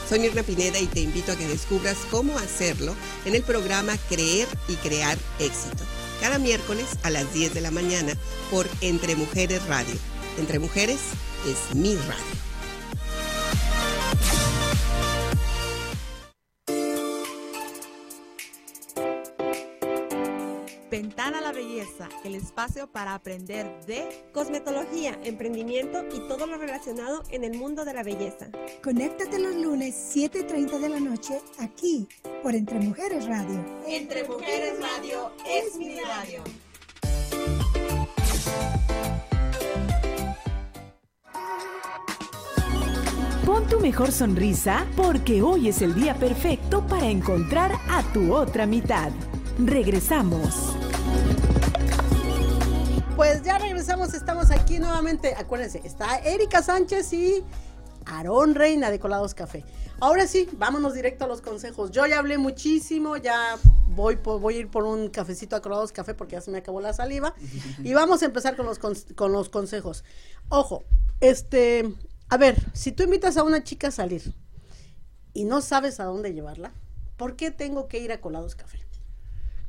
Soy 0.09 0.19
Mirna 0.19 0.43
Pineda 0.43 0.81
y 0.81 0.87
te 0.87 0.99
invito 0.99 1.31
a 1.31 1.37
que 1.37 1.47
descubras 1.47 1.99
cómo 2.11 2.37
hacerlo 2.37 2.97
en 3.27 3.37
el 3.37 3.45
programa 3.45 3.93
Creer 4.09 4.49
y 4.67 4.75
Crear 4.75 5.17
Éxito. 5.39 5.85
Cada 6.21 6.41
miércoles 6.41 6.87
a 7.05 7.11
las 7.11 7.33
10 7.33 7.55
de 7.55 7.61
la 7.61 7.71
mañana 7.71 8.15
por 8.51 8.67
Entre 8.81 9.15
Mujeres 9.15 9.65
Radio. 9.69 9.95
Entre 10.39 10.59
Mujeres 10.59 10.99
es 11.47 11.77
mi 11.77 11.95
radio. 11.95 12.44
Ventana 20.95 21.39
a 21.39 21.41
la 21.41 21.51
Belleza, 21.51 22.09
el 22.23 22.37
espacio 22.37 22.87
para 22.87 23.15
aprender 23.15 23.67
de 23.85 24.07
Cosmetología, 24.33 25.19
emprendimiento 25.25 26.05
y 26.15 26.21
todo 26.29 26.47
lo 26.47 26.57
relacionado 26.57 27.25
en 27.31 27.43
el 27.43 27.59
mundo 27.59 27.85
de 27.85 27.95
la 27.95 28.05
belleza. 28.05 28.47
Conéctate 28.81 29.41
los 29.41 29.57
lunes 29.57 29.93
7.30 30.15 30.79
de 30.79 30.89
la 30.89 31.01
noche 31.01 31.41
aquí 31.59 32.07
por 32.45 32.55
Entre 32.55 32.79
Mujeres 32.79 33.27
Radio. 33.27 33.59
Entre 33.89 34.23
Mujeres 34.23 34.75
Radio 34.79 35.33
es 35.45 35.77
mi 35.77 35.99
radio. 35.99 36.45
Pon 43.45 43.67
tu 43.67 43.81
mejor 43.81 44.13
sonrisa 44.13 44.87
porque 44.97 45.43
hoy 45.43 45.71
es 45.71 45.83
el 45.83 45.97
día 45.97 46.15
perfecto 46.15 46.87
para 46.87 47.09
encontrar 47.09 47.73
a 47.91 48.05
tu 48.13 48.33
otra 48.33 48.65
mitad. 48.65 49.11
Regresamos. 49.59 50.74
Pues 53.25 53.43
ya 53.43 53.57
regresamos, 53.57 54.13
estamos 54.13 54.51
aquí 54.51 54.79
nuevamente. 54.79 55.35
Acuérdense, 55.35 55.81
está 55.83 56.19
Erika 56.19 56.63
Sánchez 56.63 57.11
y 57.15 57.43
Aarón 58.05 58.55
Reina 58.55 58.91
de 58.91 58.99
Colados 59.01 59.33
Café. 59.33 59.65
Ahora 59.99 60.27
sí, 60.27 60.47
vámonos 60.59 60.93
directo 60.93 61.25
a 61.25 61.29
los 61.29 61.41
consejos. 61.41 61.91
Yo 61.91 62.05
ya 62.07 62.19
hablé 62.19 62.37
muchísimo, 62.37 63.17
ya 63.17 63.57
voy, 63.89 64.17
por- 64.17 64.41
voy 64.43 64.57
a 64.57 64.61
ir 64.61 64.69
por 64.71 64.85
un 64.85 65.09
cafecito 65.09 65.57
a 65.57 65.63
Colados 65.63 65.91
Café 65.91 66.13
porque 66.13 66.33
ya 66.33 66.43
se 66.43 66.51
me 66.51 66.59
acabó 66.59 66.83
la 66.83 66.93
saliva. 66.93 67.35
Y 67.83 67.95
vamos 67.95 68.21
a 68.23 68.27
empezar 68.27 68.57
con 68.57 68.67
los, 68.67 68.79
con 68.79 69.33
los 69.33 69.49
consejos. 69.49 70.05
Ojo, 70.51 70.85
este, 71.21 71.95
a 72.29 72.37
ver, 72.37 72.63
si 72.75 72.93
tú 72.93 73.05
invitas 73.05 73.39
a 73.39 73.43
una 73.43 73.65
chica 73.65 73.89
a 73.89 73.91
salir 73.91 74.35
y 75.33 75.45
no 75.47 75.63
sabes 75.63 75.99
a 75.99 76.05
dónde 76.05 76.35
llevarla, 76.35 76.73
¿por 77.17 77.37
qué 77.37 77.51
tengo 77.51 77.89
que 77.89 78.01
ir 78.01 78.13
a 78.13 78.21
Colados 78.21 78.55
Café? 78.55 78.85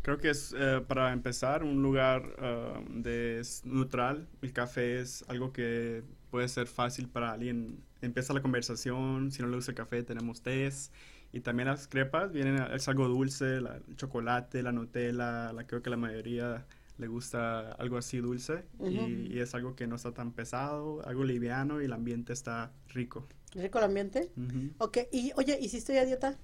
Creo 0.06 0.20
que 0.20 0.30
es 0.30 0.54
eh, 0.56 0.84
para 0.88 1.12
empezar 1.14 1.64
un 1.64 1.82
lugar 1.82 2.36
ah, 2.38 2.80
de 2.92 3.40
es 3.40 3.66
neutral. 3.66 4.28
El 4.44 4.54
café 4.54 5.00
es 5.00 5.26
algo 5.28 5.52
que 5.52 6.04
puede 6.30 6.48
ser 6.48 6.68
fácil 6.68 7.10
para 7.10 7.32
alguien. 7.32 7.80
Empieza 8.04 8.32
la 8.32 8.44
conversación. 8.44 9.32
Si 9.32 9.42
no 9.42 9.48
le 9.48 9.56
gusta 9.56 9.72
el 9.72 9.76
café, 9.76 10.04
tenemos 10.04 10.44
tés. 10.44 10.92
Y 11.34 11.40
también 11.40 11.70
las 11.70 11.88
crepas 11.88 12.32
vienen, 12.32 12.62
es 12.72 12.88
algo 12.88 13.08
dulce, 13.08 13.60
la- 13.62 13.78
el 13.78 13.96
chocolate, 13.96 14.62
la 14.62 14.72
Nutella, 14.72 15.52
la, 15.54 15.66
creo 15.66 15.82
que 15.82 15.90
la 15.90 15.98
mayoría 15.98 16.68
le 17.00 17.08
gusta 17.08 17.72
algo 17.72 17.98
así 17.98 18.20
dulce 18.20 18.64
Ujú. 18.78 18.92
y, 18.92 19.34
y 19.34 19.40
es 19.40 19.56
algo 19.56 19.76
que 19.76 19.88
no 19.88 19.96
está 19.96 20.14
tan 20.14 20.34
pesado, 20.34 21.04
algo 21.08 21.24
liviano 21.24 21.82
y 21.82 21.86
el 21.86 21.94
ambiente 21.94 22.32
está 22.32 22.72
rico. 22.90 23.28
¿Rico 23.56 23.80
el 23.80 23.86
ambiente? 23.86 24.30
Ujú. 24.38 24.70
Ok, 24.78 25.00
y 25.12 25.32
oye, 25.36 25.58
¿y 25.60 25.68
si 25.70 25.78
estoy 25.78 25.98
a 25.98 26.06
dieta? 26.06 26.38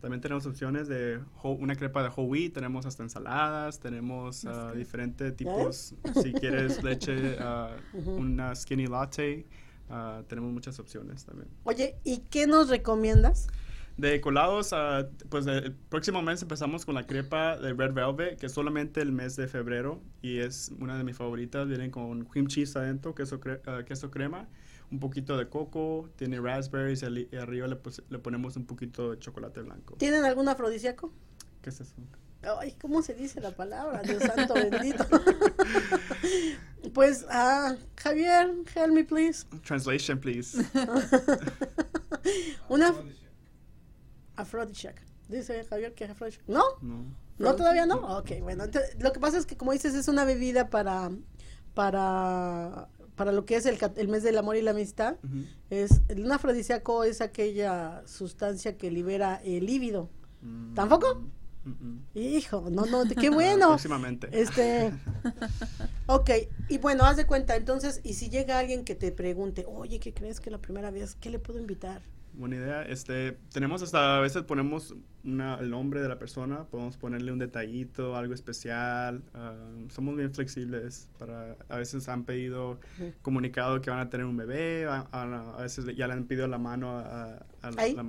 También 0.00 0.20
tenemos 0.20 0.46
opciones 0.46 0.88
de 0.88 1.20
una 1.42 1.74
crepa 1.74 2.02
de 2.02 2.10
whole 2.14 2.28
wheat, 2.28 2.52
tenemos 2.52 2.84
hasta 2.86 3.02
ensaladas, 3.02 3.80
tenemos 3.80 4.44
ah, 4.44 4.72
diferentes 4.76 5.34
tipos. 5.36 5.94
Si 6.22 6.32
quieres 6.32 6.82
leche, 6.84 7.36
Ujú. 7.94 8.10
una 8.12 8.54
skinny 8.54 8.86
latte, 8.86 9.46
ah, 9.88 10.22
tenemos 10.28 10.52
muchas 10.52 10.78
opciones 10.78 11.24
también. 11.24 11.48
Oye, 11.64 11.96
¿y 12.04 12.18
qué 12.30 12.46
nos 12.46 12.68
recomiendas? 12.68 13.48
De 13.96 14.20
colados, 14.20 14.74
pues 15.30 15.46
el 15.46 15.72
próximo 15.72 16.20
mes 16.20 16.42
empezamos 16.42 16.84
con 16.84 16.94
la 16.94 17.06
crepa 17.06 17.56
de 17.56 17.72
Red 17.72 17.94
Velvet, 17.94 18.38
que 18.38 18.44
es 18.44 18.52
solamente 18.52 19.00
el 19.00 19.10
mes 19.10 19.36
de 19.36 19.48
febrero 19.48 20.02
y 20.20 20.40
es 20.40 20.70
una 20.80 20.98
de 20.98 21.04
mis 21.04 21.16
favoritas. 21.16 21.66
Vienen 21.66 21.90
con 21.90 22.26
cream 22.26 22.46
cheese 22.46 22.76
adentro, 22.78 23.14
queso, 23.14 23.40
cre- 23.40 23.84
queso 23.86 24.10
crema, 24.10 24.46
un 24.90 25.00
poquito 25.00 25.36
de 25.36 25.48
coco, 25.48 26.08
tiene 26.16 26.40
raspberries 26.40 27.02
y 27.02 27.36
arriba 27.36 27.66
le, 27.66 28.18
ponemos 28.18 28.56
un 28.56 28.66
poquito 28.66 29.10
de 29.10 29.18
chocolate 29.18 29.62
blanco. 29.62 29.96
¿Tienen 29.96 30.24
algún 30.24 30.48
afrodisíaco? 30.48 31.12
¿Qué 31.62 31.70
es 31.70 31.80
eso? 31.80 31.94
Ay, 32.60 32.76
¿cómo 32.80 33.02
se 33.02 33.14
dice 33.14 33.40
la 33.40 33.50
palabra? 33.50 34.02
Dios 34.02 34.22
santo 34.22 34.54
bendito. 34.54 35.04
pues, 36.94 37.26
ah, 37.28 37.74
Javier, 37.96 38.54
help 38.74 38.92
me 38.92 39.04
please. 39.04 39.44
Translation, 39.64 40.20
please. 40.20 40.56
Una 42.68 42.94
afrodisíaca. 44.36 45.02
Dice 45.28 45.64
Javier 45.64 45.94
que 45.94 46.04
es 46.04 46.10
afrodisíaca. 46.10 46.52
¿No? 46.52 46.62
No. 46.82 47.04
¿No 47.38 47.56
todavía 47.56 47.86
no? 47.86 47.96
Ok, 48.18 48.30
bueno. 48.40 48.64
entonces, 48.64 48.96
lo 49.00 49.12
que 49.12 49.20
pasa 49.20 49.38
es 49.38 49.46
que, 49.46 49.56
como 49.56 49.72
dices, 49.72 49.94
es 49.94 50.08
una 50.08 50.24
bebida 50.24 50.70
para, 50.70 51.10
para, 51.74 52.88
para 53.16 53.32
lo 53.32 53.44
que 53.46 53.56
es 53.56 53.66
el, 53.66 53.78
el 53.96 54.08
mes 54.08 54.22
del 54.22 54.38
amor 54.38 54.56
y 54.56 54.62
la 54.62 54.70
amistad, 54.72 55.16
es 55.70 56.02
un 56.14 56.30
afrodisíaco 56.30 57.04
es 57.04 57.20
aquella 57.20 58.02
sustancia 58.06 58.76
que 58.76 58.90
libera 58.90 59.40
el 59.42 59.66
líbido. 59.66 60.08
Mm. 60.42 60.74
¿Tampoco? 60.74 61.22
Hijo, 62.14 62.68
no, 62.70 62.86
no, 62.86 63.04
qué 63.20 63.30
bueno. 63.30 63.68
Próximamente. 63.68 64.28
Este, 64.30 64.92
ok, 66.06 66.30
y 66.68 66.78
bueno, 66.78 67.04
haz 67.04 67.16
de 67.16 67.26
cuenta, 67.26 67.56
entonces, 67.56 68.00
y 68.04 68.14
si 68.14 68.28
llega 68.28 68.58
alguien 68.58 68.84
que 68.84 68.94
te 68.94 69.10
pregunte, 69.10 69.64
oye, 69.66 69.98
¿qué 69.98 70.14
crees 70.14 70.40
que 70.40 70.50
la 70.50 70.58
primera 70.58 70.90
vez, 70.90 71.16
qué 71.16 71.30
le 71.30 71.38
puedo 71.38 71.58
invitar? 71.58 72.02
Buena 72.36 72.56
idea. 72.56 72.82
Este, 72.82 73.38
tenemos 73.50 73.82
hasta 73.82 74.18
a 74.18 74.20
veces 74.20 74.42
ponemos 74.42 74.94
el 75.24 75.70
nombre 75.70 76.02
de 76.02 76.08
la 76.08 76.18
persona, 76.18 76.64
podemos 76.64 76.96
ponerle 76.98 77.32
un 77.32 77.38
detallito, 77.38 78.14
algo 78.14 78.34
especial. 78.34 79.22
Ah, 79.34 79.54
somos 79.88 80.16
bien 80.16 80.32
flexibles. 80.34 81.08
Para 81.18 81.56
a 81.68 81.78
veces 81.78 82.08
han 82.10 82.24
pedido 82.24 82.78
comunicado 83.22 83.80
que 83.80 83.88
van 83.88 84.00
a 84.00 84.10
tener 84.10 84.26
un 84.26 84.36
bebé, 84.36 84.86
a, 84.86 85.56
veces 85.60 85.86
ya 85.96 86.06
le 86.06 86.12
han 86.12 86.24
pedido 86.24 86.46
la 86.46 86.58
mano 86.58 86.98
a, 86.98 87.40
la, 87.62 88.04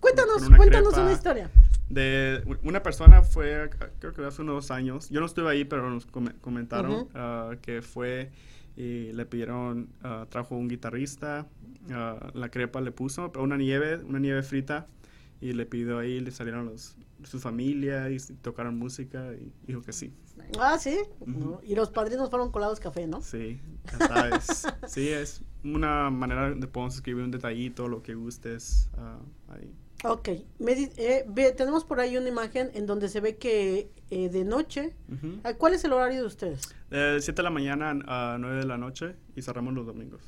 Cuéntanos, 0.00 0.48
cuéntanos 0.56 0.96
una 0.96 1.12
historia. 1.12 1.50
De 1.90 2.42
una 2.64 2.82
persona 2.82 3.22
fue, 3.22 3.70
creo 4.00 4.12
que 4.14 4.24
hace 4.24 4.40
unos 4.40 4.54
dos 4.54 4.70
años. 4.70 5.10
Yo 5.10 5.20
no 5.20 5.26
estuve 5.26 5.50
ahí, 5.50 5.64
pero 5.64 5.90
nos 5.90 6.06
comentaron 6.06 7.08
ah, 7.14 7.52
que 7.60 7.82
fue 7.82 8.30
y 8.76 9.12
le 9.12 9.26
pidieron, 9.26 9.88
uh, 10.04 10.26
trajo 10.26 10.54
un 10.54 10.68
guitarrista, 10.68 11.46
uh, 11.88 12.38
la 12.38 12.48
crepa 12.50 12.80
le 12.80 12.92
puso 12.92 13.32
una 13.38 13.56
nieve, 13.56 13.96
una 14.04 14.18
nieve 14.18 14.42
frita 14.42 14.86
y 15.40 15.52
le 15.52 15.66
pidió 15.66 15.98
ahí, 15.98 16.20
le 16.20 16.30
salieron 16.30 16.66
los, 16.66 16.96
su 17.24 17.40
familia 17.40 18.10
y 18.10 18.18
tocaron 18.42 18.78
música 18.78 19.32
y 19.34 19.52
dijo 19.66 19.82
que 19.82 19.92
sí. 19.92 20.12
Ah, 20.60 20.78
sí. 20.78 20.98
Y 21.64 21.74
los 21.74 21.90
padrinos 21.90 22.30
fueron 22.30 22.50
colados 22.50 22.80
café, 22.80 23.06
¿no? 23.06 23.20
Sí, 23.22 23.60
ya 23.98 24.06
sabes. 24.06 24.66
sí, 24.86 25.08
es 25.08 25.42
una 25.64 26.10
manera 26.10 26.50
de 26.50 26.66
podemos 26.66 26.94
escribir 26.94 27.24
un 27.24 27.30
detallito, 27.30 27.88
lo 27.88 28.02
que 28.02 28.14
gustes 28.14 28.90
uh, 28.96 29.52
ahí. 29.52 29.72
Ok, 30.08 30.28
eh, 30.28 31.54
tenemos 31.56 31.84
por 31.84 32.00
ahí 32.00 32.16
una 32.16 32.28
imagen 32.28 32.70
en 32.74 32.86
donde 32.86 33.08
se 33.08 33.20
ve 33.20 33.36
que 33.36 33.90
eh, 34.10 34.28
de 34.28 34.44
noche, 34.44 34.94
ah, 35.44 35.54
¿cuál 35.54 35.74
es 35.74 35.84
el 35.84 35.92
horario 35.92 36.20
de 36.20 36.26
ustedes? 36.26 36.68
De 36.90 37.20
7 37.20 37.36
de 37.36 37.42
la 37.42 37.50
mañana 37.50 37.98
a 38.06 38.36
9 38.38 38.60
de 38.60 38.66
la 38.66 38.78
noche 38.78 39.16
y 39.34 39.42
cerramos 39.42 39.74
los 39.74 39.86
domingos. 39.86 40.20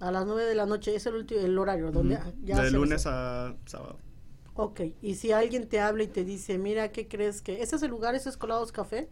A 0.00 0.10
las 0.10 0.26
9 0.26 0.44
de 0.44 0.54
la 0.54 0.66
noche 0.66 0.94
es 0.94 1.06
el, 1.06 1.14
último, 1.14 1.40
el 1.40 1.58
horario, 1.58 1.90
donde 1.90 2.18
De 2.40 2.70
lunes 2.70 3.06
a 3.06 3.54
sábado. 3.66 3.98
Ok, 4.56 4.80
y 5.02 5.16
si 5.16 5.32
alguien 5.32 5.68
te 5.68 5.80
habla 5.80 6.04
y 6.04 6.06
te 6.06 6.24
dice, 6.24 6.58
mira, 6.58 6.92
¿qué 6.92 7.08
crees 7.08 7.42
que? 7.42 7.60
¿Ese 7.60 7.74
es 7.74 7.82
el 7.82 7.90
lugar, 7.90 8.14
ese 8.14 8.28
es 8.28 8.36
Colados 8.36 8.70
Café? 8.70 9.08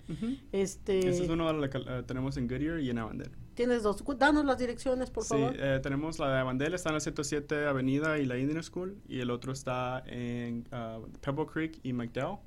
este... 0.52 1.00
Ese 1.00 1.24
es 1.24 1.28
uno 1.28 1.60
que 1.68 1.78
eh, 1.78 2.02
tenemos 2.06 2.36
en 2.36 2.46
Goodyear 2.46 2.78
y 2.78 2.90
en 2.90 2.98
Avandel. 2.98 3.32
Tienes 3.54 3.82
dos, 3.82 4.04
danos 4.18 4.44
las 4.44 4.56
direcciones, 4.58 5.10
por 5.10 5.24
favor. 5.24 5.52
Sí, 5.52 5.58
eh, 5.60 5.80
tenemos 5.82 6.20
la 6.20 6.32
de 6.32 6.38
Avandel, 6.38 6.74
está 6.74 6.90
en 6.90 6.94
la 6.94 7.00
107 7.00 7.66
Avenida 7.66 8.18
y 8.18 8.24
la 8.24 8.38
Indian 8.38 8.62
School, 8.62 8.96
y 9.08 9.18
el 9.18 9.30
otro 9.30 9.52
está 9.52 10.04
en 10.06 10.68
uh, 10.72 11.08
Pebble 11.20 11.46
Creek 11.46 11.80
y 11.82 11.92
McDowell, 11.92 12.38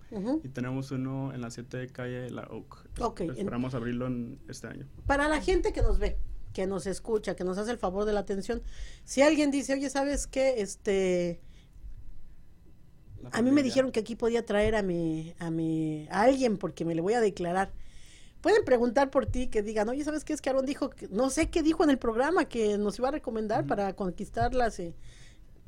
y 0.44 0.48
tenemos 0.48 0.90
uno 0.92 1.34
en 1.34 1.42
la 1.42 1.52
7 1.52 1.88
calle 1.90 2.30
La 2.30 2.44
Oak. 2.44 2.88
Ok. 3.02 3.22
Esperamos 3.22 3.76
abrirlo 3.76 4.08
en 4.08 4.40
este 4.48 4.68
año. 4.68 4.88
Para 5.06 5.28
la 5.28 5.42
gente 5.42 5.74
que 5.74 5.82
nos 5.82 6.00
ve, 6.00 6.18
que 6.54 6.66
nos 6.66 6.88
escucha, 6.88 7.36
que 7.36 7.44
nos 7.44 7.58
hace 7.58 7.72
el 7.72 7.78
favor 7.78 8.06
de 8.06 8.14
la 8.14 8.22
atención, 8.22 8.62
si 9.04 9.22
alguien 9.22 9.52
dice, 9.52 9.74
oye, 9.74 9.90
¿sabes 9.90 10.28
qué? 10.28 10.62
Este 10.62 11.42
a 13.32 13.42
mí 13.42 13.52
me 13.52 13.64
dijeron 13.64 13.92
que 13.92 14.00
aquí 14.00 14.16
podía 14.16 14.46
traer 14.46 14.76
a 14.76 14.82
mi, 14.82 15.34
a 15.40 15.50
mi, 15.52 16.08
a 16.10 16.24
alguien 16.24 16.58
porque 16.58 16.86
me 16.86 16.96
le 16.96 17.02
voy 17.02 17.14
a 17.14 17.22
declarar. 17.22 17.72
Pueden 18.42 18.64
preguntar 18.64 19.10
por 19.10 19.26
ti, 19.26 19.48
que 19.48 19.64
digan, 19.64 19.90
oye, 19.90 20.04
¿sabes 20.04 20.24
qué 20.24 20.34
es 20.34 20.42
que 20.42 20.50
Aaron 20.50 20.66
dijo? 20.66 20.92
Que, 20.92 21.08
no 21.08 21.30
sé 21.30 21.50
qué 21.50 21.64
dijo 21.64 21.84
en 21.84 21.90
el 21.90 21.98
programa 21.98 22.46
que 22.46 22.78
nos 22.78 23.00
iba 23.00 23.08
a 23.08 23.12
recomendar 23.12 23.66
para 23.66 23.94
conquistarlas. 23.96 24.80
Eh. 24.80 24.94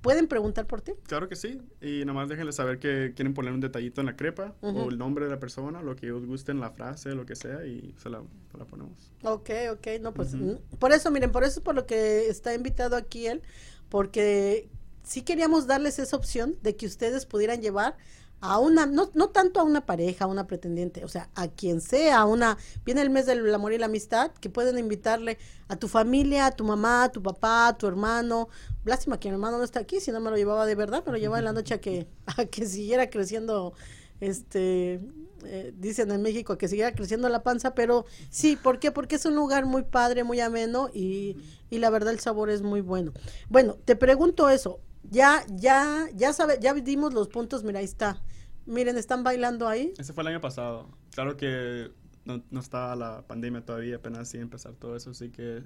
¿Pueden 0.02 0.28
preguntar 0.28 0.68
por 0.68 0.82
ti? 0.82 0.94
Claro 1.08 1.28
que 1.28 1.36
sí. 1.36 1.60
Y 1.82 2.06
nomás 2.06 2.30
déjenle 2.30 2.52
saber 2.52 2.78
que 2.78 3.14
quieren 3.16 3.34
poner 3.34 3.52
un 3.52 3.62
detallito 3.62 4.02
en 4.02 4.06
la 4.06 4.16
crepa 4.16 4.54
o 4.62 4.90
el 4.90 4.98
nombre 4.98 5.26
de 5.26 5.32
la 5.32 5.40
persona, 5.40 5.82
lo 5.82 5.96
que 5.96 6.06
ellos 6.06 6.26
gusten, 6.26 6.60
la 6.60 6.70
frase, 6.70 7.16
lo 7.16 7.26
que 7.26 7.36
sea, 7.36 7.66
y 7.66 7.96
se 7.98 8.10
la, 8.10 8.22
ponemos. 8.70 9.12
Ok, 9.24 9.50
ok. 9.72 9.88
No, 10.00 10.14
pues 10.14 10.36
por 10.78 10.92
eso, 10.92 11.10
miren, 11.10 11.32
por 11.32 11.44
eso 11.44 11.60
es 11.60 11.64
por 11.64 11.74
lo 11.74 11.88
que 11.88 12.28
está 12.28 12.54
invitado 12.54 12.96
aquí 12.96 13.26
él, 13.26 13.42
porque 13.90 14.70
sí 15.08 15.22
queríamos 15.22 15.68
darles 15.68 16.00
esa 16.00 16.18
opción 16.18 16.56
de 16.62 16.76
que 16.76 16.86
ustedes 16.86 17.26
pudieran 17.26 17.62
llevar 17.62 17.96
a 18.40 18.60
una, 18.60 18.86
no, 18.86 19.10
no 19.16 19.30
tanto 19.30 19.60
a 19.60 19.64
una 19.64 19.86
pareja, 19.86 20.26
a 20.26 20.28
una 20.28 20.46
pretendiente, 20.46 21.04
o 21.04 21.08
sea, 21.08 21.30
a 21.34 21.48
quien 21.48 21.82
sea, 21.82 22.20
a 22.20 22.26
una, 22.26 22.58
viene 22.86 23.02
el 23.02 23.10
mes 23.10 23.26
del 23.26 23.54
amor 23.54 23.74
y 23.74 23.80
la 23.80 23.88
amistad, 23.88 24.32
que 24.34 24.50
pueden 24.50 24.78
invitarle 24.78 25.40
a 25.70 25.76
tu 25.76 25.88
familia, 25.88 26.46
a 26.46 26.52
tu 26.52 26.64
mamá, 26.64 27.06
a 27.06 27.12
tu 27.12 27.24
papá, 27.24 27.70
a 27.70 27.78
tu 27.78 27.88
hermano. 27.88 28.50
Lástima 28.86 29.20
que 29.20 29.30
mi 29.30 29.34
hermano 29.34 29.58
no 29.58 29.64
está 29.64 29.80
aquí, 29.80 30.00
si 30.00 30.12
no 30.12 30.20
me 30.20 30.30
lo 30.30 30.38
llevaba 30.38 30.68
de 30.68 30.76
verdad, 30.76 31.04
me 31.06 31.14
lo 31.14 31.18
llevaba 31.18 31.40
en 31.40 31.46
la 31.46 31.54
noche 31.54 31.74
a 31.74 31.82
que, 31.82 32.08
a 32.38 32.46
que 32.46 32.68
siguiera 32.68 33.10
creciendo, 33.10 33.74
este, 34.20 35.02
eh, 35.46 35.74
dicen 35.76 36.12
en 36.12 36.22
México, 36.22 36.54
a 36.54 36.58
que 36.60 36.68
siguiera 36.68 36.94
creciendo 36.94 37.30
la 37.30 37.42
panza, 37.42 37.74
pero 37.74 38.06
sí, 38.30 38.56
¿por 38.56 38.78
qué? 38.78 38.92
Porque 38.92 39.16
es 39.16 39.26
un 39.26 39.36
lugar 39.36 39.66
muy 39.66 39.82
padre, 39.82 40.24
muy 40.24 40.42
ameno 40.42 40.90
y, 40.94 41.38
y 41.72 41.80
la 41.80 41.90
verdad 41.90 42.14
el 42.14 42.20
sabor 42.20 42.52
es 42.52 42.62
muy 42.62 42.82
bueno. 42.82 43.14
Bueno, 43.50 43.78
te 43.84 43.96
pregunto 43.96 44.50
eso, 44.50 44.80
ya, 45.10 45.46
ya, 45.50 46.08
ya 46.14 46.34
sabe, 46.34 46.58
ya 46.62 46.74
dimos 46.74 47.14
los 47.14 47.28
puntos, 47.28 47.64
mira, 47.64 47.80
ahí 47.80 47.86
está. 47.86 48.22
Miren, 48.66 48.98
están 48.98 49.24
bailando 49.24 49.68
ahí. 49.68 49.94
Ese 49.98 50.14
fue 50.14 50.24
el 50.24 50.28
año 50.28 50.42
pasado. 50.42 50.90
Claro 51.14 51.38
que 51.38 51.90
no, 52.26 52.44
no 52.52 52.60
estaba 52.60 52.96
la 52.96 53.26
pandemia 53.26 53.62
todavía, 53.66 53.96
apenas 53.96 54.30
sí 54.30 54.38
empezar 54.38 54.74
todo 54.74 54.96
eso, 54.96 55.12
así 55.12 55.30
que 55.30 55.64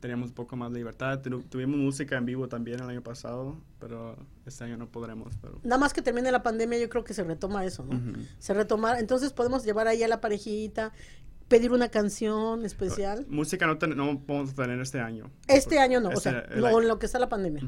teníamos 0.00 0.28
un 0.28 0.34
poco 0.34 0.56
más 0.56 0.72
de 0.72 0.78
libertad. 0.78 1.20
tuvimos 1.20 1.76
música 1.76 2.16
en 2.16 2.24
vivo 2.24 2.48
también 2.48 2.80
el 2.80 2.88
año 2.88 3.02
pasado, 3.02 3.56
pero 3.80 4.16
este 4.46 4.64
año 4.64 4.76
no 4.76 4.88
podremos. 4.88 5.34
Pero... 5.40 5.58
Nada 5.64 5.78
más 5.78 5.92
que 5.92 6.02
termine 6.02 6.30
la 6.30 6.42
pandemia, 6.42 6.78
yo 6.78 6.88
creo 6.88 7.04
que 7.04 7.14
se 7.14 7.24
retoma 7.24 7.64
eso, 7.64 7.84
¿no? 7.84 8.00
Se 8.38 8.54
retoma, 8.54 8.98
entonces 9.00 9.32
podemos 9.32 9.64
llevar 9.64 9.88
ahí 9.88 10.02
a 10.02 10.08
la 10.08 10.20
parejita, 10.20 10.92
pedir 11.48 11.72
una 11.72 11.88
canción 11.88 12.64
especial. 12.64 13.26
Música 13.28 13.66
no, 13.66 13.74
no 13.74 14.20
podemos 14.20 14.54
tener 14.54 14.78
este 14.80 15.00
año. 15.00 15.30
Este 15.48 15.78
año 15.80 16.00
no, 16.00 16.10
o 16.10 16.20
sea, 16.20 16.46
no, 16.54 16.80
en 16.80 16.88
lo 16.88 16.98
que 16.98 17.06
está 17.06 17.18
la 17.18 17.28
pandemia. 17.28 17.62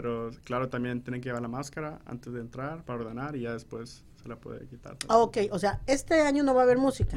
Pero 0.00 0.30
claro, 0.44 0.68
también 0.68 1.02
tienen 1.02 1.20
que 1.20 1.28
llevar 1.28 1.42
la 1.42 1.48
máscara 1.48 1.98
antes 2.06 2.32
de 2.32 2.38
entrar 2.38 2.84
para 2.84 3.00
ordenar 3.00 3.34
y 3.34 3.40
ya 3.40 3.52
después 3.52 4.04
se 4.22 4.28
la 4.28 4.36
puede 4.36 4.64
quitar. 4.68 4.96
Ah, 5.08 5.18
ok, 5.18 5.38
o 5.50 5.58
sea, 5.58 5.80
este 5.88 6.20
año 6.20 6.44
no 6.44 6.54
va 6.54 6.60
a 6.60 6.64
haber 6.64 6.78
música, 6.78 7.16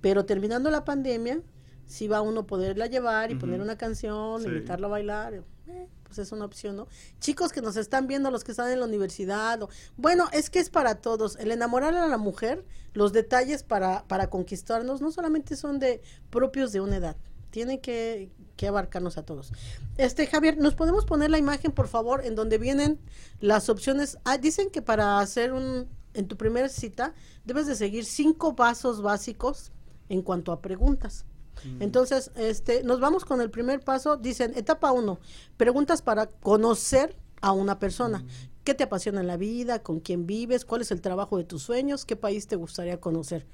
pero 0.00 0.24
terminando 0.24 0.70
la 0.70 0.84
pandemia, 0.84 1.42
sí 1.86 2.06
va 2.06 2.20
uno 2.20 2.46
poderla 2.46 2.86
llevar 2.86 3.32
y 3.32 3.34
poner 3.34 3.60
una 3.60 3.76
canción, 3.76 4.44
invitarla 4.44 4.86
a 4.86 4.90
bailar. 4.90 5.34
Eh, 5.34 5.88
pues 6.04 6.20
es 6.20 6.30
una 6.30 6.44
opción, 6.44 6.76
¿no? 6.76 6.86
Chicos 7.18 7.50
que 7.50 7.62
nos 7.62 7.76
están 7.76 8.06
viendo, 8.06 8.30
los 8.30 8.44
que 8.44 8.52
están 8.52 8.70
en 8.70 8.78
la 8.78 8.86
universidad, 8.86 9.58
bueno, 9.96 10.28
es 10.32 10.50
que 10.50 10.60
es 10.60 10.70
para 10.70 11.00
todos. 11.00 11.34
El 11.34 11.50
enamorar 11.50 11.96
a 11.96 12.06
la 12.06 12.16
mujer, 12.16 12.64
los 12.92 13.12
detalles 13.12 13.64
para, 13.64 14.04
para 14.06 14.30
conquistarnos 14.30 15.00
no 15.00 15.10
solamente 15.10 15.56
son 15.56 15.80
de 15.80 16.00
propios 16.30 16.70
de 16.70 16.80
una 16.80 16.98
edad, 16.98 17.16
tiene 17.50 17.80
que, 17.80 18.30
que 18.56 18.68
abarcarnos 18.68 19.18
a 19.18 19.24
todos. 19.24 19.52
Este, 19.96 20.26
Javier, 20.26 20.58
¿nos 20.58 20.74
podemos 20.74 21.04
poner 21.04 21.30
la 21.30 21.38
imagen, 21.38 21.72
por 21.72 21.88
favor, 21.88 22.24
en 22.24 22.34
donde 22.34 22.58
vienen 22.58 22.98
las 23.40 23.68
opciones? 23.68 24.18
Ah, 24.24 24.38
dicen 24.38 24.70
que 24.70 24.82
para 24.82 25.18
hacer 25.18 25.52
un, 25.52 25.88
en 26.14 26.28
tu 26.28 26.36
primera 26.36 26.68
cita, 26.68 27.14
debes 27.44 27.66
de 27.66 27.74
seguir 27.74 28.04
cinco 28.04 28.54
pasos 28.56 29.02
básicos 29.02 29.72
en 30.08 30.22
cuanto 30.22 30.52
a 30.52 30.60
preguntas. 30.60 31.24
Mm. 31.64 31.82
Entonces, 31.82 32.30
este, 32.36 32.82
nos 32.82 33.00
vamos 33.00 33.24
con 33.24 33.40
el 33.40 33.50
primer 33.50 33.80
paso. 33.80 34.16
Dicen, 34.16 34.52
etapa 34.56 34.92
uno, 34.92 35.18
preguntas 35.56 36.02
para 36.02 36.26
conocer 36.26 37.16
a 37.40 37.52
una 37.52 37.78
persona. 37.78 38.18
Mm. 38.18 38.28
¿Qué 38.64 38.74
te 38.74 38.84
apasiona 38.84 39.20
en 39.20 39.26
la 39.26 39.36
vida? 39.36 39.82
¿Con 39.82 40.00
quién 40.00 40.26
vives? 40.26 40.64
¿Cuál 40.64 40.82
es 40.82 40.90
el 40.90 41.00
trabajo 41.00 41.38
de 41.38 41.44
tus 41.44 41.62
sueños? 41.62 42.04
¿Qué 42.04 42.16
país 42.16 42.46
te 42.46 42.56
gustaría 42.56 43.00
conocer? 43.00 43.46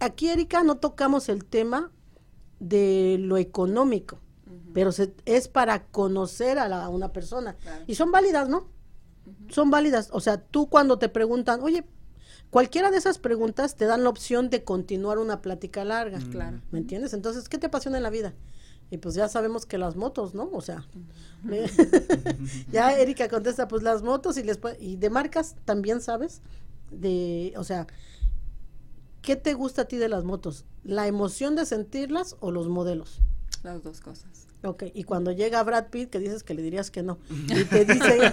Aquí, 0.00 0.28
Erika, 0.28 0.64
no 0.64 0.78
tocamos 0.78 1.28
el 1.28 1.44
tema 1.44 1.92
de 2.60 3.16
lo 3.18 3.36
económico 3.38 4.18
pero 4.72 4.90
es 5.24 5.48
para 5.48 5.84
conocer 5.86 6.58
a, 6.58 6.68
la, 6.68 6.88
una 6.88 7.12
persona. 7.12 7.56
Y 7.86 7.94
son 7.94 8.12
válidas, 8.12 8.48
¿no? 8.48 8.68
Son 9.48 9.70
válidas. 9.70 10.10
O 10.12 10.20
sea, 10.20 10.40
tú 10.40 10.68
cuando 10.68 10.98
te 10.98 11.08
preguntan, 11.08 11.60
oye, 11.62 11.84
cualquiera 12.50 12.90
de 12.90 12.98
esas 12.98 13.18
preguntas 13.18 13.74
te 13.74 13.86
dan 13.86 14.04
la 14.04 14.10
opción 14.10 14.50
de 14.50 14.64
continuar 14.64 15.18
una 15.18 15.40
plática 15.42 15.84
larga. 15.84 16.18
Claro. 16.30 16.60
¿Me 16.70 16.78
entiendes? 16.78 17.14
Entonces, 17.14 17.48
¿qué 17.48 17.58
te 17.58 17.66
apasiona 17.66 17.96
en 17.96 18.02
la 18.02 18.10
vida? 18.10 18.34
Y 18.90 18.98
pues 18.98 19.14
ya 19.14 19.28
sabemos 19.28 19.66
que 19.66 19.78
las 19.78 19.94
motos, 19.94 20.34
¿no? 20.34 20.50
O 20.52 20.60
sea, 20.60 20.84
ya 22.72 22.92
Erika 22.98 23.28
contesta, 23.28 23.68
pues 23.68 23.82
las 23.82 24.02
motos 24.02 24.36
y, 24.36 24.42
les, 24.42 24.58
y 24.80 24.96
de 24.96 25.10
marcas 25.10 25.54
también 25.64 26.00
sabes, 26.00 26.42
de, 26.90 27.52
o 27.56 27.62
sea, 27.62 27.86
¿qué 29.22 29.36
te 29.36 29.54
gusta 29.54 29.82
a 29.82 29.84
ti 29.86 29.96
de 29.96 30.08
las 30.08 30.24
motos? 30.24 30.64
¿La 30.84 31.06
emoción 31.06 31.56
de 31.56 31.66
sentirlas 31.66 32.36
o 32.40 32.50
los 32.50 32.68
modelos? 32.68 33.20
Las 33.62 33.82
dos 33.82 34.00
cosas. 34.00 34.46
Ok, 34.62 34.84
y 34.94 35.04
cuando 35.04 35.32
llega 35.32 35.62
Brad 35.62 35.86
Pitt, 35.88 36.10
que 36.10 36.18
dices 36.18 36.42
que 36.42 36.54
le 36.54 36.62
dirías 36.62 36.90
que 36.90 37.02
no, 37.02 37.18
y 37.30 37.64
te 37.64 37.84
dice, 37.84 38.18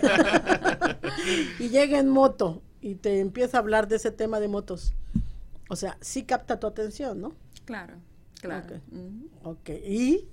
y 1.59 1.69
llega 1.69 1.99
en 1.99 2.09
moto 2.09 2.61
y 2.81 2.95
te 2.95 3.19
empieza 3.19 3.57
a 3.57 3.59
hablar 3.61 3.87
de 3.87 3.95
ese 3.95 4.11
tema 4.11 4.39
de 4.39 4.47
motos, 4.47 4.93
o 5.69 5.75
sea, 5.75 5.97
sí 6.01 6.23
capta 6.23 6.59
tu 6.59 6.67
atención, 6.67 7.21
¿no? 7.21 7.33
Claro, 7.65 7.95
claro. 8.41 8.81
Ok, 9.43 9.69
y 9.69 10.27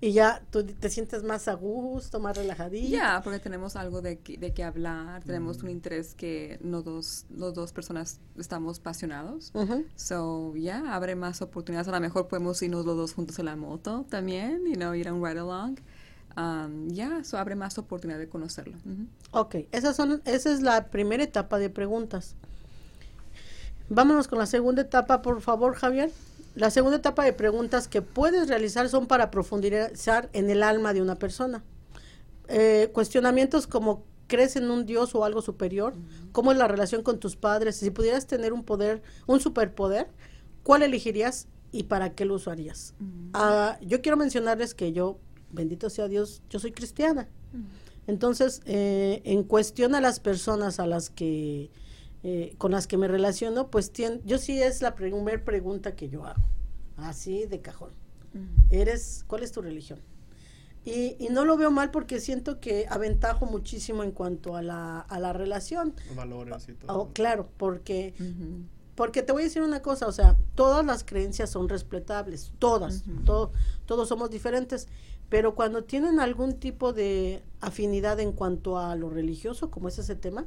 y 0.00 0.12
ya 0.12 0.42
tú 0.50 0.64
te 0.64 0.88
sientes 0.88 1.22
más 1.22 1.46
a 1.48 1.54
gusto, 1.54 2.20
más 2.20 2.36
relajadito. 2.36 2.88
Ya, 2.88 3.20
porque 3.22 3.38
tenemos 3.38 3.76
algo 3.76 4.00
de, 4.00 4.18
que- 4.18 4.38
de 4.38 4.52
qué 4.54 4.64
hablar, 4.64 5.22
tenemos 5.24 5.62
un 5.62 5.68
interés 5.70 6.14
que 6.14 6.58
los 6.62 6.84
dos, 6.84 7.26
los 7.36 7.52
dos 7.54 7.72
personas 7.72 8.18
estamos 8.38 8.78
apasionados. 8.78 9.50
Ujú. 9.54 9.84
So, 9.96 10.54
ya, 10.56 10.94
abre 10.94 11.16
más 11.16 11.42
oportunidades. 11.42 11.88
A 11.88 11.92
lo 11.92 12.00
mejor 12.00 12.28
podemos 12.28 12.62
irnos 12.62 12.86
los 12.86 12.96
dos 12.96 13.12
juntos 13.12 13.38
en 13.38 13.44
la 13.46 13.56
moto 13.56 14.06
también, 14.08 14.64
you 14.66 14.74
know, 14.74 14.94
ir 14.94 15.08
a 15.08 15.12
un 15.12 15.22
ride 15.24 15.40
along. 15.40 15.76
Um, 16.36 16.88
ya, 16.88 17.18
eso 17.18 17.36
abre 17.38 17.54
más 17.56 17.76
oportunidad 17.76 18.18
de 18.18 18.28
conocerlo. 18.28 18.76
Ujú. 18.86 19.06
Ok, 19.32 19.56
esas 19.72 19.96
son, 19.96 20.22
esa 20.24 20.52
es 20.52 20.62
la 20.62 20.86
primera 20.86 21.22
etapa 21.24 21.58
de 21.58 21.68
preguntas. 21.70 22.36
Vámonos 23.88 24.28
con 24.28 24.38
la 24.38 24.46
segunda 24.46 24.82
etapa, 24.82 25.20
por 25.22 25.40
favor, 25.40 25.74
Javier. 25.74 26.10
La 26.54 26.70
segunda 26.70 26.98
etapa 26.98 27.24
de 27.24 27.32
preguntas 27.32 27.88
que 27.88 28.02
puedes 28.02 28.48
realizar 28.48 28.88
son 28.88 29.06
para 29.06 29.30
profundizar 29.30 30.28
en 30.32 30.50
el 30.50 30.62
alma 30.62 30.92
de 30.92 31.02
una 31.02 31.16
persona. 31.16 31.62
Eh, 32.48 32.90
cuestionamientos 32.92 33.66
como 33.66 34.04
¿crees 34.30 34.56
en 34.56 34.70
un 34.70 34.86
Dios 34.86 35.14
o 35.14 35.24
algo 35.24 35.42
superior? 35.42 35.94
¿Cómo 36.32 36.52
es 36.52 36.58
la 36.58 36.68
relación 36.68 37.02
con 37.02 37.18
tus 37.18 37.36
padres? 37.36 37.76
Si 37.76 37.90
pudieras 37.90 38.26
tener 38.26 38.52
un 38.52 38.64
poder, 38.64 39.02
un 39.26 39.40
superpoder, 39.40 40.08
¿cuál 40.62 40.82
elegirías 40.82 41.48
y 41.72 41.84
para 41.84 42.14
qué 42.14 42.24
lo 42.24 42.34
usarías? 42.34 42.94
Ah, 43.34 43.78
yo 43.82 44.00
quiero 44.00 44.16
mencionarles 44.16 44.74
que 44.74 44.92
yo, 44.92 45.18
bendito 45.50 45.90
sea 45.90 46.08
Dios, 46.08 46.42
yo 46.48 46.58
soy 46.58 46.72
cristiana. 46.72 47.28
Entonces, 48.06 48.62
eh, 48.64 49.20
en 49.24 49.42
cuestión 49.42 49.94
a 49.94 50.00
las 50.00 50.20
personas 50.20 50.80
a 50.80 50.86
las 50.86 51.10
que 51.10 51.70
eh, 52.22 52.54
con 52.58 52.72
las 52.72 52.86
que 52.86 52.96
me 52.96 53.08
relaciono, 53.08 53.68
pues 53.70 53.92
tien- 53.92 54.20
yo 54.24 54.38
sí 54.38 54.60
es 54.60 54.82
la 54.82 54.94
primera 54.94 55.44
pregunta 55.44 55.94
que 55.96 56.08
yo 56.08 56.24
hago, 56.26 56.42
así 56.96 57.46
de 57.46 57.60
cajón. 57.60 57.90
Eres, 58.70 59.24
¿cuál 59.26 59.42
es 59.42 59.50
tu 59.52 59.60
religión? 59.62 59.98
Y, 60.84 61.16
y 61.18 61.28
no 61.30 61.44
lo 61.44 61.56
veo 61.56 61.70
mal 61.70 61.90
porque 61.90 62.20
siento 62.20 62.58
que 62.60 62.86
aventajo 62.88 63.44
muchísimo 63.44 64.02
en 64.02 64.12
cuanto 64.12 64.56
a 64.56 64.62
la, 64.62 65.00
a 65.00 65.18
la 65.18 65.32
relación. 65.32 65.94
Valores 66.16 66.68
y 66.68 66.72
todo. 66.74 66.98
Oh, 67.00 67.08
claro, 67.12 67.48
porque 67.56 68.14
porque 68.94 69.22
te 69.22 69.32
voy 69.32 69.42
a 69.42 69.44
decir 69.46 69.62
una 69.62 69.80
cosa, 69.82 70.06
o 70.06 70.12
sea, 70.12 70.36
todas 70.54 70.84
las 70.84 71.04
creencias 71.04 71.48
son 71.50 71.68
respetables, 71.70 72.52
todas, 72.58 73.02
todo- 73.24 73.52
todos 73.86 74.08
somos 74.08 74.30
diferentes, 74.30 74.88
pero 75.30 75.54
cuando 75.54 75.84
tienen 75.84 76.20
algún 76.20 76.54
tipo 76.54 76.92
de 76.92 77.42
afinidad 77.60 78.20
en 78.20 78.32
cuanto 78.32 78.78
a 78.78 78.94
lo 78.96 79.08
religioso, 79.10 79.70
como 79.70 79.88
es 79.88 79.98
ese 79.98 80.16
tema, 80.16 80.46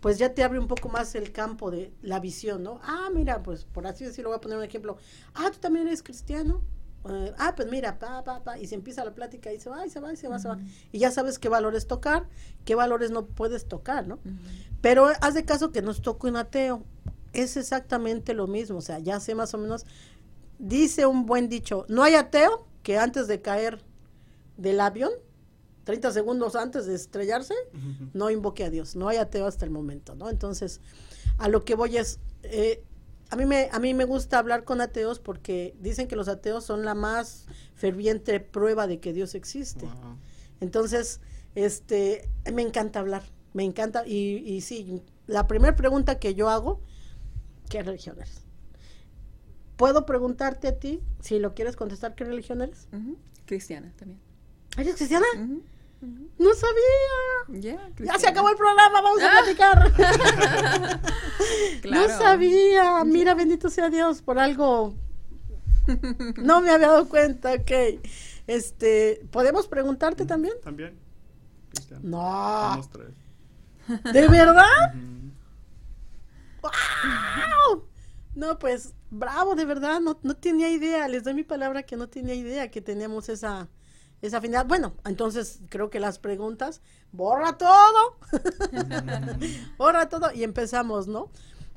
pues 0.00 0.18
ya 0.18 0.32
te 0.34 0.44
abre 0.44 0.58
un 0.58 0.68
poco 0.68 0.88
más 0.88 1.14
el 1.14 1.32
campo 1.32 1.70
de 1.70 1.92
la 2.02 2.20
visión, 2.20 2.62
¿no? 2.62 2.80
Ah, 2.82 3.08
mira, 3.12 3.42
pues 3.42 3.64
por 3.64 3.86
así 3.86 4.04
decirlo, 4.04 4.30
voy 4.30 4.36
a 4.36 4.40
poner 4.40 4.58
un 4.58 4.64
ejemplo. 4.64 4.96
Ah, 5.34 5.50
tú 5.52 5.58
también 5.58 5.86
eres 5.86 6.02
cristiano. 6.02 6.62
Eh, 7.08 7.32
ah, 7.38 7.54
pues 7.56 7.68
mira, 7.70 7.98
pa, 7.98 8.22
pa, 8.24 8.42
pa, 8.42 8.58
y 8.58 8.66
se 8.66 8.74
empieza 8.74 9.04
la 9.04 9.14
plática 9.14 9.52
y 9.52 9.58
se 9.58 9.70
va, 9.70 9.86
y 9.86 9.90
se 9.90 10.00
va, 10.00 10.12
y 10.12 10.16
se 10.16 10.28
va, 10.28 10.38
se 10.38 10.48
va. 10.48 10.58
Y 10.92 10.98
ya 10.98 11.10
sabes 11.10 11.38
qué 11.38 11.48
valores 11.48 11.86
tocar, 11.86 12.28
qué 12.64 12.74
valores 12.74 13.10
no 13.10 13.26
puedes 13.26 13.66
tocar, 13.66 14.06
¿no? 14.06 14.18
Pero 14.80 15.06
haz 15.20 15.34
de 15.34 15.44
caso 15.44 15.72
que 15.72 15.82
nos 15.82 16.02
toque 16.02 16.26
un 16.26 16.36
ateo. 16.36 16.84
Es 17.32 17.56
exactamente 17.56 18.34
lo 18.34 18.46
mismo, 18.46 18.78
o 18.78 18.82
sea, 18.82 18.98
ya 18.98 19.20
sé 19.20 19.34
más 19.34 19.52
o 19.54 19.58
menos. 19.58 19.84
Dice 20.58 21.06
un 21.06 21.26
buen 21.26 21.48
dicho, 21.48 21.86
no 21.88 22.02
hay 22.02 22.14
ateo 22.14 22.66
que 22.82 22.98
antes 22.98 23.28
de 23.28 23.42
caer 23.42 23.80
del 24.56 24.80
avión, 24.80 25.12
30 25.88 26.12
segundos 26.12 26.54
antes 26.54 26.84
de 26.84 26.94
estrellarse, 26.94 27.54
no 28.12 28.28
invoque 28.28 28.62
a 28.62 28.68
Dios. 28.68 28.94
No 28.94 29.08
hay 29.08 29.16
ateo 29.16 29.46
hasta 29.46 29.64
el 29.64 29.70
momento, 29.70 30.14
¿no? 30.14 30.28
Entonces, 30.28 30.82
a 31.38 31.48
lo 31.48 31.64
que 31.64 31.74
voy 31.76 31.96
es, 31.96 32.20
eh, 32.42 32.84
a, 33.30 33.36
mí 33.36 33.46
me, 33.46 33.70
a 33.72 33.78
mí 33.78 33.94
me 33.94 34.04
gusta 34.04 34.38
hablar 34.38 34.64
con 34.64 34.82
ateos 34.82 35.18
porque 35.18 35.74
dicen 35.80 36.06
que 36.06 36.14
los 36.14 36.28
ateos 36.28 36.62
son 36.62 36.84
la 36.84 36.94
más 36.94 37.46
ferviente 37.74 38.38
prueba 38.38 38.86
de 38.86 39.00
que 39.00 39.14
Dios 39.14 39.34
existe. 39.34 39.88
Entonces, 40.60 41.22
este, 41.54 42.28
me 42.52 42.60
encanta 42.60 43.00
hablar, 43.00 43.22
me 43.54 43.64
encanta. 43.64 44.06
Y, 44.06 44.42
y 44.44 44.60
sí, 44.60 45.02
la 45.26 45.46
primera 45.46 45.74
pregunta 45.74 46.18
que 46.18 46.34
yo 46.34 46.50
hago, 46.50 46.82
¿qué 47.70 47.82
religión 47.82 48.18
eres? 48.18 48.42
¿Puedo 49.78 50.04
preguntarte 50.04 50.68
a 50.68 50.78
ti, 50.78 51.00
si 51.20 51.38
lo 51.38 51.54
quieres 51.54 51.76
contestar, 51.76 52.14
qué 52.14 52.24
religión 52.24 52.60
eres? 52.60 52.88
Cristiana 53.46 53.90
también. 53.96 54.20
¿Eres 54.76 54.96
cristiana? 54.96 55.26
No 56.00 56.50
sabía. 56.54 57.60
Ya, 57.60 57.90
Ya 57.98 58.18
se 58.18 58.28
acabó 58.28 58.50
el 58.50 58.56
programa, 58.56 59.00
vamos 59.00 59.22
a 59.22 59.30
platicar. 59.30 59.92
Claro. 61.80 62.08
No 62.08 62.18
sabía. 62.18 63.04
Mira, 63.04 63.34
bendito 63.34 63.70
sea 63.70 63.88
Dios 63.88 64.20
por 64.20 64.38
algo. 64.38 64.94
No 66.36 66.60
me 66.60 66.70
había 66.70 66.88
dado 66.88 67.08
cuenta, 67.08 67.52
ok. 67.54 68.00
Este, 68.46 69.22
¿podemos 69.30 69.68
preguntarte 69.68 70.24
también? 70.26 70.54
También. 70.62 70.98
No. 72.02 72.80
Tres. 72.92 73.14
¿De 74.12 74.28
verdad? 74.28 74.94
¡Wow! 76.62 77.84
No, 78.34 78.58
pues, 78.58 78.94
bravo, 79.10 79.54
de 79.54 79.64
verdad, 79.64 80.00
no, 80.00 80.18
no 80.22 80.34
tenía 80.36 80.70
idea, 80.70 81.08
les 81.08 81.24
doy 81.24 81.34
mi 81.34 81.44
palabra 81.44 81.82
que 81.82 81.96
no 81.96 82.08
tenía 82.08 82.34
idea 82.34 82.70
que 82.70 82.80
teníamos 82.80 83.28
esa, 83.28 83.68
esa 84.22 84.38
afinidad. 84.38 84.66
Bueno, 84.66 84.94
entonces 85.04 85.60
creo 85.68 85.90
que 85.90 86.00
las 86.00 86.18
preguntas, 86.18 86.80
borra 87.12 87.56
todo, 87.58 88.18
borra 89.78 90.08
todo 90.08 90.32
y 90.32 90.42
empezamos, 90.44 91.06
¿no? 91.08 91.30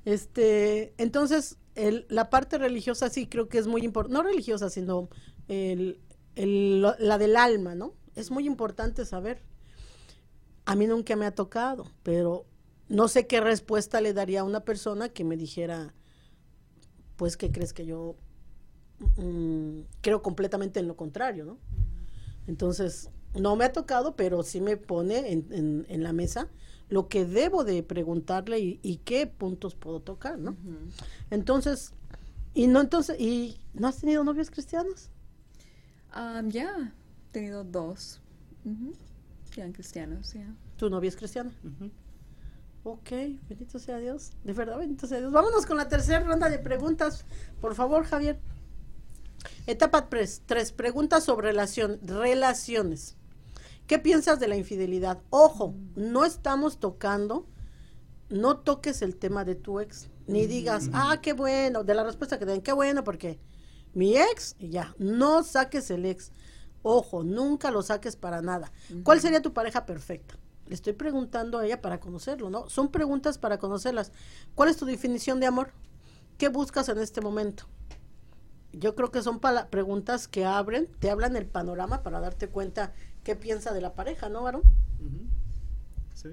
Este, 0.06 0.94
entonces, 0.98 1.58
el- 1.76 2.06
la 2.10 2.30
parte 2.30 2.58
religiosa 2.58 3.10
sí 3.10 3.28
creo 3.28 3.48
que 3.50 3.58
es 3.60 3.68
muy 3.68 3.84
importante, 3.84 4.14
no 4.14 4.24
religiosa, 4.24 4.70
sino 4.70 5.10
el, 5.48 6.00
la 6.36 7.18
del 7.18 7.36
alma, 7.36 7.76
¿no? 7.76 7.94
Es 8.16 8.32
muy 8.32 8.46
importante 8.46 9.06
saber. 9.06 9.42
A 10.66 10.76
mí 10.76 10.88
nunca 10.88 11.16
me 11.16 11.26
ha 11.26 11.36
tocado, 11.36 11.86
pero 12.04 12.46
no 12.88 13.08
sé 13.08 13.28
qué 13.28 13.42
respuesta 13.42 14.02
le 14.02 14.14
daría 14.14 14.42
a 14.42 14.44
una 14.44 14.62
persona 14.62 15.10
que 15.10 15.24
me 15.24 15.38
dijera, 15.38 15.94
pues, 17.18 17.38
¿qué 17.38 17.52
crees 17.52 17.74
que 17.74 17.86
yo 17.86 18.16
mm, 19.18 19.82
creo 20.02 20.22
completamente 20.22 20.80
en 20.80 20.88
lo 20.88 20.96
contrario, 20.96 21.46
¿no? 21.46 21.58
Entonces, 22.48 23.10
no 23.40 23.56
me 23.56 23.66
ha 23.66 23.72
tocado, 23.72 24.16
pero 24.16 24.44
sí 24.44 24.62
me 24.62 24.78
pone 24.78 25.32
en, 25.32 25.48
en- 25.52 25.86
en 25.90 26.04
la 26.04 26.14
mesa 26.14 26.50
lo 26.90 27.08
que 27.08 27.26
debo 27.26 27.64
de 27.64 27.84
preguntarle 27.84 28.60
y, 28.60 28.80
y 28.84 28.98
qué 28.98 29.26
puntos 29.28 29.76
puedo 29.76 30.02
tocar, 30.02 30.38
¿no? 30.38 30.58
Entonces, 31.30 31.94
y 32.54 32.68
no 32.68 32.82
entonces, 32.82 33.18
¿y 33.20 33.58
no 33.74 33.88
has 33.88 34.00
tenido 34.00 34.24
novios 34.26 34.50
cristianos? 34.52 35.10
Um, 36.16 36.50
ya, 36.50 36.94
he 37.30 37.32
tenido 37.32 37.64
dos. 37.64 38.20
Ya, 39.56 39.72
cristianos, 39.72 40.34
ya. 40.34 40.54
¿Tu 40.78 40.90
novia 40.90 41.08
es 41.08 41.16
cristiana? 41.16 41.52
Ok, 42.84 43.10
bendito 43.48 43.80
sea 43.80 43.98
Dios. 44.00 44.32
De 44.44 44.54
verdad, 44.54 44.78
bendito 44.80 45.08
sea 45.08 45.20
Dios. 45.20 45.32
Vámonos 45.32 45.66
con 45.66 45.78
la 45.78 45.88
tercera 45.88 46.20
ronda 46.22 46.50
de 46.50 46.60
preguntas. 46.60 47.26
Por 47.62 47.76
favor, 47.76 48.04
Javier. 48.06 48.40
Etapa 49.68 50.10
3. 50.10 50.44
Tres 50.46 50.72
preguntas 50.72 51.24
sobre 51.24 51.48
relación, 51.48 52.00
relaciones. 52.04 53.16
¿Qué 53.88 54.00
piensas 54.00 54.40
de 54.40 54.48
la 54.48 54.56
infidelidad? 54.56 55.20
Ojo, 55.30 55.76
no 55.96 56.26
estamos 56.26 56.80
tocando, 56.80 57.46
no 58.30 58.58
toques 58.58 59.02
el 59.02 59.18
tema 59.18 59.44
de 59.44 59.56
tu 59.56 59.80
ex, 59.80 60.10
ni 60.28 60.48
digas, 60.48 60.90
ah, 60.94 61.20
qué 61.22 61.34
bueno, 61.34 61.84
de 61.84 61.94
la 61.94 62.04
respuesta 62.04 62.40
que 62.40 62.46
den, 62.46 62.62
qué 62.62 62.72
bueno, 62.72 63.04
porque 63.04 63.40
mi 63.94 64.18
ex, 64.18 64.56
y 64.60 64.70
ya, 64.70 64.96
no 64.98 65.44
saques 65.44 65.92
el 65.92 66.06
ex. 66.06 66.32
Ojo, 66.84 67.24
nunca 67.24 67.70
lo 67.70 67.82
saques 67.82 68.16
para 68.16 68.42
nada. 68.42 68.72
¿Cuál 69.04 69.20
sería 69.20 69.42
tu 69.42 69.54
pareja 69.54 69.86
perfecta? 69.86 70.36
Le 70.68 70.76
estoy 70.76 70.94
preguntando 70.94 71.58
a 71.58 71.66
ella 71.66 71.82
para 71.82 72.00
conocerlo, 72.00 72.50
¿no? 72.50 72.70
Son 72.70 72.92
preguntas 72.92 73.38
para 73.38 73.60
conocerlas. 73.60 74.14
¿Cuál 74.56 74.70
es 74.70 74.78
tu 74.78 74.86
definición 74.86 75.40
de 75.40 75.48
amor? 75.48 75.74
¿Qué 76.38 76.48
buscas 76.48 76.88
en 76.90 76.98
este 77.00 77.20
momento? 77.20 77.66
Yo 78.74 78.96
creo 78.96 79.12
que 79.12 79.22
son 79.22 79.40
pala- 79.40 79.70
preguntas 79.70 80.28
que 80.28 80.46
abren, 80.46 80.88
te 81.00 81.10
hablan 81.10 81.36
el 81.36 81.46
panorama 81.48 82.04
para 82.04 82.20
darte 82.20 82.50
cuenta 82.50 82.94
qué 83.24 83.36
piensa 83.36 83.74
de 83.74 83.82
la 83.82 83.94
pareja, 83.96 84.30
¿no, 84.30 84.44
varón? 84.44 84.64
Sí. 86.14 86.30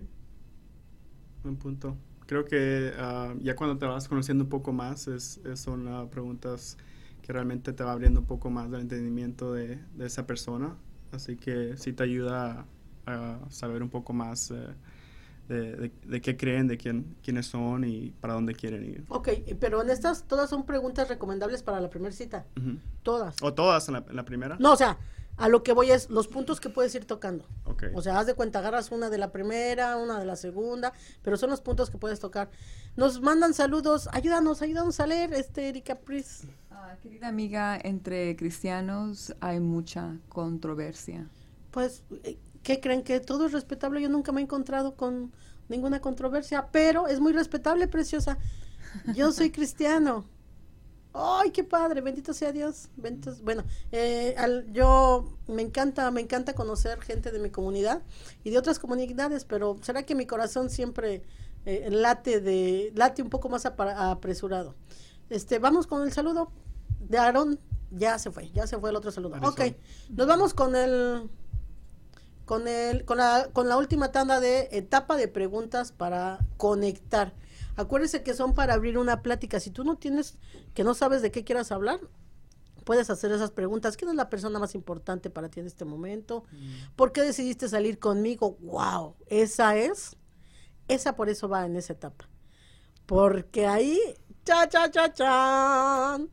Buen 1.42 1.56
punto. 1.56 1.96
Creo 2.26 2.44
que 2.44 2.92
ah, 2.98 3.34
ya 3.40 3.56
cuando 3.56 3.78
te 3.78 3.86
vas 3.86 4.08
conociendo 4.08 4.44
un 4.44 4.50
poco 4.50 4.72
más, 4.72 5.08
es, 5.08 5.38
es- 5.44 5.60
son 5.60 5.88
ah, 5.88 6.08
preguntas 6.10 6.76
que 7.22 7.32
realmente 7.32 7.72
te 7.72 7.84
va 7.84 7.92
abriendo 7.92 8.20
un 8.20 8.26
poco 8.26 8.50
más 8.50 8.70
del 8.70 8.82
entendimiento 8.82 9.52
de, 9.52 9.78
de 9.94 10.06
esa 10.06 10.26
persona. 10.26 10.76
Así 11.12 11.36
que 11.36 11.76
sí 11.76 11.92
te 11.92 12.02
ayuda 12.02 12.66
a, 13.06 13.38
a 13.46 13.50
saber 13.50 13.82
un 13.82 13.88
poco 13.90 14.12
más 14.12 14.50
eh, 14.50 14.56
de, 15.48 15.76
de- 15.76 15.92
de 16.06 16.20
qué 16.20 16.36
creen, 16.36 16.68
de 16.68 16.76
quién, 16.76 17.16
quiénes 17.22 17.46
son 17.46 17.84
y 17.84 18.10
para 18.20 18.34
dónde 18.34 18.54
quieren 18.54 18.84
ir. 18.84 19.04
Ok, 19.08 19.28
pero 19.58 19.82
en 19.82 19.90
estas 19.90 20.24
todas 20.24 20.48
son 20.50 20.64
preguntas 20.66 21.08
recomendables 21.08 21.62
para 21.62 21.80
la 21.80 21.88
primera 21.90 22.12
cita. 22.14 22.44
Todas. 23.02 23.36
¿O 23.42 23.52
todas 23.54 23.88
en 23.88 23.94
la, 23.94 24.04
en 24.08 24.16
la 24.16 24.24
primera? 24.24 24.56
No, 24.60 24.72
o 24.72 24.76
sea, 24.76 24.98
A 25.40 25.48
lo 25.48 25.62
que 25.62 25.72
voy 25.72 25.92
es 25.92 26.10
los 26.10 26.26
puntos 26.26 26.58
que 26.60 26.68
puedes 26.68 26.92
ir 26.96 27.04
tocando. 27.04 27.44
Ok. 27.64 27.84
O 27.94 28.02
sea, 28.02 28.18
haz 28.18 28.26
de 28.26 28.34
cuenta, 28.34 28.58
agarras 28.58 28.90
una 28.90 29.08
de 29.08 29.18
la 29.18 29.30
primera, 29.30 29.96
una 29.96 30.18
de 30.18 30.24
la 30.26 30.34
segunda, 30.34 30.92
pero 31.22 31.36
son 31.36 31.48
los 31.50 31.60
puntos 31.60 31.90
que 31.90 31.96
puedes 31.96 32.18
tocar. 32.18 32.50
Nos 32.96 33.20
mandan 33.20 33.54
saludos, 33.54 34.08
ayúdanos, 34.12 34.62
ayúdanos 34.62 34.98
a 34.98 35.06
leer, 35.06 35.32
este 35.32 35.68
Erika 35.68 35.94
Pris. 36.00 36.42
Ah, 36.72 36.96
querida 37.00 37.28
amiga, 37.28 37.78
entre 37.80 38.34
cristianos 38.34 39.32
hay 39.40 39.60
mucha 39.60 40.16
controversia. 40.28 41.28
Pues, 41.70 42.02
eh, 42.24 42.36
¿qué 42.68 42.80
creen? 42.80 43.02
Que 43.02 43.18
todo 43.18 43.46
es 43.46 43.52
respetable. 43.52 44.02
Yo 44.02 44.10
nunca 44.10 44.30
me 44.30 44.42
he 44.42 44.44
encontrado 44.44 44.94
con 44.94 45.32
ninguna 45.70 46.00
controversia, 46.02 46.68
pero 46.70 47.06
es 47.06 47.18
muy 47.18 47.32
respetable, 47.32 47.88
preciosa. 47.88 48.36
Yo 49.14 49.32
soy 49.32 49.50
cristiano. 49.50 50.26
¡Ay, 51.14 51.50
qué 51.50 51.64
padre! 51.64 52.02
Bendito 52.02 52.34
sea 52.34 52.52
Dios. 52.52 52.90
Bendito, 52.96 53.34
bueno, 53.42 53.64
eh, 53.90 54.34
al- 54.36 54.70
yo 54.70 55.32
me 55.46 55.62
encanta, 55.62 56.10
me 56.10 56.20
encanta 56.20 56.54
conocer 56.54 57.00
gente 57.00 57.30
de 57.32 57.38
mi 57.38 57.48
comunidad 57.48 58.02
y 58.44 58.50
de 58.50 58.58
otras 58.58 58.78
comunidades, 58.78 59.46
pero 59.46 59.78
será 59.80 60.02
que 60.04 60.14
mi 60.14 60.26
corazón 60.26 60.68
siempre 60.68 61.22
eh, 61.64 61.88
late 61.90 62.40
de 62.42 62.92
late 62.94 63.22
un 63.22 63.30
poco 63.30 63.48
más 63.48 63.64
apara- 63.64 64.10
apresurado. 64.10 64.74
Este, 65.30 65.58
vamos 65.58 65.86
con 65.86 66.02
el 66.02 66.12
saludo 66.12 66.52
de 67.00 67.16
Aarón. 67.16 67.58
Ya 67.90 68.18
se 68.18 68.30
fue, 68.30 68.50
ya 68.50 68.66
se 68.66 68.76
fue 68.78 68.90
el 68.90 68.96
otro 68.96 69.10
saludo. 69.10 69.36
Marisol. 69.40 69.68
Ok, 69.70 69.76
nos 70.10 70.26
vamos 70.26 70.52
con 70.52 70.76
el 70.76 71.30
con 72.48 72.66
el 72.66 73.04
con 73.04 73.18
la 73.18 73.50
con 73.52 73.68
la 73.68 73.76
última 73.76 74.10
tanda 74.10 74.40
de 74.40 74.70
etapa 74.72 75.18
de 75.18 75.28
preguntas 75.28 75.92
para 75.92 76.38
conectar. 76.56 77.34
Acuérdese 77.76 78.22
que 78.22 78.32
son 78.32 78.54
para 78.54 78.72
abrir 78.72 78.96
una 78.96 79.22
plática. 79.22 79.60
Si 79.60 79.70
tú 79.70 79.84
no 79.84 79.98
tienes 79.98 80.38
que 80.72 80.82
no 80.82 80.94
sabes 80.94 81.20
de 81.20 81.30
qué 81.30 81.44
quieras 81.44 81.70
hablar, 81.70 82.00
puedes 82.84 83.10
hacer 83.10 83.32
esas 83.32 83.50
preguntas. 83.50 83.98
¿Quién 83.98 84.08
es 84.08 84.16
la 84.16 84.30
persona 84.30 84.58
más 84.58 84.74
importante 84.74 85.28
para 85.28 85.50
ti 85.50 85.60
en 85.60 85.66
este 85.66 85.84
momento? 85.84 86.44
¿Por 86.96 87.12
qué 87.12 87.20
decidiste 87.20 87.68
salir 87.68 87.98
conmigo? 87.98 88.56
Wow, 88.62 89.14
esa 89.26 89.76
es 89.76 90.16
esa 90.88 91.14
por 91.16 91.28
eso 91.28 91.50
va 91.50 91.66
en 91.66 91.76
esa 91.76 91.92
etapa. 91.92 92.30
Porque 93.04 93.66
ahí 93.66 94.00
cha 94.44 94.66
cha 94.70 94.90
cha 94.90 95.12
chan. 95.12 96.30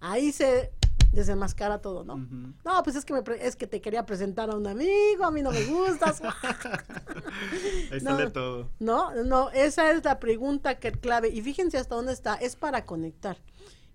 Ahí 0.00 0.32
se 0.32 0.72
desenmascara 1.12 1.80
todo, 1.80 2.04
¿no? 2.04 2.14
Ujú. 2.14 2.52
No, 2.64 2.82
pues 2.84 2.96
es 2.96 3.04
que 3.04 3.12
me 3.12 3.22
pre- 3.22 3.46
es 3.46 3.56
que 3.56 3.66
te 3.66 3.80
quería 3.80 4.06
presentar 4.06 4.50
a 4.50 4.56
un 4.56 4.66
amigo, 4.66 5.24
a 5.24 5.30
mí 5.30 5.42
no 5.42 5.50
me 5.50 5.64
gustas. 5.64 6.20
Ahí 7.90 8.00
No. 8.02 8.10
sale 8.16 8.30
todo. 8.30 8.70
No, 8.78 9.14
no, 9.24 9.50
esa 9.50 9.90
es 9.92 10.04
la 10.04 10.18
pregunta 10.20 10.78
que 10.78 10.92
clave. 10.92 11.28
Y 11.30 11.42
fíjense 11.42 11.78
hasta 11.78 11.94
dónde 11.94 12.12
está, 12.12 12.34
es 12.36 12.56
para 12.56 12.84
conectar. 12.84 13.38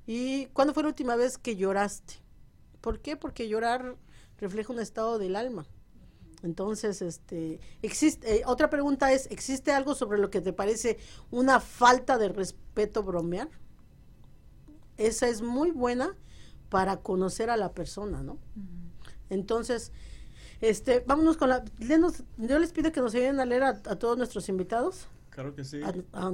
¿Y 0.07 0.47
cuándo 0.47 0.73
fue 0.73 0.83
la 0.83 0.89
última 0.89 1.15
vez 1.15 1.37
que 1.37 1.55
lloraste? 1.55 2.15
¿Por 2.81 2.99
qué? 2.99 3.15
Porque 3.17 3.47
llorar 3.47 3.95
refleja 4.37 4.71
un 4.73 4.79
estado 4.79 5.17
del 5.17 5.35
alma. 5.35 5.65
Entonces, 6.43 7.01
este, 7.01 7.59
existe, 7.81 8.35
eh, 8.37 8.43
otra 8.45 8.69
pregunta 8.69 9.11
es, 9.11 9.27
¿existe 9.31 9.71
algo 9.71 9.95
sobre 9.95 10.19
lo 10.19 10.29
que 10.29 10.41
te 10.41 10.53
parece 10.53 10.97
una 11.31 11.59
falta 11.59 12.17
de 12.19 12.29
respeto 12.29 13.01
bromear? 13.01 13.47
Esa 14.97 15.27
es 15.27 15.41
muy 15.41 15.71
buena 15.71 16.15
para 16.75 16.97
conocer 16.97 17.49
a 17.49 17.55
la 17.55 17.71
persona, 17.71 18.21
¿no? 18.21 18.37
Entonces, 19.29 19.93
este, 20.59 20.99
vámonos 21.07 21.37
con 21.37 21.47
la, 21.47 21.63
yo 22.37 22.59
les 22.59 22.71
pido 22.73 22.91
que 22.91 22.99
nos 22.99 23.15
ayuden 23.15 23.39
a 23.39 23.45
leer 23.45 23.63
a, 23.63 23.69
a 23.69 23.95
todos 23.95 24.17
nuestros 24.17 24.49
invitados. 24.49 25.07
Claro 25.29 25.55
que 25.55 25.63
sí. 25.63 25.79
A- 26.11 26.33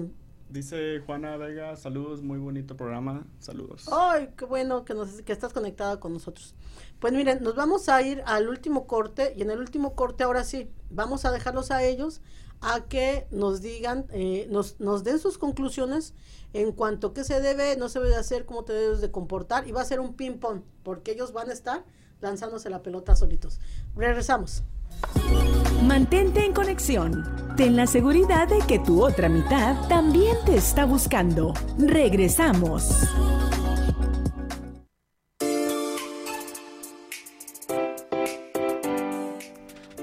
Dice 0.49 0.99
Juana 1.05 1.37
Vega, 1.37 1.75
saludos, 1.75 2.23
muy 2.23 2.39
bonito 2.39 2.75
programa. 2.75 3.23
Saludos. 3.39 3.87
Ay, 3.91 4.31
qué 4.35 4.45
bueno 4.45 4.83
que, 4.83 4.95
nos, 4.95 5.21
que 5.21 5.31
estás 5.31 5.53
conectada 5.53 5.99
con 5.99 6.11
nosotros. 6.11 6.55
Pues 6.99 7.13
miren, 7.13 7.43
nos 7.43 7.53
vamos 7.55 7.87
a 7.87 8.01
ir 8.01 8.23
al 8.25 8.49
último 8.49 8.87
corte 8.87 9.35
y 9.37 9.43
en 9.43 9.51
el 9.51 9.59
último 9.59 9.93
corte 9.93 10.23
ahora 10.23 10.43
sí, 10.43 10.67
vamos 10.89 11.23
a 11.23 11.31
dejarlos 11.31 11.69
a 11.69 11.83
ellos 11.83 12.19
a 12.61 12.85
que 12.85 13.27
nos 13.31 13.61
digan, 13.61 14.05
eh, 14.11 14.47
nos, 14.49 14.79
nos 14.79 15.03
den 15.03 15.19
sus 15.19 15.37
conclusiones 15.37 16.13
en 16.53 16.71
cuanto 16.71 17.07
a 17.07 17.13
qué 17.13 17.23
se 17.23 17.41
debe, 17.41 17.75
no 17.77 17.89
se 17.89 17.99
debe 17.99 18.11
de 18.11 18.17
hacer, 18.17 18.45
cómo 18.45 18.63
te 18.63 18.73
debes 18.73 19.01
de 19.01 19.11
comportar 19.11 19.67
y 19.67 19.71
va 19.71 19.81
a 19.81 19.85
ser 19.85 19.99
un 19.99 20.13
ping 20.13 20.37
pong 20.37 20.61
porque 20.83 21.11
ellos 21.11 21.33
van 21.33 21.49
a 21.49 21.53
estar 21.53 21.83
lanzándose 22.19 22.69
la 22.69 22.83
pelota 22.83 23.15
solitos. 23.15 23.59
Regresamos. 23.95 24.63
Mantente 25.83 26.45
en 26.45 26.53
conexión. 26.53 27.25
Ten 27.57 27.75
la 27.75 27.87
seguridad 27.87 28.47
de 28.47 28.59
que 28.59 28.77
tu 28.79 29.03
otra 29.03 29.29
mitad 29.29 29.87
también 29.87 30.37
te 30.45 30.55
está 30.55 30.85
buscando. 30.85 31.53
Regresamos. 31.79 33.07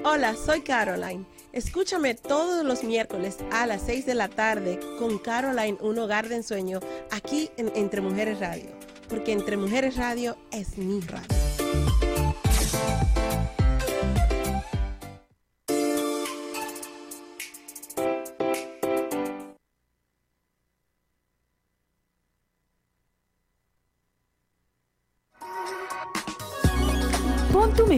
Hola, 0.03 0.35
soy 0.35 0.61
Caroline. 0.61 1.38
Escúchame 1.51 2.13
todos 2.13 2.63
los 2.63 2.83
miércoles 2.83 3.37
a 3.51 3.65
las 3.65 3.81
6 3.81 4.05
de 4.05 4.13
la 4.13 4.27
tarde 4.27 4.79
con 4.99 5.17
Caroline, 5.17 5.77
un 5.81 5.97
hogar 5.97 6.29
de 6.29 6.35
ensueño, 6.35 6.79
aquí 7.09 7.49
en 7.57 7.71
Entre 7.75 8.01
Mujeres 8.01 8.39
Radio. 8.39 8.69
Porque 9.07 9.31
Entre 9.31 9.57
Mujeres 9.57 9.95
Radio 9.95 10.37
es 10.51 10.77
mi 10.77 10.99
radio. 11.01 12.08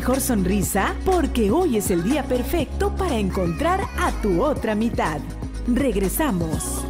Mejor 0.02 0.20
sonrisa 0.20 0.95
porque 1.06 1.52
hoy 1.52 1.78
es 1.78 1.91
el 1.91 2.02
día 2.04 2.24
perfecto 2.24 2.89
para 2.95 3.18
encontrar 3.18 3.82
a 3.99 4.12
tu 4.24 4.41
otra 4.41 4.74
mitad. 4.74 5.20
Regresamos. 5.68 6.84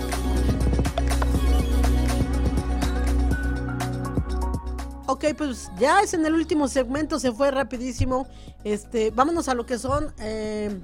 Ok, 5.08 5.26
pues 5.38 5.70
ya 5.78 6.00
es 6.00 6.14
en 6.14 6.26
el 6.26 6.34
último 6.34 6.70
segmento, 6.70 7.20
se 7.20 7.34
fue 7.34 7.52
rapidísimo. 7.52 8.28
Este, 8.64 9.12
vámonos 9.12 9.50
a 9.50 9.56
lo 9.56 9.66
que 9.66 9.78
son. 9.78 10.14
eh, 10.20 10.80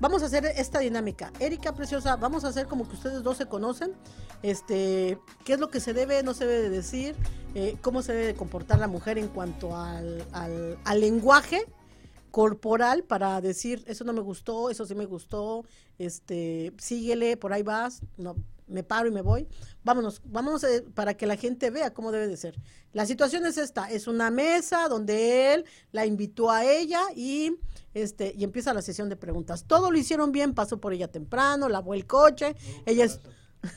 vamos 0.00 0.22
a 0.22 0.26
hacer 0.26 0.44
esta 0.56 0.80
dinámica. 0.80 1.32
Erika 1.38 1.74
Preciosa, 1.74 2.16
vamos 2.16 2.44
a 2.44 2.48
hacer 2.48 2.66
como 2.66 2.88
que 2.88 2.94
ustedes 2.96 3.22
dos 3.22 3.36
se 3.36 3.46
conocen. 3.46 3.92
Este, 4.42 5.18
qué 5.44 5.52
es 5.54 5.60
lo 5.60 5.68
que 5.70 5.80
se 5.80 5.92
debe, 5.92 6.22
no 6.22 6.34
se 6.34 6.46
debe 6.46 6.62
de 6.62 6.70
decir, 6.70 7.14
eh, 7.54 7.76
cómo 7.82 8.02
se 8.02 8.12
debe 8.12 8.26
de 8.26 8.34
comportar 8.34 8.78
la 8.78 8.88
mujer 8.88 9.18
en 9.18 9.28
cuanto 9.28 9.76
al, 9.76 10.24
al- 10.32 10.78
al 10.84 11.00
lenguaje 11.00 11.64
corporal 12.30 13.02
para 13.04 13.40
decir 13.40 13.82
eso 13.86 14.04
no 14.04 14.12
me 14.12 14.20
gustó, 14.20 14.70
eso 14.70 14.86
sí 14.86 14.94
me 14.94 15.04
gustó, 15.04 15.64
este, 15.98 16.72
síguele, 16.78 17.36
por 17.36 17.52
ahí 17.52 17.62
vas, 17.64 18.02
no, 18.16 18.36
me 18.70 18.82
paro 18.82 19.08
y 19.08 19.10
me 19.10 19.22
voy. 19.22 19.48
Vámonos, 19.84 20.22
vámonos 20.24 20.64
eh, 20.64 20.84
para 20.94 21.14
que 21.14 21.26
la 21.26 21.36
gente 21.36 21.70
vea 21.70 21.92
cómo 21.92 22.12
debe 22.12 22.28
de 22.28 22.36
ser. 22.36 22.58
La 22.92 23.06
situación 23.06 23.46
es 23.46 23.58
esta, 23.58 23.90
es 23.90 24.06
una 24.06 24.30
mesa 24.30 24.88
donde 24.88 25.54
él 25.54 25.64
la 25.92 26.06
invitó 26.06 26.50
a 26.50 26.64
ella 26.64 27.00
y 27.14 27.56
este 27.94 28.32
y 28.36 28.44
empieza 28.44 28.72
la 28.72 28.82
sesión 28.82 29.08
de 29.08 29.16
preguntas. 29.16 29.64
Todo 29.64 29.90
lo 29.90 29.98
hicieron 29.98 30.32
bien, 30.32 30.54
pasó 30.54 30.80
por 30.80 30.92
ella 30.92 31.08
temprano, 31.08 31.68
lavó 31.68 31.94
el 31.94 32.06
coche, 32.06 32.56
ella 32.86 33.04
es 33.04 33.20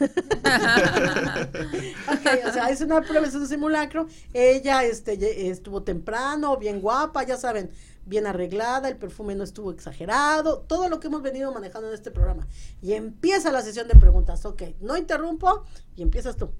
Ok, 2.07 2.25
o 2.47 2.53
sea, 2.53 2.69
es 2.69 2.81
una 2.81 3.01
prueba, 3.01 3.27
es 3.27 3.35
un 3.35 3.47
simulacro. 3.47 4.07
Ella 4.33 4.83
este, 4.83 5.49
estuvo 5.49 5.83
temprano, 5.83 6.57
bien 6.57 6.79
guapa, 6.79 7.23
ya 7.23 7.37
saben, 7.37 7.69
bien 8.05 8.27
arreglada, 8.27 8.89
el 8.89 8.97
perfume 8.97 9.35
no 9.35 9.43
estuvo 9.43 9.71
exagerado, 9.71 10.59
todo 10.59 10.89
lo 10.89 10.99
que 10.99 11.07
hemos 11.07 11.21
venido 11.21 11.53
manejando 11.53 11.87
en 11.87 11.93
este 11.93 12.11
programa. 12.11 12.47
Y 12.81 12.93
empieza 12.93 13.51
la 13.51 13.61
sesión 13.61 13.87
de 13.87 13.95
preguntas. 13.95 14.45
Ok, 14.45 14.63
no 14.81 14.97
interrumpo 14.97 15.63
y 15.95 16.01
empiezas 16.01 16.37
tú. 16.37 16.51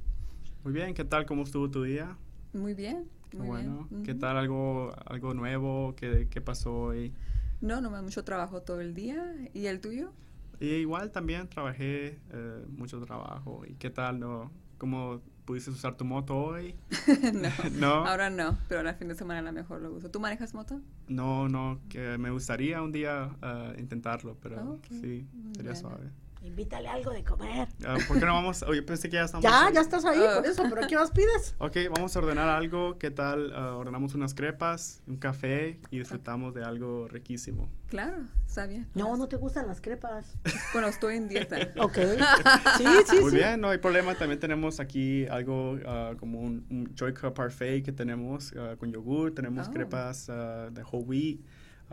Muy 0.64 0.74
bien, 0.74 0.94
¿qué 0.94 1.04
tal? 1.04 1.26
¿Cómo 1.26 1.44
estuvo 1.44 1.70
tu 1.70 1.84
día? 1.84 2.18
Muy 2.54 2.74
bien, 2.74 3.10
muy 3.34 3.48
bueno. 3.48 3.88
bien. 3.89 4.04
¿Qué 4.04 4.14
tal? 4.14 4.38
¿Algo, 4.38 4.94
algo 5.06 5.34
nuevo? 5.34 5.96
¿Qué, 5.96 6.28
qué 6.30 6.39
pasó 6.39 6.74
hoy? 6.74 7.14
No, 7.62 7.82
no, 7.82 7.89
mucho 8.02 8.24
trabajo 8.24 8.62
todo 8.62 8.82
el 8.82 8.94
día. 8.94 9.36
¿Y 9.54 9.68
el 9.68 9.80
tuyo? 9.80 10.12
Y 10.60 10.68
igual 10.76 11.12
también 11.12 11.50
trabajé, 11.50 12.20
eh, 12.32 12.66
mucho 12.70 13.00
trabajo. 13.02 13.64
¿Y 13.68 13.74
qué 13.76 13.89
tal? 13.89 14.20
No? 14.20 14.52
¿Cómo 14.78 15.22
pudiste 15.46 15.72
usar 15.72 15.96
tu 15.96 16.06
moto 16.06 16.36
hoy? 16.38 16.76
no, 17.34 17.50
¿No? 17.80 18.06
ahora 18.08 18.30
no, 18.30 18.58
pero 18.68 18.88
el 18.88 18.96
fin 18.96 19.08
de 19.08 19.16
semana 19.16 19.39
a 19.39 19.44
lo 19.44 19.52
mejor 19.52 19.82
lo 19.82 19.91
uso. 19.91 20.10
¿Tú 20.10 20.20
manejas 20.20 20.54
moto? 20.54 20.80
No, 21.08 21.48
no, 21.50 21.80
que 21.89 22.18
me 22.18 22.30
gustaría 22.32 22.82
un 22.82 22.91
día 22.91 23.30
eh, 23.41 23.76
intentarlo, 23.80 24.38
pero 24.41 24.60
Ah, 24.60 24.88
sí, 24.89 25.26
sería 25.56 25.72
bien. 25.72 25.76
suave. 25.82 26.10
Invítale 26.44 26.89
algo 26.89 27.12
de 27.12 27.24
comer. 27.24 27.70
Ah, 27.86 27.96
¿Por 28.06 28.20
qué 28.20 28.26
no 28.26 28.34
vamos? 28.34 28.64
Oye, 28.64 28.82
pensé 28.84 29.10
que 29.10 29.16
ya 29.16 29.24
estamos. 29.24 29.44
Ya, 29.44 29.68
ahí. 29.68 29.74
ya 29.74 29.80
estás 29.80 30.04
ahí, 30.04 30.20
por 30.36 30.46
eso, 30.46 30.64
pero 30.70 30.86
¿qué 30.88 30.96
más 30.98 31.10
pides? 31.12 31.56
Ok, 31.58 31.78
vamos 31.89 32.14
a 32.16 32.20
ordenar 32.20 32.50
algo. 32.50 32.98
¿Qué 33.00 33.12
tal? 33.12 33.54
ah, 33.56 33.76
ordenamos 33.78 34.14
unas 34.14 34.34
crepas, 34.34 35.02
un 35.08 35.16
café 35.16 35.80
y 35.89 36.00
disfrutamos 36.00 36.54
de 36.54 36.64
algo 36.66 37.08
riquísimo. 37.08 37.70
Claro, 37.88 38.18
está 38.46 38.66
bien. 38.68 38.89
No, 38.94 39.16
no 39.16 39.28
te 39.30 39.38
gustan 39.38 39.68
las 39.68 39.80
crepas. 39.80 40.36
Bueno, 40.74 40.89
estoy 40.89 41.16
en 41.16 41.30
dieta. 41.30 41.56
Ok. 41.80 41.98
Sí, 42.78 42.86
sí, 43.08 43.20
Muy 43.22 43.32
sí. 43.32 43.38
bien, 43.38 43.62
no 43.62 43.70
hay 43.70 43.78
problema. 43.78 44.14
También 44.16 44.39
tenemos 44.39 44.80
aquí 44.82 45.26
algo 45.28 45.78
ah, 45.86 46.14
como 46.20 46.41
un, 46.41 46.66
un 46.70 46.94
Joy 46.96 47.14
Cup 47.14 47.34
Parfait 47.36 47.86
que 47.86 47.94
tenemos 47.94 48.54
ah, 48.58 48.76
con 48.78 48.91
yogur. 48.91 49.34
Tenemos 49.34 49.68
Oh. 49.70 49.72
crepas 49.72 50.28
de 50.28 50.84
whole 50.91 51.06
wheat. 51.06 51.39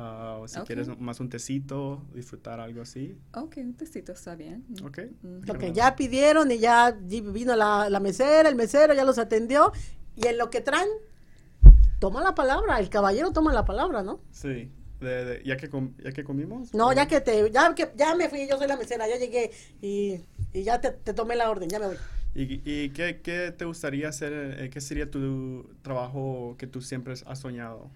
Ah, 0.02 0.38
o 0.40 0.48
si 0.48 0.58
Ok. 0.58 0.66
quieres 0.66 0.88
más 0.98 1.20
un 1.20 1.28
tecito, 1.28 2.02
disfrutar 2.14 2.58
algo 2.60 2.82
así. 2.82 3.16
Ok, 3.34 3.58
un 3.58 3.74
tecito 3.74 4.12
está 4.12 4.34
bien. 4.34 4.64
Ok. 4.84 4.98
Mm. 5.22 5.50
Ok, 5.50 5.64
ya 5.72 5.94
pidieron 5.96 6.50
y 6.50 6.58
ya 6.58 6.96
vino 7.00 7.54
la, 7.56 7.88
la 7.90 8.00
mesera, 8.00 8.48
el 8.48 8.56
mesero 8.56 8.94
ya 8.94 9.04
los 9.04 9.18
atendió. 9.18 9.72
Y 10.16 10.26
en 10.26 10.38
lo 10.38 10.50
que 10.50 10.60
traen, 10.60 10.88
toma 11.98 12.22
la 12.22 12.34
palabra, 12.34 12.78
el 12.80 12.88
caballero 12.88 13.32
toma 13.32 13.52
la 13.52 13.64
palabra, 13.64 14.02
¿no? 14.02 14.20
Sí. 14.30 14.70
De- 15.00 15.24
de- 15.24 15.42
ya, 15.44 15.56
que 15.56 15.70
com- 15.70 15.94
ya 16.02 16.12
que 16.12 16.24
comimos. 16.24 16.74
No, 16.74 16.88
¿o 16.88 16.92
ya 16.92 17.06
que 17.08 17.20
te, 17.22 17.50
ya 17.50 17.74
que 17.74 17.90
ya 17.96 18.14
me 18.14 18.28
fui, 18.28 18.46
yo 18.48 18.58
soy 18.58 18.68
la 18.68 18.76
mesera, 18.76 19.08
ya 19.08 19.16
llegué 19.16 19.50
y, 19.80 20.20
y 20.52 20.62
ya 20.62 20.80
te, 20.80 20.90
te 20.90 21.14
tomé 21.14 21.36
la 21.36 21.48
orden, 21.50 21.68
ya 21.70 21.78
me 21.78 21.86
voy. 21.86 21.96
¿Y, 22.34 22.60
y 22.70 22.90
qué, 22.90 23.20
qué 23.22 23.50
te 23.56 23.64
gustaría 23.64 24.08
hacer? 24.08 24.32
eh, 24.60 24.70
¿Qué 24.70 24.80
sería 24.80 25.10
tu 25.10 25.68
trabajo 25.82 26.54
que 26.58 26.66
tú 26.66 26.80
siempre 26.82 27.14
has 27.26 27.38
soñado? 27.38 27.90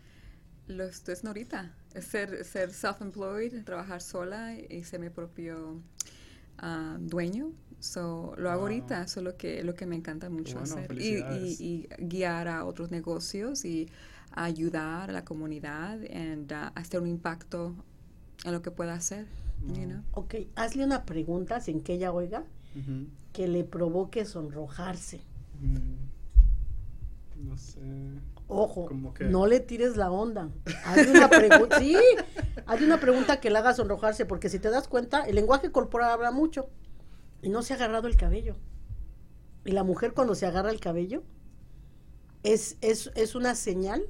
Lo 0.67 0.85
estoy 0.85 1.12
haciendo 1.12 1.31
ahorita. 1.31 1.75
Es 1.95 2.07
ser, 2.07 2.45
ser 2.45 2.71
self-employed, 2.73 3.65
trabajar 3.65 4.01
sola 4.01 4.55
y 4.59 4.83
ser 4.85 5.01
mi 5.01 5.11
propio 5.11 5.81
ah, 6.59 6.97
dueño. 7.01 7.53
So, 7.81 8.35
lo 8.39 8.51
hago 8.51 8.62
Wow. 8.62 8.71
ahorita, 8.71 9.03
eso 9.03 9.21
es 9.21 9.25
lo 9.25 9.37
que, 9.37 9.62
lo 9.62 9.75
que 9.75 9.85
me 9.87 9.95
encanta 9.97 10.31
mucho 10.31 10.59
bueno, 10.59 10.75
hacer. 10.77 10.85
Y, 10.85 10.87
felicidades. 10.87 11.61
y- 11.61 11.89
y 11.99 12.07
guiar 12.07 12.49
a 12.49 12.65
otros 12.65 12.91
negocios 12.91 13.65
y 13.67 13.91
ayudar 14.33 15.11
a 15.11 15.12
la 15.12 15.25
comunidad 15.25 16.01
y 16.01 16.53
hacer 16.75 17.01
un 17.01 17.09
impacto 17.09 17.75
en 18.45 18.53
lo 18.53 18.62
que 18.62 18.71
pueda 18.71 18.95
hacer. 18.95 19.27
you 19.67 19.85
know. 19.87 20.03
Ok, 20.12 20.35
hazle 20.57 20.85
una 20.85 21.05
pregunta 21.05 21.61
sin 21.61 21.83
que 21.83 21.95
ella 21.95 22.12
oiga, 22.12 22.45
que 23.33 23.49
le 23.49 23.65
provoque 23.65 24.25
sonrojarse. 24.25 25.21
Mm, 25.61 27.47
No 27.49 27.57
sé. 27.59 27.81
Ojo, 28.47 28.88
no 29.20 29.47
le 29.47 29.61
tires 29.61 29.97
la 29.97 30.11
onda. 30.11 30.51
Hazle 30.84 31.11
una 31.12 31.28
pregunta, 31.28 31.78
sí, 31.80 31.97
hazle 32.66 32.86
una 32.86 33.01
pregunta 33.01 33.40
que 33.40 33.51
le 33.51 33.59
haga 33.59 33.72
sonrojarse, 33.74 34.26
porque 34.26 34.49
si 34.49 34.59
te 34.59 34.70
das 34.70 34.86
cuenta, 34.86 35.24
el 35.24 35.34
lenguaje 35.34 35.72
corporal 35.72 36.11
habla 36.11 36.30
mucho 36.30 36.68
y 37.42 37.49
no 37.49 37.62
se 37.62 37.72
ha 37.72 37.76
agarrado 37.76 38.07
el 38.07 38.16
cabello. 38.16 38.57
Y 39.64 39.72
la 39.72 39.82
mujer 39.82 40.12
cuando 40.12 40.34
se 40.34 40.45
agarra 40.47 40.70
el 40.70 40.80
cabello 40.80 41.22
es, 42.42 42.76
es, 42.82 43.11
es 43.14 43.34
una 43.34 43.55
señal 43.55 44.03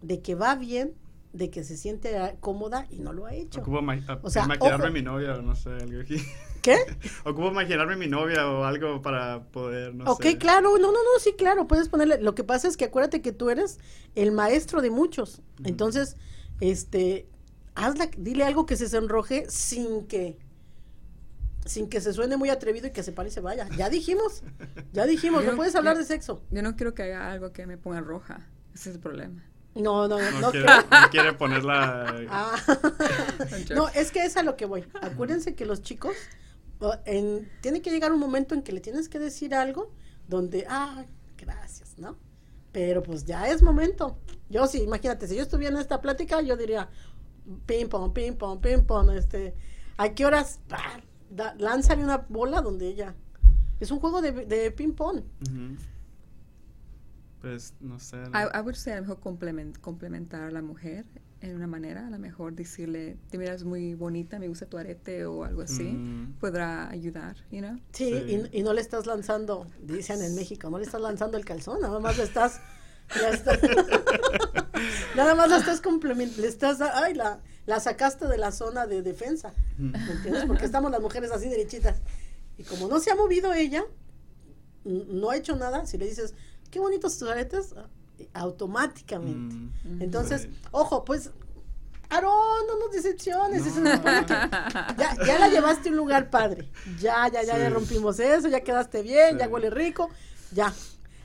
de 0.00 0.22
que 0.22 0.36
va 0.36 0.54
bien, 0.54 0.94
de 1.32 1.50
que 1.50 1.64
se 1.64 1.76
siente 1.76 2.16
cómoda 2.40 2.86
y 2.88 3.00
no 3.00 3.12
lo 3.12 3.26
ha 3.26 3.34
hecho. 3.34 3.60
Ocupo 3.60 3.80
O 4.22 4.30
sea, 4.30 4.46
maquillarme 4.46 4.84
ojo. 4.86 4.92
mi 4.92 5.02
novia 5.02 5.34
no 5.42 5.54
sé, 5.56 5.70
algo 5.70 6.00
aquí. 6.00 6.16
¿Qué? 6.62 6.76
Ocupo 7.24 7.50
maquillarme 7.52 7.96
mi 7.96 8.06
novia 8.06 8.48
o 8.50 8.64
algo 8.64 9.00
para 9.02 9.44
poder, 9.44 9.94
no 9.94 10.04
ok, 10.10 10.22
sé. 10.22 10.38
claro, 10.38 10.72
no, 10.78 10.78
no, 10.78 10.92
no, 10.92 11.18
sí, 11.20 11.34
claro, 11.36 11.66
puedes 11.66 11.88
ponerle. 11.88 12.20
Lo 12.20 12.34
que 12.34 12.44
pasa 12.44 12.68
es 12.68 12.76
que 12.76 12.84
acuérdate 12.86 13.22
que 13.22 13.32
tú 13.32 13.50
eres 13.50 13.78
el 14.14 14.32
maestro 14.32 14.82
de 14.82 14.90
muchos. 14.90 15.40
Entonces, 15.64 16.16
este, 16.60 17.26
hazla, 17.74 18.10
dile 18.16 18.44
algo 18.44 18.66
que 18.66 18.76
se 18.76 18.88
sonroje 18.88 19.46
sin 19.48 20.06
que, 20.06 20.38
sin 21.64 21.88
que 21.88 22.00
se 22.00 22.12
suene 22.12 22.36
muy 22.36 22.50
atrevido 22.50 22.86
y 22.88 22.90
que 22.90 23.02
se 23.02 23.12
pare 23.12 23.28
y 23.28 23.32
se 23.32 23.40
vaya. 23.40 23.68
Ya 23.76 23.88
dijimos, 23.88 24.42
ya 24.92 25.06
dijimos, 25.06 25.44
no 25.44 25.56
puedes 25.56 25.74
hablar 25.74 25.94
yo- 25.94 26.00
de 26.00 26.04
sexo. 26.06 26.42
Yo 26.50 26.62
no 26.62 26.76
quiero 26.76 26.94
que 26.94 27.02
haga 27.04 27.30
algo 27.32 27.52
que 27.52 27.66
me 27.66 27.76
ponga 27.78 28.00
roja. 28.00 28.46
Ese 28.74 28.90
es 28.90 28.96
el 28.96 29.00
problema. 29.00 29.44
No, 29.74 30.08
no, 30.08 30.18
no, 30.18 30.30
No, 30.32 30.40
no 30.40 30.50
quiere, 30.50 30.66
no 30.66 31.10
quiere 31.10 31.32
ponerla. 31.34 32.14
Ah. 32.30 32.56
no, 33.74 33.88
es 33.90 34.10
que 34.10 34.24
es 34.24 34.36
a 34.36 34.42
lo 34.42 34.56
que 34.56 34.66
voy. 34.66 34.84
Acuérdense 35.00 35.54
que 35.54 35.64
los 35.64 35.82
chicos, 35.82 36.14
en, 37.04 37.48
tiene 37.60 37.82
que 37.82 37.90
llegar 37.90 38.12
un 38.12 38.20
momento 38.20 38.54
en 38.54 38.62
que 38.62 38.72
le 38.72 38.80
tienes 38.80 39.08
que 39.08 39.18
decir 39.18 39.54
algo 39.54 39.92
donde, 40.28 40.66
ah, 40.68 41.04
gracias, 41.36 41.98
¿no? 41.98 42.16
Pero 42.72 43.02
pues 43.02 43.24
ya 43.24 43.48
es 43.48 43.62
momento. 43.62 44.18
Yo 44.48 44.66
sí, 44.66 44.82
imagínate, 44.82 45.26
si 45.26 45.36
yo 45.36 45.42
estuviera 45.42 45.74
en 45.74 45.80
esta 45.80 46.00
plática, 46.00 46.40
yo 46.40 46.56
diría, 46.56 46.88
ping 47.66 47.86
pong, 47.88 48.12
ping 48.12 48.34
pong, 48.34 48.60
ping 48.60 48.82
pong, 48.84 49.10
este, 49.10 49.54
¿a 49.96 50.08
qué 50.14 50.24
horas? 50.26 50.60
Da- 51.30 51.54
lánzale 51.58 52.02
una 52.04 52.18
bola 52.28 52.60
donde 52.60 52.86
ella. 52.88 53.14
Es 53.80 53.90
un 53.90 53.98
juego 54.00 54.20
de, 54.22 54.32
de 54.46 54.70
ping 54.70 54.92
pong. 54.92 55.22
Pues 57.40 57.74
no 57.80 57.98
sé. 57.98 58.16
I, 58.34 58.56
I 58.58 58.60
would 58.60 58.74
say 58.74 58.92
a 58.92 58.96
lo 58.96 59.02
mejor 59.02 59.20
complement- 59.20 59.78
complementar 59.80 60.42
a 60.42 60.50
la 60.50 60.60
mujer 60.62 61.06
en 61.42 61.56
una 61.56 61.66
manera, 61.66 62.06
a 62.06 62.10
lo 62.10 62.18
mejor 62.18 62.54
decirle, 62.54 63.16
te 63.30 63.38
miras 63.38 63.64
muy 63.64 63.94
bonita, 63.94 64.38
me 64.38 64.46
gusta 64.48 64.66
tu 64.66 64.76
arete 64.76 65.24
o 65.24 65.44
algo 65.44 65.62
así, 65.62 65.84
Mm. 65.84 66.34
podrá 66.38 66.88
ayudar, 66.90 67.36
you 67.50 67.60
know? 67.60 67.78
Sí, 67.92 68.08
Y, 68.52 68.58
y 68.58 68.62
no 68.62 68.72
le 68.74 68.80
estás 68.82 69.06
lanzando, 69.06 69.66
dicen 69.82 70.22
en 70.22 70.34
México, 70.34 70.68
no 70.68 70.76
le 70.78 70.84
estás 70.84 71.00
lanzando 71.00 71.36
el 71.38 71.44
calzón, 71.46 71.80
nada 71.80 71.98
más 71.98 72.18
le 72.18 72.24
estás, 72.24 72.60
ya 73.14 73.30
está- 73.30 73.58
nada 75.16 75.34
más 75.34 75.48
le 75.50 75.56
estás 75.56 75.80
complementando, 75.80 76.42
le 76.42 76.48
estás, 76.48 76.80
ay, 76.80 77.14
la, 77.14 77.40
la 77.66 77.80
sacaste 77.80 78.26
de 78.26 78.38
la 78.38 78.52
zona 78.52 78.86
de 78.86 79.02
defensa, 79.02 79.54
¿me 79.78 79.96
entiendes? 79.98 80.44
Porque 80.46 80.64
estamos 80.64 80.90
las 80.90 81.00
mujeres 81.00 81.30
así 81.32 81.48
derechitas. 81.48 82.02
Y 82.58 82.64
como 82.64 82.88
no 82.88 82.98
se 83.00 83.10
ha 83.10 83.14
movido 83.14 83.52
ella, 83.54 83.82
no 84.84 85.30
ha 85.30 85.36
hecho 85.36 85.56
nada, 85.56 85.86
si 85.86 85.96
le 85.98 86.06
dices, 86.06 86.34
qué 86.70 86.78
bonitos 86.80 87.18
tus 87.18 87.28
aretes, 87.28 87.74
automáticamente. 88.34 89.54
Mm, 89.84 90.02
Entonces, 90.02 90.48
ojo, 90.70 91.04
pues, 91.04 91.30
Aarón, 92.08 92.66
no 92.66 92.78
nos 92.78 92.90
decepciones. 92.92 93.62
se 93.62 93.70
supone 93.70 94.26
que 94.26 94.32
ya, 94.98 95.16
ya 95.26 95.38
la 95.38 95.48
llevaste 95.48 95.88
a 95.88 95.92
un 95.92 95.98
lugar 95.98 96.28
padre. 96.30 96.68
Ya, 97.00 97.28
ya, 97.28 97.42
ya, 97.44 97.56
ya 97.56 97.68
Sí. 97.68 97.72
rompimos 97.72 98.18
eso, 98.18 98.48
ya 98.48 98.60
quedaste 98.62 99.02
bien, 99.02 99.38
ya 99.38 99.48
huele 99.48 99.70
rico. 99.70 100.08
Ya. 100.52 100.74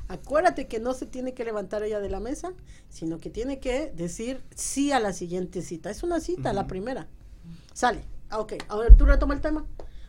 Acuérdate 0.08 0.68
que 0.68 0.80
no 0.80 0.94
se 0.94 1.08
tiene 1.08 1.34
que 1.34 1.44
levantar 1.44 1.82
ella 1.82 2.00
de 2.00 2.10
la 2.10 2.20
mesa, 2.20 2.54
sino 2.90 3.18
que 3.18 3.32
tiene 3.32 3.60
que 3.60 3.92
decir 3.96 4.44
sí 4.56 4.92
a 4.92 5.00
la 5.00 5.14
siguiente 5.14 5.64
cita. 5.64 5.90
Es 5.90 6.04
una 6.04 6.20
cita, 6.20 6.54
la 6.54 6.68
primera. 6.68 7.08
Sale. 7.74 8.04
Ah, 8.30 8.40
ok. 8.40 8.54
Ahora 8.68 8.96
tú 8.96 9.06
retoma 9.08 9.34
el 9.34 9.42
tema. 9.42 9.66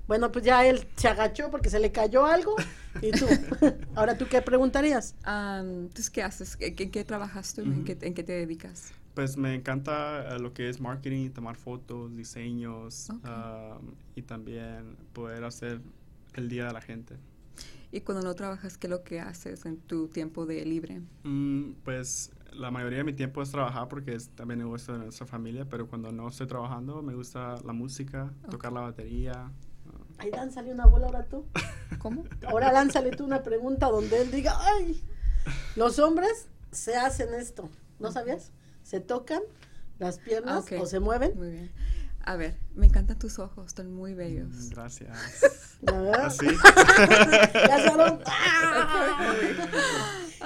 Bueno, 0.06 0.30
pues 0.30 0.44
ya 0.44 0.64
él 0.66 0.86
se 0.96 1.08
agachó 1.08 1.50
porque 1.50 1.68
se 1.70 1.80
le 1.80 1.90
cayó 1.92 2.26
algo. 2.26 2.54
Y 3.02 3.10
tú. 3.10 3.26
Ahora 3.94 4.16
tú 4.16 4.26
qué 4.28 4.40
preguntarías. 4.42 5.14
Um, 5.26 5.86
Entonces, 5.86 6.10
¿qué 6.10 6.22
haces? 6.22 6.56
¿En 6.60 6.74
qué, 6.76 6.90
qué 6.90 7.04
trabajas 7.04 7.54
tú? 7.54 7.62
¿En, 7.62 7.84
qué, 7.84 7.98
en 8.00 8.14
qué 8.14 8.22
te 8.22 8.32
dedicas? 8.32 8.92
Pues 9.14 9.36
me 9.36 9.54
encanta 9.54 10.36
eh, 10.36 10.38
lo 10.38 10.52
que 10.52 10.68
es 10.68 10.80
marketing, 10.80 11.30
tomar 11.30 11.56
fotos, 11.56 12.14
diseños 12.16 13.08
Ok. 13.10 13.24
um, 13.24 13.94
y 14.14 14.22
también 14.22 14.96
poder 15.12 15.44
hacer 15.44 15.80
el 16.34 16.48
día 16.48 16.66
de 16.66 16.72
la 16.72 16.80
gente. 16.80 17.16
Y 17.92 18.00
cuando 18.02 18.22
no 18.24 18.34
trabajas, 18.34 18.76
¿qué 18.76 18.88
es 18.88 18.90
lo 18.90 19.02
que 19.02 19.20
haces 19.20 19.64
en 19.64 19.78
tu 19.78 20.08
tiempo 20.08 20.44
de 20.44 20.64
libre? 20.64 21.00
Mm, 21.24 21.72
pues 21.84 22.30
la 22.52 22.70
mayoría 22.70 22.98
de 22.98 23.04
mi 23.04 23.12
tiempo 23.12 23.42
es 23.42 23.50
trabajar 23.50 23.88
porque 23.88 24.14
es 24.14 24.28
también 24.30 24.58
negocio 24.58 24.94
de 24.94 25.00
nuestra 25.00 25.26
familia, 25.26 25.66
pero 25.68 25.86
cuando 25.88 26.12
no 26.12 26.28
estoy 26.28 26.46
trabajando 26.46 27.02
me 27.02 27.14
gusta 27.14 27.54
la 27.64 27.72
música, 27.72 28.32
tocar 28.50 28.72
la 28.72 28.80
batería. 28.80 29.50
Ahí 30.18 30.30
lánzale 30.30 30.72
una 30.72 30.86
bola 30.86 31.06
ahora 31.06 31.24
tú. 31.24 31.44
¿Cómo? 31.98 32.24
Ahora 32.46 32.72
lánzale 32.72 33.10
tú 33.10 33.24
una 33.24 33.42
pregunta 33.42 33.88
donde 33.88 34.22
él 34.22 34.30
diga, 34.30 34.56
ay, 34.60 35.02
los 35.76 35.98
hombres 35.98 36.48
se 36.72 36.96
hacen 36.96 37.34
esto, 37.34 37.68
¿no 37.98 38.10
sabías? 38.12 38.50
Se 38.82 39.00
tocan 39.00 39.42
las 39.98 40.18
piernas 40.18 40.64
Ah, 40.72 40.76
o 40.80 40.86
se 40.86 41.00
mueven. 41.00 41.32
Muy 41.36 41.50
bien. 41.50 41.72
A 42.24 42.34
ver, 42.36 42.58
me 42.74 42.86
encantan 42.86 43.18
tus 43.20 43.38
ojos, 43.38 43.66
están 43.68 43.92
muy 43.94 44.14
bellos. 44.14 44.48
Mm, 44.48 44.68
Gracias. 44.70 45.18
¿Ya 45.82 46.00
ves? 46.00 46.16
Así. 46.18 46.46
Ya 47.68 47.78
se 47.78 47.96
lo- 47.96 48.18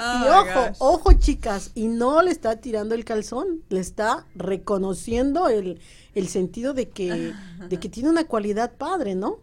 Oh 0.03 0.17
y 0.17 0.21
my 0.21 0.29
ojo, 0.29 0.67
gosh. 0.69 0.77
ojo 0.79 1.13
chicas, 1.15 1.73
y 1.75 1.89
no 1.89 2.23
le 2.23 2.31
está 2.31 2.57
tirando 2.57 2.95
el 2.95 3.05
calzón, 3.05 3.63
le 3.69 3.81
está 3.81 4.27
reconociendo 4.35 5.49
el, 5.49 5.81
el 6.15 6.29
sentido 6.29 6.75
de 6.75 6.89
que, 6.89 7.35
de 7.69 7.81
que 7.81 7.89
tiene 7.89 8.09
una 8.09 8.25
cualidad 8.25 8.73
padre, 8.77 9.15
¿no? 9.15 9.39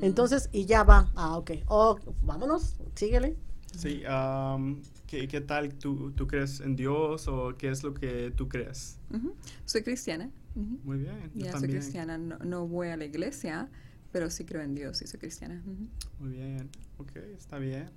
Entonces, 0.00 0.48
y 0.52 0.66
ya 0.66 0.82
va. 0.84 1.10
Ah, 1.14 1.36
ok. 1.36 1.52
Oh, 1.66 1.98
vámonos, 2.22 2.76
síguele. 2.94 3.36
Sí, 3.76 4.02
um, 4.04 4.80
¿qué, 5.06 5.28
qué 5.28 5.40
tal? 5.40 5.74
¿Tú, 5.74 6.10
¿Tú 6.12 6.26
crees 6.26 6.60
en 6.60 6.74
Dios 6.74 7.28
o 7.28 7.54
qué 7.56 7.70
es 7.70 7.84
lo 7.84 7.94
que 7.94 8.32
tú 8.36 8.48
crees? 8.48 8.98
Ujú. 9.14 9.32
Soy 9.64 9.82
cristiana. 9.82 10.28
Ujú. 10.56 10.78
Muy 10.82 10.98
bien, 10.98 11.30
yo 11.34 11.44
Ya 11.44 11.52
soy 11.52 11.60
también. 11.60 11.78
cristiana, 11.80 12.18
no, 12.18 12.38
no 12.38 12.66
voy 12.66 12.88
a 12.88 12.96
la 12.96 13.04
iglesia, 13.04 13.68
pero 14.10 14.28
sí 14.30 14.44
creo 14.44 14.62
en 14.62 14.74
Dios 14.74 15.00
y 15.02 15.06
soy 15.06 15.20
cristiana. 15.20 15.62
Ujú. 15.64 15.86
Muy 16.24 16.32
bien, 16.36 16.68
ok, 16.98 17.16
está 17.38 17.58
bien. 17.58 17.88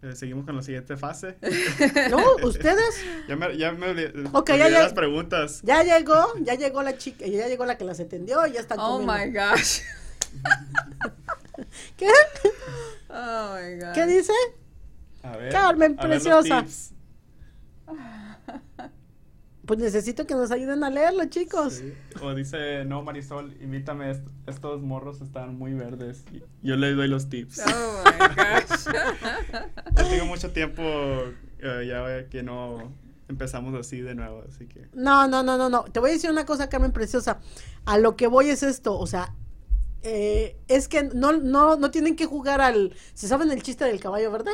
Eh, 0.00 0.16
seguimos 0.16 0.46
con 0.46 0.56
la 0.56 0.62
siguiente 0.62 0.96
fase. 0.96 1.36
No, 2.10 2.18
ustedes. 2.42 2.94
ya 3.28 3.36
me, 3.36 3.56
ya 3.56 3.70
me 3.72 3.90
olvidé, 3.90 4.12
Ok, 4.32 4.50
olvidé 4.50 4.70
ya, 4.70 4.82
las 4.82 4.94
preguntas. 4.94 5.60
Ya 5.62 5.82
llegó, 5.84 6.24
ya 6.42 6.54
llegó 6.54 6.82
la 6.82 6.96
chica, 6.96 7.26
ya 7.26 7.46
llegó 7.48 7.66
la 7.66 7.76
que 7.76 7.84
las 7.84 8.00
atendió 8.00 8.46
y 8.46 8.52
ya 8.52 8.60
están 8.60 8.78
Oh 8.80 8.98
comiendo. 8.98 9.12
my 9.12 9.30
gosh. 9.30 9.80
¿Qué? 11.96 12.08
Oh 13.08 13.54
my 13.56 13.78
God. 13.78 13.92
¿Qué 13.94 14.06
dice? 14.06 14.32
A 15.22 15.36
ver, 15.36 15.52
Carmen, 15.52 15.96
a 15.98 16.02
ver 16.06 16.10
los 16.10 16.22
preciosa. 16.24 16.62
tips. 16.62 16.92
Pues 19.64 19.78
necesito 19.78 20.26
que 20.26 20.34
nos 20.34 20.50
ayuden 20.50 20.82
a 20.82 20.90
leerlo, 20.90 21.24
chicos. 21.26 21.74
Sí. 21.74 21.94
O 22.20 22.34
dice, 22.34 22.84
no, 22.84 23.02
Marisol, 23.02 23.56
invítame, 23.62 24.10
est- 24.10 24.26
estos 24.48 24.82
morros 24.82 25.20
están 25.20 25.56
muy 25.56 25.72
verdes. 25.72 26.24
Y 26.32 26.42
Yo 26.66 26.74
les 26.76 26.96
doy 26.96 27.06
los 27.06 27.28
tips. 27.28 27.60
Oh 27.64 28.02
my 28.04 28.26
gosh. 28.34 28.86
Yo 29.96 30.08
tengo 30.08 30.26
mucho 30.26 30.50
tiempo 30.50 30.82
eh, 30.82 31.86
ya 31.86 32.28
que 32.28 32.42
no 32.42 32.92
empezamos 33.28 33.72
así 33.78 34.00
de 34.00 34.16
nuevo, 34.16 34.42
así 34.48 34.66
que... 34.66 34.88
No, 34.94 35.28
no, 35.28 35.44
no, 35.44 35.56
no, 35.56 35.68
no. 35.68 35.84
Te 35.84 36.00
voy 36.00 36.10
a 36.10 36.12
decir 36.14 36.28
una 36.30 36.44
cosa, 36.44 36.68
Carmen 36.68 36.90
Preciosa. 36.90 37.38
A 37.84 37.98
lo 37.98 38.16
que 38.16 38.26
voy 38.26 38.50
es 38.50 38.64
esto, 38.64 38.98
o 38.98 39.06
sea, 39.06 39.32
eh, 40.02 40.56
es 40.68 40.88
que 40.88 41.04
no, 41.04 41.32
no, 41.32 41.76
no 41.76 41.90
tienen 41.90 42.16
que 42.16 42.26
jugar 42.26 42.60
al... 42.60 42.94
¿Se 43.14 43.28
saben 43.28 43.50
el 43.50 43.62
chiste 43.62 43.84
del 43.84 44.00
caballo 44.00 44.30
verde? 44.30 44.50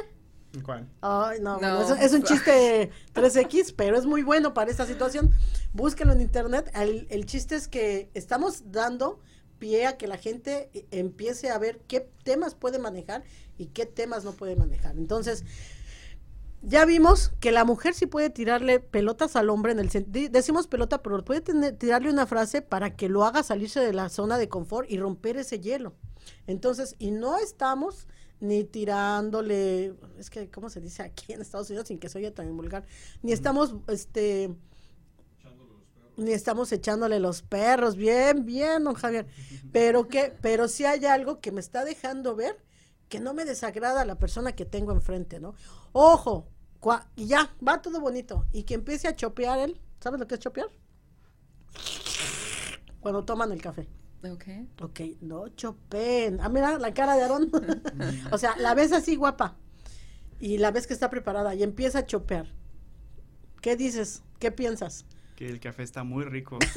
¿Cuál? 0.65 0.89
Ay, 1.03 1.41
no, 1.41 1.61
No. 1.61 1.77
bueno, 1.77 1.95
es, 1.95 2.03
es 2.05 2.13
un 2.13 2.23
chiste 2.23 2.91
3X, 3.15 3.75
pero 3.77 3.99
es 3.99 4.07
muy 4.07 4.23
bueno 4.23 4.55
para 4.55 4.71
esta 4.71 4.87
situación. 4.87 5.31
Búsquenlo 5.73 6.15
en 6.15 6.21
internet. 6.23 6.71
El, 6.75 7.07
el 7.11 7.27
chiste 7.27 7.55
es 7.55 7.69
que 7.69 8.11
estamos 8.15 8.73
dando 8.73 9.21
pie 9.59 9.87
a 9.87 9.97
que 9.99 10.07
la 10.07 10.17
gente 10.17 10.71
eh, 10.73 10.87
empiece 10.91 11.51
a 11.51 11.59
ver 11.59 11.81
qué 11.87 12.09
temas 12.25 12.55
puede 12.55 12.79
manejar 12.79 13.25
y 13.59 13.67
qué 13.67 13.87
temas 13.87 14.25
no 14.25 14.33
puede 14.33 14.57
manejar. 14.57 14.97
Entonces, 14.97 15.45
ya 16.63 16.85
vimos 16.85 17.33
que 17.41 17.53
la 17.53 17.65
mujer 17.65 17.95
sí 17.95 18.07
puede 18.07 18.31
tirarle 18.31 18.81
pelotas 18.81 19.37
al 19.37 19.51
hombre 19.51 19.73
en 19.73 19.79
el 19.79 19.91
sentido, 19.91 20.31
decimos 20.31 20.67
pelota, 20.67 21.03
pero 21.03 21.25
puede 21.25 21.41
tener- 21.41 21.77
tirarle 21.77 22.11
una 22.11 22.27
frase 22.27 22.63
para 22.63 22.97
que 22.97 23.09
lo 23.09 23.25
haga 23.25 23.43
salirse 23.43 23.81
de 23.81 23.93
la 23.93 24.09
zona 24.09 24.39
de 24.39 24.49
confort 24.49 24.91
y 24.91 24.99
romper 24.99 25.37
ese 25.37 25.61
hielo. 25.61 25.95
Entonces, 26.47 26.97
y 26.99 27.11
no 27.11 27.39
estamos 27.39 28.07
ni 28.41 28.65
tirándole, 28.65 29.95
es 30.19 30.31
que, 30.31 30.51
¿cómo 30.51 30.71
se 30.71 30.81
dice 30.81 31.03
aquí 31.03 31.33
en 31.33 31.41
Estados 31.41 31.71
Unidos 31.71 31.89
sin 31.89 31.99
que 31.99 32.09
se 32.09 32.19
oiga 32.19 32.31
tan 32.31 32.55
vulgar? 32.57 32.85
Ni 33.23 33.33
estamos, 33.33 33.75
este, 33.89 34.55
ni 36.17 36.33
estamos 36.33 36.71
echándole 36.73 37.21
los 37.21 37.43
perros, 37.43 37.97
bien, 37.97 38.45
bien, 38.45 38.85
don 38.85 38.95
Javier. 38.95 39.27
Pero 39.73 40.09
que, 40.09 40.35
pero 40.41 40.69
sí 40.69 40.85
hay 40.85 41.05
algo 41.07 41.41
que 41.41 41.53
me 41.53 41.61
está 41.61 41.85
dejando 41.85 42.35
ver 42.35 42.57
que 43.09 43.21
no 43.21 43.35
me 43.35 43.45
desagrada 43.45 44.05
la 44.05 44.19
persona 44.19 44.53
que 44.53 44.65
tengo 44.65 44.93
enfrente, 44.93 45.41
¿no? 45.41 45.55
Ojo, 45.93 46.49
cua- 46.81 47.07
y 47.17 47.27
ya, 47.27 47.51
va 47.67 47.81
todo 47.83 48.01
bonito. 48.01 48.47
Y 48.53 48.65
que 48.65 48.75
empiece 48.75 49.09
a 49.09 49.17
chopear 49.17 49.59
él, 49.59 49.81
¿sabes 50.01 50.21
lo 50.21 50.27
que 50.27 50.35
es 50.35 50.41
chopear? 50.41 50.69
Cuando 53.01 53.25
toman 53.25 53.53
el 53.53 53.63
café. 53.63 53.89
Okay. 54.33 54.69
Ok, 54.83 55.01
no 55.21 55.49
chopeen. 55.51 56.41
Ah, 56.41 56.49
mira 56.49 56.77
la 56.79 56.93
cara 56.93 57.15
de 57.15 57.23
Aarón. 57.23 57.51
o 58.33 58.39
sea, 58.39 58.57
la 58.59 58.75
ves 58.75 58.93
así 58.93 59.15
guapa. 59.17 59.57
Y 60.41 60.59
la 60.59 60.71
ves 60.73 60.87
que 60.87 60.93
está 60.95 61.09
preparada 61.09 61.55
y 61.55 61.63
empieza 61.63 62.01
a 62.01 62.07
chopear. 62.07 62.47
¿Qué 63.61 63.77
dices? 63.77 64.23
¿Qué 64.39 64.51
piensas? 64.53 65.05
Que 65.37 65.49
el 65.49 65.61
café 65.61 65.85
está 65.85 66.03
muy 66.03 66.25
rico. 66.25 66.59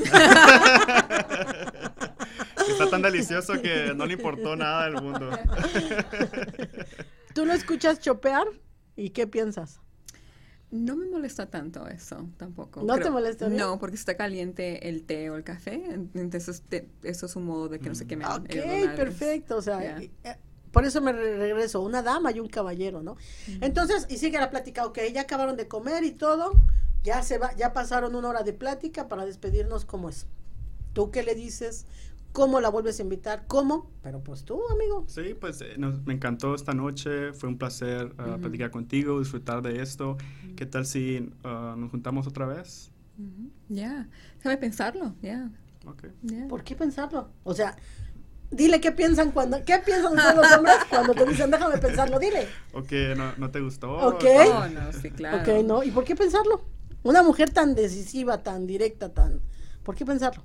está 2.83 2.91
tan 2.91 3.01
delicioso 3.01 3.61
que 3.61 3.93
no 3.95 4.05
le 4.05 4.13
importó 4.13 4.55
nada 4.55 4.85
del 4.85 5.01
mundo. 5.01 5.29
¿Tú 7.33 7.45
lo 7.45 7.53
escuchas 7.53 7.99
chopear? 7.99 8.45
¿Y 8.95 9.11
qué 9.11 9.27
piensas? 9.27 9.79
No 10.69 10.95
me 10.95 11.05
molesta 11.09 11.49
tanto 11.49 11.87
eso 11.87 12.29
tampoco. 12.37 12.81
¿No 12.83 12.97
te 12.97 13.09
molesta 13.09 13.47
bien? 13.47 13.59
No, 13.59 13.77
porque 13.79 13.95
está 13.97 14.15
caliente 14.15 14.87
el 14.87 15.03
té 15.03 15.29
o 15.29 15.35
el 15.35 15.43
café, 15.43 15.73
en- 15.73 16.09
entonces 16.13 16.63
te- 16.67 16.87
eso 17.03 17.25
es 17.25 17.35
un 17.35 17.45
modo 17.45 17.67
de 17.67 17.79
que 17.79 17.89
no 17.89 17.95
se 17.95 18.07
quemen. 18.07 18.27
Ok, 18.27 18.47
perfecto. 18.95 19.57
O 19.57 19.61
sea, 19.61 19.79
Yeah. 19.99 20.01
eh, 20.31 20.37
por 20.71 20.85
eso 20.85 21.01
me 21.01 21.11
re- 21.11 21.37
regreso. 21.37 21.81
Una 21.81 22.01
dama 22.01 22.31
y 22.31 22.39
un 22.39 22.47
caballero, 22.47 23.01
¿no? 23.03 23.17
Entonces, 23.59 24.07
y 24.09 24.17
sigue 24.17 24.37
la 24.39 24.49
plática. 24.49 24.85
Ok, 24.85 24.99
ya 25.13 25.21
acabaron 25.21 25.57
de 25.57 25.67
comer 25.67 26.05
y 26.05 26.11
todo. 26.11 26.53
Ya 27.03 27.21
se 27.23 27.37
va, 27.37 27.53
ya 27.55 27.73
pasaron 27.73 28.15
una 28.15 28.29
hora 28.29 28.43
de 28.43 28.53
plática 28.53 29.09
para 29.09 29.25
despedirnos. 29.25 29.83
¿Cómo 29.85 30.07
es? 30.07 30.27
¿Tú 30.93 31.11
qué 31.11 31.23
le 31.23 31.35
dices? 31.35 31.85
¿Cómo 32.33 32.61
la 32.61 32.69
vuelves 32.69 32.99
a 32.99 33.03
invitar? 33.03 33.45
¿Cómo? 33.47 33.91
Pero 34.01 34.23
pues 34.23 34.43
tú, 34.45 34.61
amigo. 34.71 35.03
Sí, 35.07 35.35
pues 35.39 35.61
eh, 35.61 35.75
nos- 35.77 36.01
me 36.05 36.13
encantó 36.13 36.55
esta 36.55 36.73
noche, 36.73 37.33
fue 37.33 37.49
un 37.49 37.57
placer 37.57 38.13
uh, 38.13 38.39
platicar 38.39 38.71
contigo, 38.71 39.19
disfrutar 39.19 39.61
de 39.61 39.81
esto. 39.81 40.17
¿Qué 40.55 40.65
tal 40.65 40.85
si 40.85 41.29
uh, 41.43 41.75
nos 41.77 41.91
juntamos 41.91 42.27
otra 42.27 42.45
vez? 42.45 42.91
Ya, 43.69 44.07
déjame 44.37 44.57
pensarlo, 44.57 45.13
ya. 45.21 45.49
Ok. 45.85 46.05
ya. 46.23 46.47
¿Por 46.47 46.63
qué 46.63 46.75
pensarlo? 46.75 47.29
O 47.43 47.53
sea, 47.53 47.75
dile 48.49 48.79
qué 48.79 48.91
piensan 48.91 49.31
cuando, 49.31 49.63
qué 49.65 49.79
piensan 49.79 50.13
ustedes 50.13 50.35
los 50.35 50.51
hombres 50.57 50.77
cuando 50.89 51.13
te 51.13 51.25
dicen 51.25 51.51
déjame 51.51 51.77
pensarlo, 51.77 52.17
dile. 52.19 52.47
¿O 52.73 52.83
que 52.83 53.13
no, 53.15 53.33
no 53.37 53.51
te 53.51 53.59
gustó? 53.59 53.91
Ok. 53.91 54.23
Oh, 54.23 54.67
no, 54.69 54.93
sí, 54.93 55.09
claro. 55.11 55.41
Ok, 55.41 55.63
¿no? 55.65 55.83
¿Y 55.83 55.91
por 55.91 56.03
qué 56.03 56.15
pensarlo? 56.15 56.61
Una 57.03 57.23
mujer 57.23 57.49
tan 57.49 57.75
decisiva, 57.75 58.41
tan 58.43 58.67
directa, 58.67 59.13
tan... 59.13 59.41
¿Por 59.83 59.95
qué 59.95 60.05
pensarlo? 60.05 60.43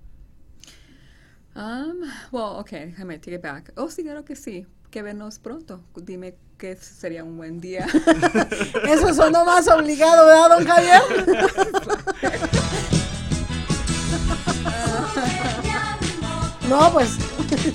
Um, 1.56 2.02
well, 2.32 2.58
ok, 2.58 2.70
déjame 2.70 3.18
take 3.18 3.36
it 3.36 3.42
back. 3.42 3.72
Oh, 3.78 3.88
sí, 3.88 4.02
claro 4.02 4.26
que 4.26 4.36
sí. 4.36 4.66
Que 4.90 5.00
vernos 5.00 5.38
pronto. 5.38 5.80
Dime 5.96 6.34
que 6.58 6.76
sería 6.76 7.24
un 7.24 7.38
buen 7.38 7.62
día. 7.62 7.86
Eso 8.86 9.14
sonó 9.14 9.46
más 9.46 9.66
obligado, 9.68 10.26
¿verdad, 10.26 10.50
don 10.50 10.66
Javier? 10.66 11.00
no, 16.68 16.92
pues, 16.92 17.16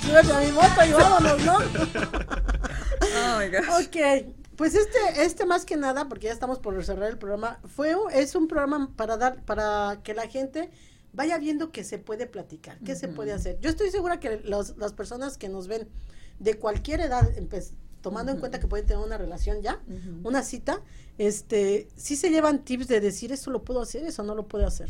súbete 0.00 0.32
a 0.32 0.40
mi 0.40 0.52
moto 0.52 0.84
y 0.86 0.92
vámonos, 0.92 1.44
¿no? 1.44 1.56
oh 1.56 3.38
my 3.40 3.48
gosh. 3.48 3.66
Ok, 3.84 3.96
pues 4.54 4.76
este, 4.76 5.24
este 5.24 5.44
más 5.44 5.64
que 5.64 5.76
nada, 5.76 6.08
porque 6.08 6.28
ya 6.28 6.32
estamos 6.32 6.60
por 6.60 6.84
cerrar 6.84 7.10
el 7.10 7.18
programa, 7.18 7.58
fue 7.74 7.96
es 8.12 8.36
un 8.36 8.46
programa 8.46 8.90
para 8.94 9.16
dar, 9.16 9.42
para 9.42 9.98
que 10.04 10.14
la 10.14 10.28
gente 10.28 10.70
vaya 11.12 11.38
viendo 11.38 11.70
que 11.72 11.84
se 11.84 11.98
puede 11.98 12.26
platicar, 12.26 12.78
que 12.80 12.94
se 12.96 13.08
puede 13.08 13.32
hacer. 13.32 13.58
Yo 13.60 13.70
estoy 13.70 13.90
segura 13.90 14.18
que 14.20 14.38
los- 14.44 14.76
las 14.78 14.92
personas 14.92 15.36
que 15.38 15.48
nos 15.48 15.68
ven 15.68 15.88
de 16.38 16.54
cualquier 16.58 17.00
edad, 17.00 17.30
empe- 17.36 17.70
tomando 18.00 18.32
en 18.32 18.38
cuenta 18.40 18.58
que 18.58 18.66
pueden 18.66 18.86
tener 18.86 19.04
una 19.04 19.16
relación 19.18 19.62
ya, 19.62 19.80
una 20.24 20.42
cita, 20.42 20.80
este, 21.18 21.88
sí 21.96 22.16
se 22.16 22.30
llevan 22.30 22.64
tips 22.64 22.88
de 22.88 23.00
decir 23.00 23.30
eso 23.32 23.50
lo 23.50 23.62
puedo 23.62 23.80
hacer, 23.80 24.04
eso 24.04 24.22
no 24.22 24.34
lo 24.34 24.48
puedo 24.48 24.66
hacer. 24.66 24.88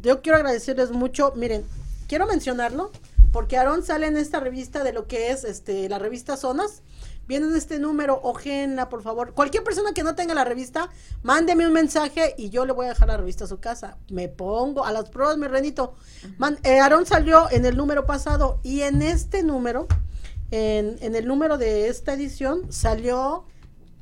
Yo 0.00 0.22
quiero 0.22 0.36
agradecerles 0.36 0.90
mucho, 0.92 1.32
miren, 1.36 1.64
quiero 2.06 2.26
mencionarlo, 2.26 2.92
porque 3.32 3.56
Aarón 3.56 3.82
sale 3.82 4.06
en 4.06 4.16
esta 4.16 4.38
revista 4.40 4.84
de 4.84 4.92
lo 4.92 5.06
que 5.08 5.30
es 5.30 5.42
este 5.44 5.88
la 5.88 5.98
revista 5.98 6.36
Zonas. 6.36 6.82
Viene 7.26 7.46
en 7.46 7.56
este 7.56 7.78
número, 7.78 8.20
ojenla, 8.22 8.88
por 8.88 9.02
favor. 9.02 9.32
Cualquier 9.32 9.62
persona 9.62 9.92
que 9.92 10.02
no 10.02 10.14
tenga 10.14 10.34
la 10.34 10.44
revista, 10.44 10.90
mándeme 11.22 11.66
un 11.66 11.72
mensaje 11.72 12.34
y 12.36 12.50
yo 12.50 12.66
le 12.66 12.72
voy 12.72 12.86
a 12.86 12.90
dejar 12.90 13.08
la 13.08 13.16
revista 13.16 13.44
a 13.44 13.46
su 13.46 13.60
casa. 13.60 13.96
Me 14.10 14.28
pongo 14.28 14.84
a 14.84 14.92
las 14.92 15.08
pruebas, 15.08 15.38
mi 15.38 15.46
renito. 15.46 15.94
Eh, 16.64 16.80
Aarón 16.80 17.06
salió 17.06 17.50
en 17.50 17.64
el 17.64 17.76
número 17.76 18.06
pasado 18.06 18.58
y 18.62 18.82
en 18.82 19.02
este 19.02 19.42
número, 19.42 19.86
en, 20.50 21.14
el 21.14 21.26
número 21.26 21.58
de 21.58 21.88
esta 21.88 22.14
edición, 22.14 22.72
salió, 22.72 23.44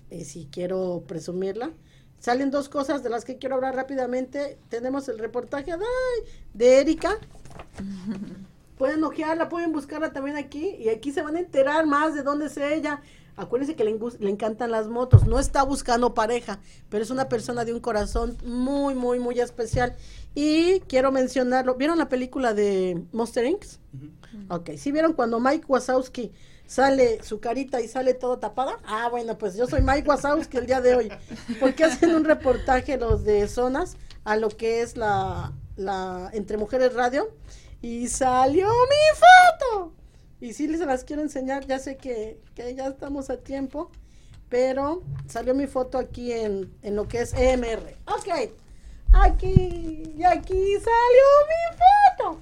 eh, 0.08 0.24
si 0.24 0.48
quiero 0.50 1.04
presumirla, 1.06 1.70
salen 2.18 2.50
dos 2.50 2.68
cosas 2.68 3.02
de 3.02 3.10
las 3.10 3.24
que 3.24 3.36
quiero 3.36 3.56
hablar 3.56 3.76
rápidamente. 3.76 4.58
Tenemos 4.70 5.08
el 5.08 5.18
reportaje 5.18 5.72
de 6.54 6.80
Erika. 6.80 7.18
Pueden 8.80 9.04
ojearla, 9.04 9.50
pueden 9.50 9.72
buscarla 9.72 10.10
también 10.10 10.38
aquí 10.38 10.74
y 10.78 10.88
aquí 10.88 11.12
se 11.12 11.20
van 11.20 11.36
a 11.36 11.40
enterar 11.40 11.84
más 11.84 12.14
de 12.14 12.22
dónde 12.22 12.46
es 12.46 12.56
ella. 12.56 13.02
Acuérdense 13.36 13.76
que 13.76 13.84
le, 13.84 13.94
le 14.20 14.30
encantan 14.30 14.70
las 14.70 14.88
motos, 14.88 15.26
no 15.26 15.38
está 15.38 15.62
buscando 15.64 16.14
pareja, 16.14 16.60
pero 16.88 17.04
es 17.04 17.10
una 17.10 17.28
persona 17.28 17.66
de 17.66 17.74
un 17.74 17.80
corazón 17.80 18.38
muy, 18.42 18.94
muy, 18.94 19.18
muy 19.18 19.38
especial. 19.38 19.96
Y 20.34 20.80
quiero 20.88 21.12
mencionarlo, 21.12 21.74
¿vieron 21.74 21.98
la 21.98 22.08
película 22.08 22.54
de 22.54 23.04
Monster 23.12 23.44
Inc? 23.44 23.64
Ok, 24.48 24.70
¿sí 24.78 24.92
vieron 24.92 25.12
cuando 25.12 25.40
Mike 25.40 25.66
Wazowski 25.68 26.32
sale 26.64 27.22
su 27.22 27.38
carita 27.38 27.82
y 27.82 27.86
sale 27.86 28.14
todo 28.14 28.38
tapada? 28.38 28.78
Ah, 28.86 29.08
bueno, 29.10 29.36
pues 29.36 29.58
yo 29.58 29.66
soy 29.66 29.82
Mike 29.82 30.08
Wazowski 30.08 30.56
el 30.56 30.64
día 30.64 30.80
de 30.80 30.96
hoy, 30.96 31.12
porque 31.60 31.84
hacen 31.84 32.14
un 32.14 32.24
reportaje 32.24 32.96
los 32.96 33.24
de 33.24 33.46
Zonas 33.46 33.98
a 34.24 34.38
lo 34.38 34.48
que 34.48 34.80
es 34.80 34.96
la, 34.96 35.52
la 35.76 36.30
Entre 36.32 36.56
Mujeres 36.56 36.94
Radio 36.94 37.28
y 37.82 38.08
salió 38.08 38.68
mi 38.68 39.18
foto. 39.18 39.92
Y 40.40 40.52
sí 40.54 40.66
les 40.66 40.80
las 40.80 41.04
quiero 41.04 41.22
enseñar, 41.22 41.66
ya 41.66 41.78
sé 41.78 41.96
que, 41.96 42.40
que 42.54 42.74
ya 42.74 42.86
estamos 42.86 43.30
a 43.30 43.38
tiempo, 43.38 43.90
pero 44.48 45.02
salió 45.28 45.54
mi 45.54 45.66
foto 45.66 45.98
aquí 45.98 46.32
en, 46.32 46.72
en 46.82 46.96
lo 46.96 47.08
que 47.08 47.20
es 47.20 47.34
EMR. 47.34 47.94
Ok, 48.06 48.50
aquí, 49.12 50.14
y 50.16 50.24
aquí 50.24 50.74
salió 50.78 51.26
mi 51.48 51.76
foto. 51.76 52.40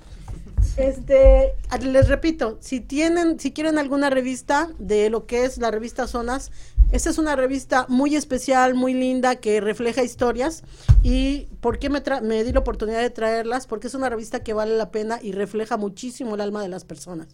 Este, 0.77 1.57
les 1.83 2.09
repito, 2.09 2.57
si 2.61 2.81
tienen, 2.81 3.41
si 3.41 3.53
quieren 3.53 3.79
alguna 3.79 4.11
revista 4.11 4.71
de 4.79 5.11
lo 5.11 5.27
que 5.27 5.45
es 5.45 5.59
la 5.59 5.73
revista 5.73 6.07
Zonas, 6.07 6.53
esta 6.91 7.11
es 7.11 7.19
una 7.19 7.37
revista 7.37 7.87
muy 7.89 8.17
especial, 8.17 8.75
muy 8.75 8.95
linda, 8.95 9.37
que 9.37 9.61
refleja 9.61 10.03
historias. 10.03 10.63
¿Y 11.03 11.47
por 11.61 11.79
qué 11.79 11.91
me, 11.91 12.03
tra- 12.03 12.23
me 12.23 12.45
di 12.45 12.53
la 12.53 12.61
oportunidad 12.61 13.01
de 13.01 13.11
traerlas? 13.11 13.67
Porque 13.67 13.89
es 13.89 13.95
una 13.95 14.09
revista 14.09 14.43
que 14.43 14.55
vale 14.55 14.77
la 14.77 14.91
pena 14.91 15.19
y 15.23 15.33
refleja 15.33 15.77
muchísimo 15.77 16.35
el 16.35 16.41
alma 16.41 16.63
de 16.63 16.69
las 16.69 16.85
personas. 16.85 17.29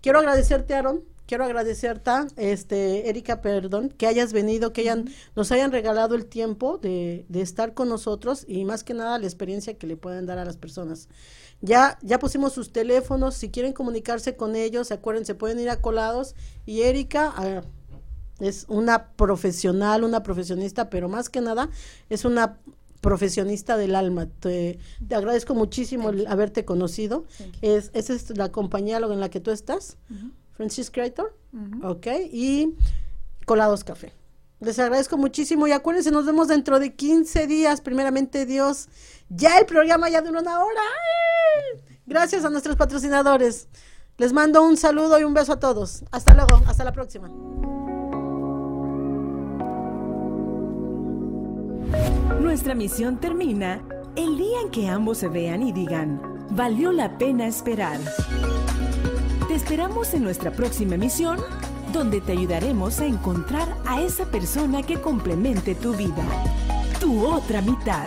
Quiero 0.00 0.18
agradecerte, 0.18 0.74
Aaron. 0.74 1.02
Quiero 1.26 1.44
agradecerte, 1.44 2.12
este, 2.36 3.08
Erika, 3.08 3.40
perdón, 3.40 3.88
que 3.88 4.06
hayas 4.06 4.32
venido, 4.32 4.72
que 4.72 4.82
hayan, 4.82 5.10
nos 5.34 5.50
hayan 5.50 5.72
regalado 5.72 6.14
el 6.14 6.26
tiempo 6.26 6.78
de, 6.78 7.26
de 7.28 7.40
estar 7.40 7.74
con 7.74 7.88
nosotros 7.88 8.44
y 8.46 8.64
más 8.64 8.84
que 8.84 8.94
nada 8.94 9.18
la 9.18 9.26
experiencia 9.26 9.76
que 9.76 9.88
le 9.88 9.96
pueden 9.96 10.26
dar 10.26 10.38
a 10.38 10.44
las 10.44 10.56
personas. 10.56 11.08
Ya, 11.62 11.98
ya 12.02 12.20
pusimos 12.20 12.52
sus 12.52 12.70
teléfonos, 12.70 13.34
si 13.34 13.50
quieren 13.50 13.72
comunicarse 13.72 14.36
con 14.36 14.54
ellos, 14.54 14.92
acuérdense, 14.92 15.34
pueden 15.34 15.58
ir 15.58 15.68
a 15.68 15.80
colados 15.80 16.36
y 16.64 16.82
Erika 16.82 17.32
ah, 17.34 17.62
es 18.40 18.66
una 18.68 19.08
profesional, 19.12 20.04
una 20.04 20.22
profesionista, 20.22 20.90
pero 20.90 21.08
más 21.08 21.28
que 21.28 21.40
nada 21.40 21.70
es 22.10 22.24
una 22.24 22.58
profesionista 23.00 23.76
del 23.76 23.94
alma. 23.94 24.26
Te, 24.40 24.78
te 25.06 25.14
agradezco 25.14 25.54
muchísimo 25.54 26.10
el 26.10 26.26
haberte 26.26 26.64
conocido. 26.64 27.24
Es, 27.62 27.90
esa 27.94 28.14
es 28.14 28.36
la 28.36 28.50
compañía 28.50 28.98
en 28.98 29.20
la 29.20 29.28
que 29.28 29.40
tú 29.40 29.50
estás, 29.50 29.96
Francis 30.52 30.90
Creator, 30.90 31.36
ok, 31.82 32.06
y 32.32 32.74
Colados 33.44 33.84
Café. 33.84 34.12
Les 34.58 34.78
agradezco 34.78 35.18
muchísimo 35.18 35.66
y 35.66 35.72
acuérdense, 35.72 36.10
nos 36.10 36.24
vemos 36.24 36.48
dentro 36.48 36.78
de 36.78 36.94
15 36.94 37.46
días, 37.46 37.80
primeramente 37.82 38.46
Dios. 38.46 38.88
Ya 39.28 39.58
el 39.58 39.66
programa 39.66 40.08
ya 40.08 40.22
duró 40.22 40.40
una 40.40 40.64
hora. 40.64 40.80
¡Ay! 40.80 41.80
Gracias 42.06 42.44
a 42.44 42.50
nuestros 42.50 42.76
patrocinadores. 42.76 43.68
Les 44.16 44.32
mando 44.32 44.62
un 44.62 44.78
saludo 44.78 45.20
y 45.20 45.24
un 45.24 45.34
beso 45.34 45.52
a 45.52 45.60
todos. 45.60 46.04
Hasta 46.10 46.32
luego, 46.32 46.62
hasta 46.66 46.84
la 46.84 46.92
próxima. 46.92 47.30
Nuestra 52.40 52.74
misión 52.74 53.18
termina 53.18 53.80
el 54.16 54.38
día 54.38 54.60
en 54.62 54.70
que 54.70 54.88
ambos 54.88 55.18
se 55.18 55.28
vean 55.28 55.62
y 55.62 55.72
digan, 55.72 56.20
valió 56.50 56.92
la 56.92 57.18
pena 57.18 57.46
esperar. 57.46 57.98
Te 59.48 59.54
esperamos 59.54 60.14
en 60.14 60.24
nuestra 60.24 60.50
próxima 60.52 60.94
emisión, 60.94 61.38
donde 61.92 62.20
te 62.20 62.32
ayudaremos 62.32 63.00
a 63.00 63.06
encontrar 63.06 63.68
a 63.86 64.00
esa 64.00 64.24
persona 64.26 64.82
que 64.82 65.00
complemente 65.00 65.74
tu 65.74 65.94
vida, 65.94 66.24
tu 67.00 67.24
otra 67.26 67.62
mitad. 67.62 68.06